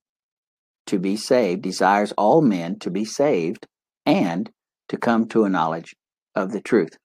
to 0.87 0.97
be 0.97 1.15
saved, 1.15 1.61
desires 1.61 2.11
all 2.17 2.41
men 2.41 2.79
to 2.79 2.89
be 2.89 3.05
saved 3.05 3.67
and 4.07 4.49
to 4.89 4.97
come 4.97 5.27
to 5.29 5.43
a 5.43 5.49
knowledge 5.49 5.95
of 6.35 6.51
the 6.51 6.61
truth. 6.61 6.97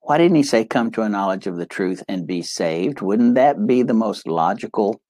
Why 0.00 0.16
didn't 0.16 0.36
he 0.36 0.42
say, 0.42 0.64
come 0.64 0.90
to 0.92 1.02
a 1.02 1.08
knowledge 1.08 1.46
of 1.46 1.56
the 1.56 1.66
truth 1.66 2.02
and 2.08 2.26
be 2.26 2.40
saved? 2.40 3.02
Wouldn't 3.02 3.34
that 3.34 3.66
be 3.66 3.82
the 3.82 3.94
most 3.94 4.26
logical 4.26 5.00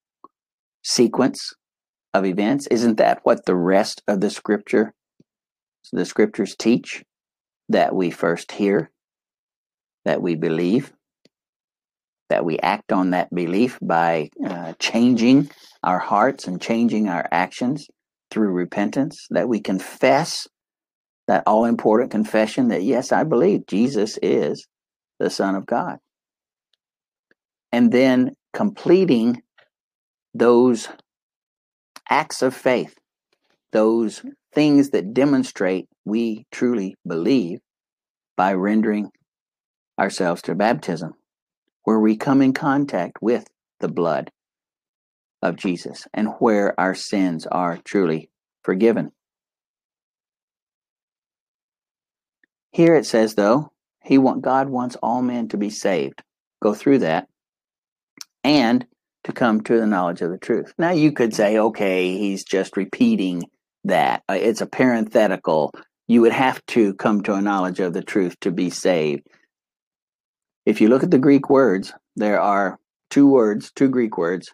sequence 0.82 1.52
of 2.12 2.24
events? 2.24 2.66
Isn't 2.66 2.96
that 2.96 3.20
what 3.22 3.44
the 3.46 3.54
rest 3.54 4.02
of 4.08 4.20
the 4.20 4.30
scripture, 4.30 4.92
the 5.92 6.04
scriptures 6.04 6.56
teach? 6.58 7.04
That 7.68 7.94
we 7.94 8.10
first 8.10 8.50
hear, 8.50 8.90
that 10.04 10.22
we 10.22 10.34
believe, 10.34 10.92
that 12.30 12.44
we 12.44 12.58
act 12.58 12.92
on 12.92 13.10
that 13.10 13.32
belief 13.32 13.78
by 13.80 14.30
uh, 14.44 14.72
changing 14.78 15.50
our 15.82 15.98
hearts 15.98 16.48
and 16.48 16.60
changing 16.60 17.08
our 17.08 17.28
actions 17.30 17.86
through 18.30 18.52
repentance, 18.52 19.26
that 19.30 19.48
we 19.48 19.60
confess 19.60 20.46
that 21.26 21.42
all 21.46 21.64
important 21.64 22.10
confession 22.10 22.68
that, 22.68 22.82
yes, 22.82 23.12
I 23.12 23.24
believe 23.24 23.66
Jesus 23.66 24.18
is 24.22 24.66
the 25.18 25.30
Son 25.30 25.54
of 25.54 25.66
God. 25.66 25.98
And 27.70 27.92
then 27.92 28.32
completing 28.52 29.42
those 30.34 30.88
acts 32.08 32.42
of 32.42 32.54
faith, 32.54 32.94
those 33.72 34.22
things 34.54 34.90
that 34.90 35.12
demonstrate 35.12 35.86
we 36.04 36.46
truly 36.50 36.94
believe 37.06 37.58
by 38.36 38.54
rendering 38.54 39.10
ourselves 39.98 40.40
to 40.42 40.54
baptism, 40.54 41.12
where 41.84 42.00
we 42.00 42.16
come 42.16 42.40
in 42.40 42.54
contact 42.54 43.18
with 43.20 43.44
the 43.80 43.88
blood 43.88 44.30
of 45.42 45.56
Jesus 45.56 46.06
and 46.12 46.28
where 46.38 46.78
our 46.78 46.94
sins 46.94 47.46
are 47.46 47.78
truly 47.78 48.30
forgiven. 48.62 49.12
Here 52.72 52.94
it 52.94 53.06
says, 53.06 53.34
though, 53.34 53.72
he 54.04 54.18
want 54.18 54.42
God 54.42 54.68
wants 54.68 54.96
all 54.96 55.22
men 55.22 55.48
to 55.48 55.56
be 55.56 55.70
saved. 55.70 56.22
Go 56.62 56.74
through 56.74 56.98
that 56.98 57.28
and 58.44 58.86
to 59.24 59.32
come 59.32 59.60
to 59.62 59.78
the 59.78 59.86
knowledge 59.86 60.22
of 60.22 60.30
the 60.30 60.38
truth. 60.38 60.72
Now 60.78 60.90
you 60.90 61.12
could 61.12 61.34
say, 61.34 61.58
okay, 61.58 62.16
he's 62.16 62.44
just 62.44 62.76
repeating 62.76 63.44
that. 63.84 64.22
Uh, 64.28 64.38
it's 64.40 64.60
a 64.60 64.66
parenthetical. 64.66 65.72
You 66.06 66.22
would 66.22 66.32
have 66.32 66.64
to 66.68 66.94
come 66.94 67.22
to 67.22 67.34
a 67.34 67.42
knowledge 67.42 67.80
of 67.80 67.92
the 67.92 68.02
truth 68.02 68.38
to 68.40 68.50
be 68.50 68.70
saved. 68.70 69.26
If 70.64 70.80
you 70.80 70.88
look 70.88 71.02
at 71.02 71.10
the 71.10 71.18
Greek 71.18 71.50
words, 71.50 71.92
there 72.16 72.40
are 72.40 72.78
two 73.10 73.26
words, 73.26 73.72
two 73.74 73.88
Greek 73.88 74.16
words 74.18 74.52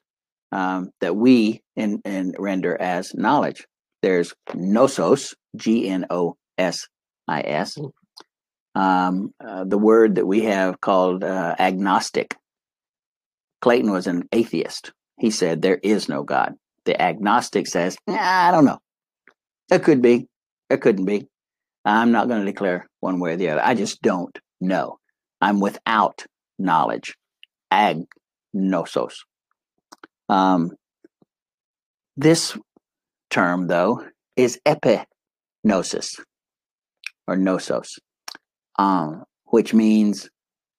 um, 0.55 0.91
that 1.01 1.17
we 1.17 1.61
in, 1.75 2.01
in 2.05 2.33
render 2.39 2.81
as 2.81 3.13
knowledge. 3.15 3.67
There's 4.03 4.33
gnosis, 4.55 5.35
G 5.57 5.89
N 5.89 6.07
O 6.11 6.37
S 6.57 6.87
I 7.27 7.41
S. 7.41 7.77
Um, 8.77 9.35
uh, 9.45 9.65
the 9.65 9.79
word 9.79 10.15
that 10.15 10.27
we 10.27 10.45
have 10.45 10.81
called 10.81 11.25
uh, 11.25 11.57
agnostic. 11.59 12.37
Clayton 13.61 13.91
was 13.91 14.07
an 14.07 14.29
atheist. 14.31 14.93
He 15.19 15.31
said 15.31 15.61
there 15.61 15.81
is 15.83 16.09
no 16.09 16.23
God. 16.23 16.55
The 16.85 17.01
agnostic 17.01 17.67
says, 17.67 17.97
nah, 18.07 18.17
I 18.21 18.51
don't 18.51 18.65
know. 18.65 18.79
It 19.71 19.83
could 19.83 20.03
be. 20.03 20.29
It 20.71 20.81
couldn't 20.81 21.07
be. 21.07 21.27
I'm 21.85 22.13
not 22.13 22.29
going 22.29 22.41
to 22.41 22.47
declare 22.47 22.89
one 23.01 23.19
way 23.21 23.33
or 23.33 23.37
the 23.37 23.51
other. 23.51 23.65
I 23.65 23.75
just 23.75 24.03
don't 24.03 24.39
know. 24.61 24.99
I'm 25.41 25.61
without 25.61 26.25
knowledge. 26.59 27.15
Agnosos. 27.73 29.15
Um, 30.29 30.71
this 32.17 32.57
term, 33.31 33.67
though, 33.67 34.05
is 34.37 34.59
epignosis 34.67 36.21
or 37.27 37.37
gnosos, 37.37 37.99
um, 38.79 39.25
which 39.47 39.75
means 39.75 40.29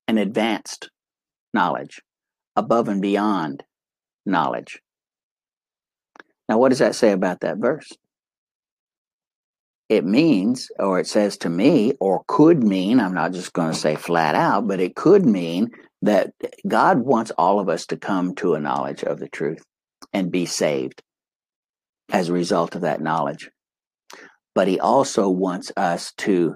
an 0.07 0.17
advanced 0.17 0.89
knowledge, 1.53 2.01
above 2.55 2.87
and 2.87 3.01
beyond 3.01 3.63
knowledge. 4.25 4.79
Now, 6.47 6.57
what 6.57 6.69
does 6.69 6.79
that 6.79 6.95
say 6.95 7.11
about 7.11 7.41
that 7.41 7.57
verse? 7.57 7.91
It 9.87 10.03
means, 10.03 10.69
or 10.79 10.99
it 10.99 11.07
says 11.07 11.37
to 11.39 11.49
me, 11.49 11.93
or 11.99 12.23
could 12.27 12.63
mean, 12.63 12.99
I'm 12.99 13.13
not 13.13 13.33
just 13.33 13.53
going 13.53 13.71
to 13.71 13.77
say 13.77 13.95
flat 13.95 14.33
out, 14.33 14.67
but 14.67 14.79
it 14.79 14.95
could 14.95 15.25
mean 15.25 15.69
that 16.05 16.33
God 16.67 16.99
wants 16.99 17.31
all 17.31 17.59
of 17.59 17.67
us 17.67 17.87
to 17.87 17.97
come 17.97 18.35
to 18.35 18.53
a 18.53 18.59
knowledge 18.59 19.03
of 19.03 19.19
the 19.19 19.27
truth 19.27 19.63
and 20.13 20.31
be 20.31 20.45
saved 20.45 21.01
as 22.11 22.29
a 22.29 22.33
result 22.33 22.75
of 22.75 22.81
that 22.81 23.01
knowledge. 23.01 23.49
But 24.53 24.67
He 24.67 24.79
also 24.79 25.29
wants 25.29 25.71
us 25.75 26.13
to 26.19 26.55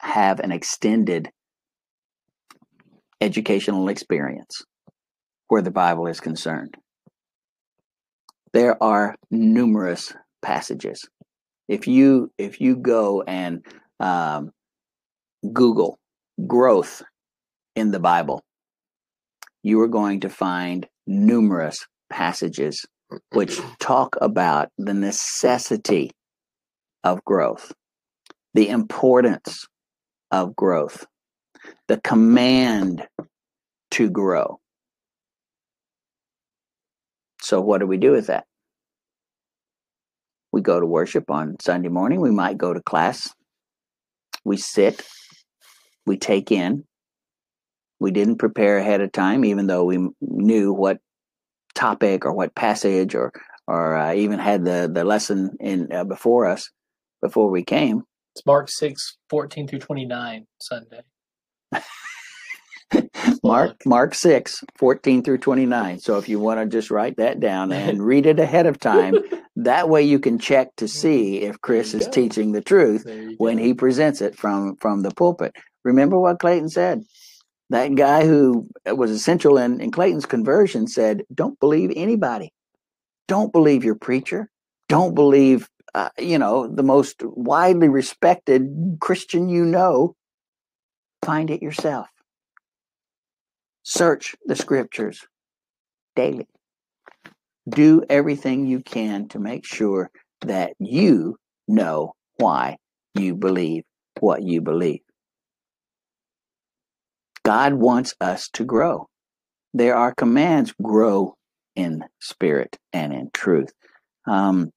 have 0.00 0.40
an 0.40 0.52
extended 0.52 1.30
educational 3.22 3.88
experience 3.88 4.62
where 5.48 5.62
the 5.62 5.70
Bible 5.70 6.06
is 6.06 6.20
concerned. 6.20 6.74
There 8.52 8.80
are 8.82 9.16
numerous 9.30 10.12
passages. 10.42 11.08
If 11.66 11.88
you 11.88 12.30
if 12.36 12.60
you 12.60 12.76
go 12.76 13.22
and 13.22 13.64
um, 14.00 14.50
Google 15.50 15.98
growth 16.46 17.02
in 17.74 17.90
the 17.90 18.00
Bible, 18.00 18.42
you 19.66 19.80
are 19.80 19.88
going 19.88 20.20
to 20.20 20.28
find 20.28 20.86
numerous 21.08 21.88
passages 22.08 22.86
which 23.32 23.58
talk 23.80 24.16
about 24.20 24.68
the 24.78 24.94
necessity 24.94 26.12
of 27.02 27.24
growth, 27.24 27.72
the 28.54 28.68
importance 28.68 29.66
of 30.30 30.54
growth, 30.54 31.04
the 31.88 32.00
command 32.02 33.08
to 33.90 34.08
grow. 34.08 34.60
So, 37.42 37.60
what 37.60 37.78
do 37.78 37.88
we 37.88 37.96
do 37.96 38.12
with 38.12 38.28
that? 38.28 38.44
We 40.52 40.60
go 40.60 40.78
to 40.78 40.86
worship 40.86 41.28
on 41.28 41.56
Sunday 41.58 41.88
morning. 41.88 42.20
We 42.20 42.30
might 42.30 42.56
go 42.56 42.72
to 42.72 42.80
class. 42.80 43.34
We 44.44 44.58
sit. 44.58 45.04
We 46.06 46.18
take 46.18 46.52
in. 46.52 46.84
We 47.98 48.10
didn't 48.10 48.36
prepare 48.36 48.78
ahead 48.78 49.00
of 49.00 49.12
time, 49.12 49.44
even 49.44 49.66
though 49.66 49.84
we 49.84 50.08
knew 50.20 50.72
what 50.72 50.98
topic 51.74 52.24
or 52.24 52.32
what 52.32 52.54
passage 52.54 53.14
or 53.14 53.32
or 53.66 53.96
uh, 53.96 54.14
even 54.14 54.38
had 54.38 54.64
the 54.64 54.90
the 54.92 55.04
lesson 55.04 55.56
in 55.60 55.92
uh, 55.92 56.04
before 56.04 56.46
us 56.46 56.70
before 57.22 57.50
we 57.50 57.64
came. 57.64 58.02
It's 58.34 58.44
Mark 58.44 58.68
6, 58.68 59.16
14 59.30 59.66
through 59.66 59.78
29 59.78 60.46
Sunday. 60.60 61.00
Mark 63.42 63.76
Mark 63.86 64.14
6, 64.14 64.62
14 64.78 65.22
through 65.22 65.38
29. 65.38 65.98
So 65.98 66.18
if 66.18 66.28
you 66.28 66.38
want 66.38 66.60
to 66.60 66.66
just 66.66 66.90
write 66.90 67.16
that 67.16 67.40
down 67.40 67.72
and 67.72 68.04
read 68.04 68.26
it 68.26 68.38
ahead 68.38 68.66
of 68.66 68.78
time, 68.78 69.16
that 69.56 69.88
way 69.88 70.02
you 70.02 70.18
can 70.18 70.38
check 70.38 70.68
to 70.76 70.86
see 70.86 71.42
if 71.42 71.60
Chris 71.60 71.94
is 71.94 72.04
go. 72.04 72.12
teaching 72.12 72.52
the 72.52 72.60
truth 72.60 73.04
when 73.38 73.56
go. 73.56 73.62
he 73.62 73.74
presents 73.74 74.20
it 74.20 74.36
from 74.36 74.76
from 74.76 75.02
the 75.02 75.10
pulpit. 75.10 75.54
Remember 75.84 76.18
what 76.18 76.38
Clayton 76.38 76.68
said? 76.68 77.02
That 77.70 77.94
guy 77.94 78.24
who 78.24 78.68
was 78.86 79.10
essential 79.10 79.58
in, 79.58 79.80
in 79.80 79.90
Clayton's 79.90 80.26
conversion 80.26 80.86
said, 80.86 81.22
Don't 81.34 81.58
believe 81.58 81.92
anybody. 81.96 82.52
Don't 83.28 83.52
believe 83.52 83.84
your 83.84 83.96
preacher. 83.96 84.48
Don't 84.88 85.14
believe, 85.14 85.68
uh, 85.94 86.10
you 86.18 86.38
know, 86.38 86.68
the 86.68 86.84
most 86.84 87.22
widely 87.24 87.88
respected 87.88 88.98
Christian 89.00 89.48
you 89.48 89.64
know. 89.64 90.14
Find 91.24 91.50
it 91.50 91.60
yourself. 91.60 92.06
Search 93.82 94.36
the 94.44 94.54
scriptures 94.54 95.26
daily. 96.14 96.46
Do 97.68 98.04
everything 98.08 98.66
you 98.66 98.80
can 98.80 99.26
to 99.28 99.40
make 99.40 99.64
sure 99.64 100.10
that 100.42 100.74
you 100.78 101.36
know 101.66 102.12
why 102.36 102.76
you 103.14 103.34
believe 103.34 103.82
what 104.20 104.42
you 104.42 104.60
believe. 104.60 105.00
God 107.46 107.74
wants 107.74 108.12
us 108.20 108.48
to 108.54 108.64
grow. 108.64 109.06
There 109.72 109.94
are 109.94 110.12
commands 110.12 110.74
grow 110.82 111.34
in 111.76 112.02
spirit 112.20 112.76
and 112.92 113.12
in 113.12 113.30
truth. 113.32 113.72
Um, 114.26 114.72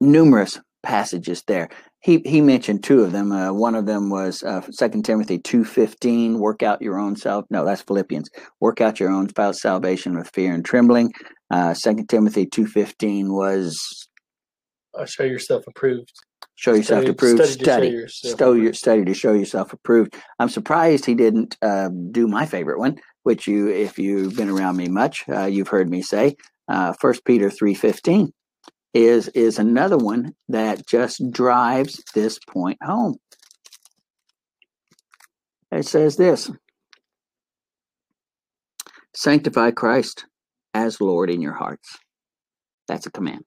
numerous 0.00 0.58
passages 0.82 1.42
there. 1.46 1.68
He 2.00 2.22
he 2.24 2.40
mentioned 2.40 2.84
two 2.84 3.02
of 3.02 3.12
them. 3.12 3.32
Uh, 3.32 3.52
one 3.52 3.74
of 3.74 3.84
them 3.84 4.08
was 4.08 4.42
uh, 4.42 4.62
2 4.62 5.02
Timothy 5.02 5.36
two 5.38 5.62
fifteen. 5.62 6.38
Work 6.38 6.62
out 6.62 6.80
your 6.80 6.98
own 6.98 7.16
self. 7.16 7.44
No, 7.50 7.66
that's 7.66 7.82
Philippians. 7.82 8.30
Work 8.60 8.80
out 8.80 8.98
your 8.98 9.10
own 9.10 9.28
salvation 9.52 10.16
with 10.16 10.30
fear 10.32 10.54
and 10.54 10.64
trembling. 10.64 11.12
Uh, 11.50 11.74
2 11.74 12.06
Timothy 12.08 12.46
two 12.46 12.66
fifteen 12.66 13.34
was 13.34 14.08
Uh, 14.98 15.04
show 15.04 15.24
yourself 15.24 15.64
approved. 15.68 16.14
Show 16.58 16.74
yourself 16.74 17.02
Study- 17.02 17.06
to 17.06 17.14
prove 17.14 17.36
study 17.36 17.52
to 17.52 17.58
show 17.58 17.64
study 17.72 17.88
yourself 17.88 18.34
study, 18.34 18.58
approved. 18.60 18.76
study 18.76 19.04
to 19.04 19.14
show 19.14 19.32
yourself 19.32 19.72
approved. 19.72 20.16
I'm 20.40 20.48
surprised 20.48 21.04
he 21.06 21.14
didn't 21.14 21.56
uh, 21.62 21.88
do 22.10 22.26
my 22.26 22.46
favorite 22.46 22.78
one 22.80 22.98
which 23.22 23.46
you 23.46 23.68
if 23.68 23.98
you've 23.98 24.34
been 24.36 24.48
around 24.50 24.76
me 24.76 24.88
much 24.88 25.24
uh, 25.28 25.44
you've 25.44 25.68
heard 25.68 25.88
me 25.88 26.02
say 26.02 26.34
uh, 26.68 26.92
first 26.94 27.24
peter 27.24 27.48
3.15 27.48 28.30
is 28.92 29.28
is 29.28 29.58
another 29.58 29.96
one 29.98 30.32
that 30.48 30.84
just 30.86 31.20
drives 31.30 32.02
this 32.14 32.38
point 32.50 32.78
home. 32.82 33.16
It 35.70 35.86
says 35.86 36.16
this 36.16 36.50
sanctify 39.14 39.70
christ 39.72 40.24
as 40.74 41.00
lord 41.00 41.30
in 41.30 41.40
your 41.40 41.54
hearts. 41.54 41.98
That's 42.88 43.06
a 43.06 43.10
command. 43.12 43.44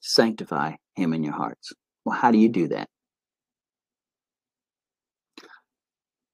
Sanctify 0.00 0.74
him 0.94 1.12
in 1.12 1.24
your 1.24 1.32
hearts 1.34 1.72
well, 2.04 2.18
how 2.18 2.30
do 2.30 2.38
you 2.38 2.48
do 2.48 2.68
that? 2.68 2.88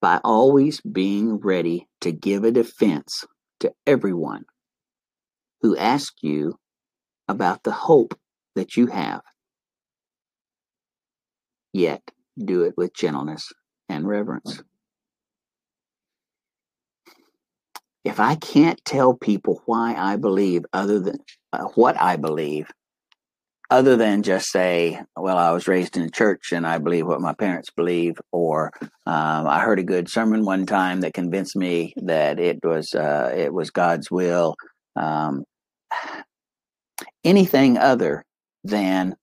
By 0.00 0.20
always 0.24 0.80
being 0.80 1.36
ready 1.36 1.86
to 2.00 2.12
give 2.12 2.44
a 2.44 2.50
defense 2.50 3.24
to 3.60 3.72
everyone 3.86 4.44
who 5.60 5.76
asks 5.76 6.22
you 6.22 6.54
about 7.28 7.62
the 7.62 7.72
hope 7.72 8.18
that 8.56 8.76
you 8.76 8.86
have, 8.86 9.20
yet 11.72 12.02
do 12.42 12.62
it 12.62 12.74
with 12.76 12.94
gentleness 12.94 13.52
and 13.88 14.08
reverence. 14.08 14.62
If 18.04 18.18
I 18.18 18.36
can't 18.36 18.82
tell 18.84 19.14
people 19.14 19.62
why 19.66 19.94
I 19.94 20.16
believe 20.16 20.64
other 20.72 20.98
than 20.98 21.18
uh, 21.52 21.64
what 21.74 22.00
I 22.00 22.16
believe, 22.16 22.70
other 23.70 23.96
than 23.96 24.22
just 24.22 24.50
say, 24.50 25.00
well, 25.16 25.38
I 25.38 25.52
was 25.52 25.68
raised 25.68 25.96
in 25.96 26.02
a 26.02 26.10
church 26.10 26.52
and 26.52 26.66
I 26.66 26.78
believe 26.78 27.06
what 27.06 27.20
my 27.20 27.32
parents 27.32 27.70
believe, 27.70 28.20
or 28.32 28.72
um, 29.06 29.46
I 29.46 29.60
heard 29.60 29.78
a 29.78 29.84
good 29.84 30.08
sermon 30.08 30.44
one 30.44 30.66
time 30.66 31.00
that 31.02 31.14
convinced 31.14 31.56
me 31.56 31.94
that 31.96 32.40
it 32.40 32.58
was 32.64 32.94
uh, 32.94 33.32
it 33.36 33.52
was 33.52 33.70
God's 33.70 34.10
will. 34.10 34.56
Um, 34.96 35.44
anything 37.24 37.78
other 37.78 38.24
than 38.64 39.14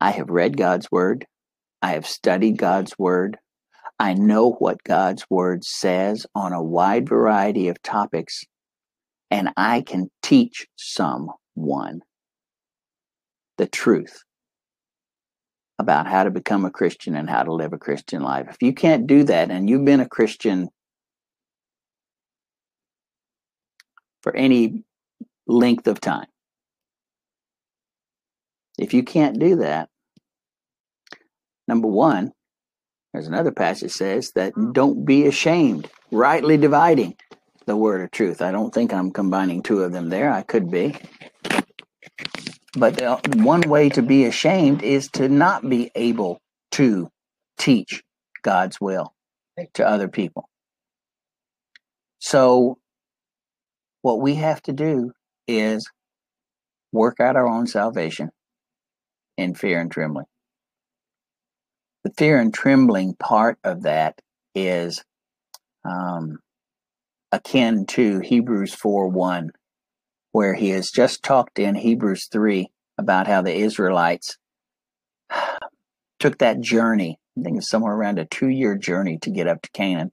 I 0.00 0.12
have 0.12 0.30
read 0.30 0.56
God's 0.56 0.90
word, 0.90 1.26
I 1.82 1.92
have 1.92 2.06
studied 2.06 2.56
God's 2.56 2.96
word, 2.98 3.38
I 3.98 4.14
know 4.14 4.52
what 4.52 4.82
God's 4.84 5.24
word 5.30 5.64
says 5.64 6.26
on 6.34 6.52
a 6.52 6.62
wide 6.62 7.08
variety 7.08 7.68
of 7.68 7.80
topics, 7.82 8.44
and 9.30 9.50
I 9.56 9.82
can 9.82 10.10
teach 10.22 10.66
someone 10.76 12.02
the 13.58 13.66
truth 13.66 14.22
about 15.78 16.06
how 16.06 16.24
to 16.24 16.30
become 16.30 16.64
a 16.64 16.70
Christian 16.70 17.16
and 17.16 17.28
how 17.28 17.42
to 17.42 17.52
live 17.52 17.72
a 17.72 17.78
Christian 17.78 18.22
life. 18.22 18.46
If 18.48 18.62
you 18.62 18.72
can't 18.72 19.06
do 19.06 19.24
that 19.24 19.50
and 19.50 19.68
you've 19.68 19.84
been 19.84 20.00
a 20.00 20.08
Christian 20.08 20.68
for 24.22 24.34
any 24.34 24.84
length 25.46 25.86
of 25.86 26.00
time, 26.00 26.26
if 28.78 28.94
you 28.94 29.02
can't 29.02 29.38
do 29.38 29.56
that, 29.56 29.88
number 31.68 31.88
one, 31.88 32.32
there's 33.12 33.28
another 33.28 33.52
passage 33.52 33.92
says 33.92 34.32
that 34.32 34.52
don't 34.72 35.04
be 35.04 35.26
ashamed, 35.26 35.88
rightly 36.10 36.56
dividing 36.56 37.16
the 37.66 37.76
word 37.76 38.02
of 38.02 38.10
truth. 38.10 38.42
I 38.42 38.50
don't 38.50 38.74
think 38.74 38.92
I'm 38.92 39.10
combining 39.10 39.62
two 39.62 39.82
of 39.82 39.92
them 39.92 40.08
there. 40.08 40.32
I 40.32 40.42
could 40.42 40.70
be. 40.70 40.96
But 42.76 42.96
the, 42.96 43.20
one 43.36 43.62
way 43.62 43.88
to 43.90 44.02
be 44.02 44.24
ashamed 44.24 44.82
is 44.82 45.08
to 45.12 45.28
not 45.28 45.68
be 45.68 45.90
able 45.94 46.40
to 46.72 47.08
teach 47.58 48.02
God's 48.42 48.80
will 48.80 49.14
to 49.74 49.86
other 49.86 50.08
people. 50.08 50.48
So, 52.18 52.78
what 54.02 54.20
we 54.20 54.34
have 54.36 54.60
to 54.62 54.72
do 54.72 55.12
is 55.46 55.88
work 56.92 57.20
out 57.20 57.36
our 57.36 57.46
own 57.46 57.66
salvation 57.66 58.30
in 59.36 59.54
fear 59.54 59.80
and 59.80 59.90
trembling. 59.90 60.26
The 62.04 62.12
fear 62.16 62.38
and 62.38 62.52
trembling 62.52 63.14
part 63.14 63.58
of 63.64 63.82
that 63.82 64.20
is 64.54 65.02
um, 65.84 66.38
akin 67.32 67.86
to 67.86 68.20
Hebrews 68.20 68.74
4 68.74 69.08
1, 69.08 69.50
where 70.34 70.54
he 70.54 70.70
has 70.70 70.90
just 70.90 71.22
talked 71.22 71.60
in 71.60 71.76
Hebrews 71.76 72.26
3 72.26 72.68
about 72.98 73.28
how 73.28 73.40
the 73.40 73.54
Israelites 73.54 74.36
took 76.18 76.38
that 76.38 76.60
journey. 76.60 77.20
I 77.38 77.42
think 77.42 77.58
it's 77.58 77.70
somewhere 77.70 77.94
around 77.94 78.18
a 78.18 78.24
two 78.24 78.48
year 78.48 78.76
journey 78.76 79.16
to 79.22 79.30
get 79.30 79.46
up 79.46 79.62
to 79.62 79.70
Canaan. 79.70 80.10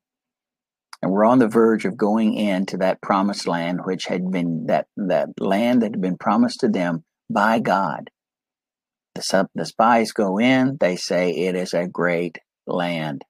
And 1.01 1.11
we're 1.11 1.25
on 1.25 1.39
the 1.39 1.47
verge 1.47 1.85
of 1.85 1.97
going 1.97 2.35
into 2.35 2.77
that 2.77 3.01
promised 3.01 3.47
land, 3.47 3.79
which 3.83 4.05
had 4.05 4.29
been 4.29 4.67
that, 4.67 4.85
that 4.95 5.29
land 5.39 5.81
that 5.81 5.93
had 5.93 6.01
been 6.01 6.19
promised 6.19 6.59
to 6.59 6.67
them 6.67 7.03
by 7.27 7.57
God. 7.57 8.11
The, 9.15 9.49
the 9.55 9.65
spies 9.65 10.11
go 10.11 10.37
in, 10.37 10.77
they 10.79 10.97
say 10.97 11.31
it 11.31 11.55
is 11.55 11.73
a 11.73 11.87
great 11.87 12.37
land. 12.67 13.25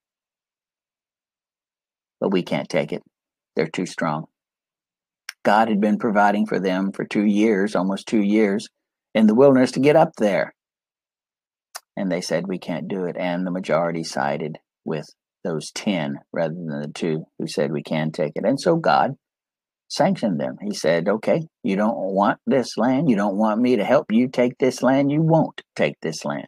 But 2.20 2.34
we 2.34 2.44
can't 2.44 2.68
take 2.68 2.92
it. 2.92 3.02
They're 3.56 3.68
too 3.68 3.86
strong. 3.86 4.26
God 5.44 5.70
had 5.70 5.82
been 5.82 5.98
providing 5.98 6.46
for 6.46 6.60
them 6.60 6.92
for 6.92 7.06
two 7.06 7.26
years, 7.26 7.76
almost 7.76 8.08
two 8.08 8.22
years, 8.22 8.70
in 9.14 9.28
the 9.28 9.36
wilderness 9.36 9.72
to 9.72 9.80
get 9.80 9.96
up 9.96 10.12
there. 10.18 10.54
And 11.98 12.12
they 12.12 12.22
said, 12.22 12.48
we 12.48 12.60
can't 12.60 12.88
do 12.88 13.06
it. 13.06 13.18
And 13.18 13.46
the 13.46 13.52
majority 13.52 14.04
sided 14.04 14.58
with 14.86 15.08
those 15.44 15.72
10 15.72 16.20
rather 16.32 16.54
than 16.54 16.82
the 16.82 16.92
two 16.94 17.26
who 17.38 17.48
said 17.48 17.72
we 17.72 17.84
can 17.84 18.12
take 18.12 18.34
it. 18.36 18.46
And 18.46 18.60
so 18.60 18.76
God 18.76 19.16
sanctioned 19.90 20.40
them. 20.40 20.56
He 20.62 20.74
said, 20.74 21.10
okay, 21.10 21.42
you 21.64 21.76
don't 21.76 21.98
want 21.98 22.40
this 22.46 22.78
land. 22.78 23.10
You 23.10 23.16
don't 23.16 23.38
want 23.38 23.60
me 23.60 23.76
to 23.76 23.84
help 23.84 24.12
you 24.12 24.30
take 24.30 24.58
this 24.58 24.82
land. 24.82 25.12
You 25.12 25.22
won't 25.22 25.62
take 25.76 25.96
this 26.02 26.24
land. 26.24 26.48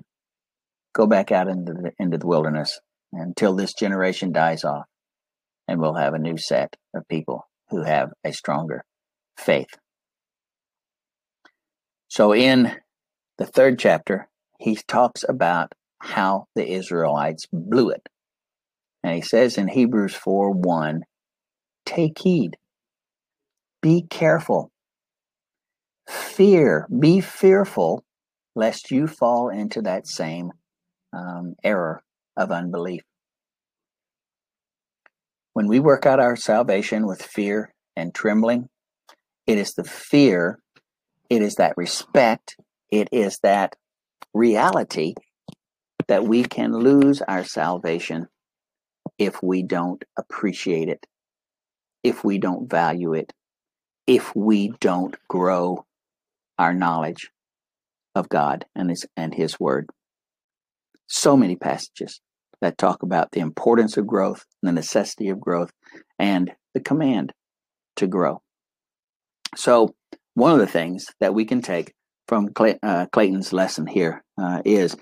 Go 0.94 1.08
back 1.08 1.32
out 1.32 1.48
into 1.48 1.74
the, 1.74 1.92
into 2.00 2.18
the 2.18 2.28
wilderness 2.28 2.80
until 3.12 3.56
this 3.56 3.74
generation 3.74 4.32
dies 4.32 4.64
off. 4.64 4.86
And 5.68 5.80
we'll 5.80 5.96
have 5.96 6.14
a 6.14 6.20
new 6.20 6.38
set 6.38 6.76
of 6.94 7.08
people 7.08 7.46
who 7.74 7.84
have 7.84 8.12
a 8.24 8.32
stronger 8.32 8.84
faith. 9.38 9.78
So 12.08 12.34
in 12.34 12.72
the 13.38 13.46
third 13.46 13.80
chapter, 13.80 14.30
he 14.60 14.76
talks 14.88 15.26
about 15.28 15.74
how 16.00 16.46
the 16.56 16.68
Israelites 16.68 17.48
blew 17.52 17.90
it. 17.90 18.08
And 19.04 19.16
he 19.16 19.22
says 19.22 19.58
in 19.58 19.68
Hebrews 19.68 20.16
4 20.16 20.52
1, 20.52 21.02
take 21.86 22.20
heed 22.20 22.58
be 23.84 24.04
careful. 24.10 24.72
Fear, 26.08 26.88
be 26.88 27.20
fearful 27.20 28.06
lest 28.56 28.92
you 28.92 29.08
fall 29.08 29.50
into 29.50 29.82
that 29.82 30.08
same 30.08 30.52
um, 31.12 31.56
error 31.64 32.02
of 32.38 32.52
unbelief. 32.52 33.02
When 35.54 35.68
we 35.68 35.80
work 35.80 36.06
out 36.08 36.20
our 36.20 36.36
salvation 36.36 37.06
with 37.06 37.22
fear 37.22 37.74
and 37.96 38.14
trembling, 38.14 38.70
it 39.46 39.60
is 39.60 39.74
the 39.74 39.84
fear, 39.84 40.60
it 41.30 41.42
is 41.44 41.56
that 41.56 41.78
respect, 41.78 42.56
it 42.90 43.08
is 43.12 43.38
that 43.44 43.76
reality 44.34 45.14
that 46.08 46.26
we 46.26 46.44
can 46.44 46.74
lose 46.74 47.22
our 47.22 47.44
salvation 47.44 48.28
if 49.20 49.42
we 49.44 49.62
don't 49.62 50.04
appreciate 50.18 50.90
it, 50.90 51.06
if 52.04 52.24
we 52.24 52.40
don't 52.40 52.68
value 52.70 53.14
it, 53.14 53.32
if 54.08 54.36
we 54.36 54.74
don't 54.80 55.16
grow 55.28 55.86
our 56.58 56.74
knowledge 56.74 57.30
of 58.16 58.28
God 58.28 58.66
and 58.76 58.90
his 58.90 59.06
and 59.16 59.34
his 59.36 59.60
word. 59.60 59.88
So 61.06 61.38
many 61.38 61.56
passages 61.56 62.20
that 62.64 62.78
talk 62.78 63.04
about 63.04 63.32
the 63.32 63.42
importance 63.42 63.98
of 63.98 64.08
growth, 64.08 64.46
the 64.62 64.72
necessity 64.72 65.28
of 65.28 65.40
growth, 65.40 65.70
and 66.18 66.50
the 66.74 66.80
command 66.80 67.34
to 67.98 68.08
grow. 68.08 68.42
So, 69.58 69.94
one 70.34 70.54
of 70.54 70.60
the 70.60 70.68
things 70.68 71.06
that 71.20 71.34
we 71.34 71.44
can 71.44 71.62
take 71.62 71.94
from 72.30 72.54
Clay, 72.54 72.80
uh, 72.82 73.08
Clayton's 73.12 73.52
lesson 73.52 73.86
here 73.86 74.24
uh, 74.42 74.62
is 74.64 74.96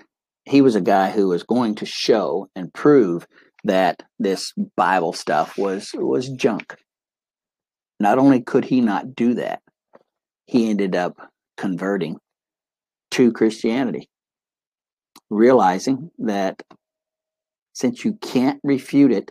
he 0.44 0.60
was 0.60 0.74
a 0.74 0.80
guy 0.80 1.12
who 1.12 1.28
was 1.28 1.44
going 1.44 1.76
to 1.76 1.86
show 1.86 2.48
and 2.56 2.74
prove 2.74 3.28
that 3.62 4.02
this 4.18 4.52
Bible 4.76 5.12
stuff 5.12 5.56
was 5.56 5.90
was 5.94 6.28
junk. 6.30 6.74
Not 8.00 8.18
only 8.18 8.42
could 8.42 8.64
he 8.64 8.80
not 8.80 9.14
do 9.14 9.34
that, 9.34 9.62
he 10.46 10.68
ended 10.68 10.96
up 10.96 11.14
converting 11.56 12.16
to 13.12 13.30
Christianity, 13.30 14.08
realizing 15.30 16.10
that 16.18 16.60
since 17.72 18.04
you 18.04 18.14
can't 18.14 18.60
refute 18.62 19.12
it, 19.12 19.30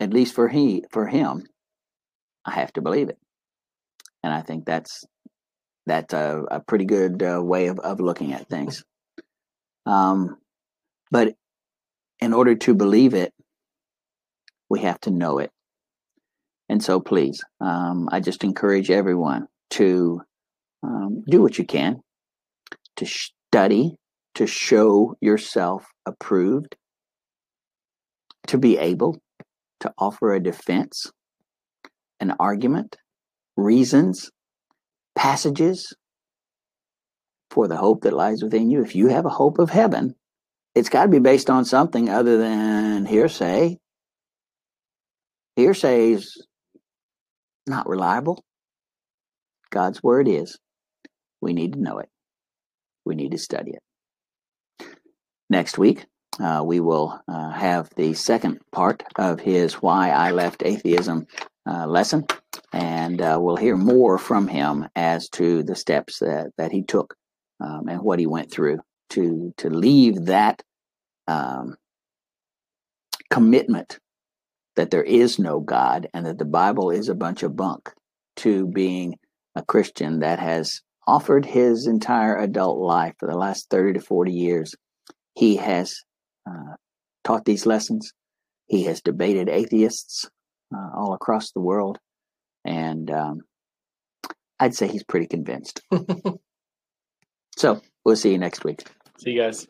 at 0.00 0.12
least 0.12 0.34
for 0.34 0.48
he 0.48 0.84
for 0.90 1.06
him, 1.06 1.46
I 2.44 2.52
have 2.52 2.72
to 2.74 2.80
believe 2.80 3.08
it, 3.08 3.18
and 4.22 4.32
I 4.32 4.42
think 4.42 4.64
that's 4.64 5.04
that's 5.86 6.12
a, 6.12 6.42
a 6.50 6.60
pretty 6.60 6.84
good 6.84 7.22
uh, 7.22 7.42
way 7.42 7.68
of, 7.68 7.78
of 7.80 8.00
looking 8.00 8.32
at 8.32 8.48
things. 8.48 8.84
Um, 9.86 10.36
but 11.10 11.34
in 12.20 12.34
order 12.34 12.54
to 12.54 12.74
believe 12.74 13.14
it, 13.14 13.32
we 14.68 14.80
have 14.80 15.00
to 15.00 15.10
know 15.10 15.38
it. 15.38 15.50
And 16.68 16.82
so, 16.82 17.00
please, 17.00 17.42
um, 17.60 18.08
I 18.12 18.20
just 18.20 18.44
encourage 18.44 18.90
everyone 18.90 19.48
to 19.70 20.20
um, 20.82 21.24
do 21.26 21.40
what 21.40 21.56
you 21.56 21.64
can 21.64 22.02
to 22.96 23.06
study, 23.06 23.96
to 24.38 24.46
show 24.46 25.16
yourself 25.20 25.84
approved, 26.06 26.76
to 28.46 28.56
be 28.56 28.78
able 28.78 29.18
to 29.80 29.92
offer 29.98 30.32
a 30.32 30.40
defense, 30.40 31.10
an 32.20 32.32
argument, 32.38 32.96
reasons, 33.56 34.30
passages 35.16 35.92
for 37.50 37.66
the 37.66 37.76
hope 37.76 38.02
that 38.02 38.12
lies 38.12 38.40
within 38.40 38.70
you. 38.70 38.80
If 38.80 38.94
you 38.94 39.08
have 39.08 39.26
a 39.26 39.28
hope 39.28 39.58
of 39.58 39.70
heaven, 39.70 40.14
it's 40.76 40.88
got 40.88 41.02
to 41.02 41.08
be 41.08 41.18
based 41.18 41.50
on 41.50 41.64
something 41.64 42.08
other 42.08 42.38
than 42.38 43.06
hearsay. 43.06 43.76
Hearsay 45.56 46.12
is 46.12 46.46
not 47.66 47.88
reliable. 47.88 48.44
God's 49.70 50.00
word 50.00 50.28
is. 50.28 50.56
We 51.40 51.54
need 51.54 51.72
to 51.72 51.80
know 51.80 51.98
it. 51.98 52.08
We 53.04 53.16
need 53.16 53.32
to 53.32 53.38
study 53.38 53.72
it. 53.72 53.82
Next 55.50 55.78
week, 55.78 56.04
uh, 56.40 56.62
we 56.64 56.80
will 56.80 57.20
uh, 57.26 57.50
have 57.50 57.90
the 57.96 58.14
second 58.14 58.60
part 58.70 59.02
of 59.16 59.40
his 59.40 59.74
Why 59.74 60.10
I 60.10 60.30
Left 60.30 60.62
Atheism 60.64 61.26
uh, 61.66 61.86
lesson, 61.86 62.26
and 62.72 63.20
uh, 63.20 63.38
we'll 63.40 63.56
hear 63.56 63.76
more 63.76 64.18
from 64.18 64.46
him 64.46 64.86
as 64.94 65.28
to 65.30 65.62
the 65.62 65.74
steps 65.74 66.18
that, 66.18 66.52
that 66.58 66.70
he 66.70 66.82
took 66.82 67.14
um, 67.60 67.88
and 67.88 68.02
what 68.02 68.18
he 68.18 68.26
went 68.26 68.52
through 68.52 68.78
to, 69.10 69.52
to 69.56 69.70
leave 69.70 70.26
that 70.26 70.62
um, 71.26 71.76
commitment 73.30 73.98
that 74.76 74.90
there 74.90 75.02
is 75.02 75.38
no 75.38 75.60
God 75.60 76.08
and 76.14 76.26
that 76.26 76.38
the 76.38 76.44
Bible 76.44 76.90
is 76.90 77.08
a 77.08 77.14
bunch 77.14 77.42
of 77.42 77.56
bunk 77.56 77.90
to 78.36 78.66
being 78.66 79.18
a 79.54 79.62
Christian 79.62 80.20
that 80.20 80.38
has 80.38 80.82
offered 81.06 81.44
his 81.44 81.86
entire 81.86 82.36
adult 82.36 82.78
life 82.78 83.14
for 83.18 83.26
the 83.26 83.36
last 83.36 83.70
30 83.70 83.94
to 83.94 84.00
40 84.00 84.30
years. 84.30 84.74
He 85.38 85.54
has 85.56 86.02
uh, 86.50 86.74
taught 87.22 87.44
these 87.44 87.64
lessons. 87.64 88.12
He 88.66 88.82
has 88.84 89.00
debated 89.00 89.48
atheists 89.48 90.28
uh, 90.74 90.90
all 90.96 91.14
across 91.14 91.52
the 91.52 91.60
world. 91.60 91.98
And 92.64 93.08
um, 93.08 93.42
I'd 94.58 94.74
say 94.74 94.88
he's 94.88 95.04
pretty 95.04 95.28
convinced. 95.28 95.80
so 97.56 97.80
we'll 98.04 98.16
see 98.16 98.32
you 98.32 98.38
next 98.38 98.64
week. 98.64 98.84
See 99.18 99.30
you 99.30 99.40
guys. 99.40 99.68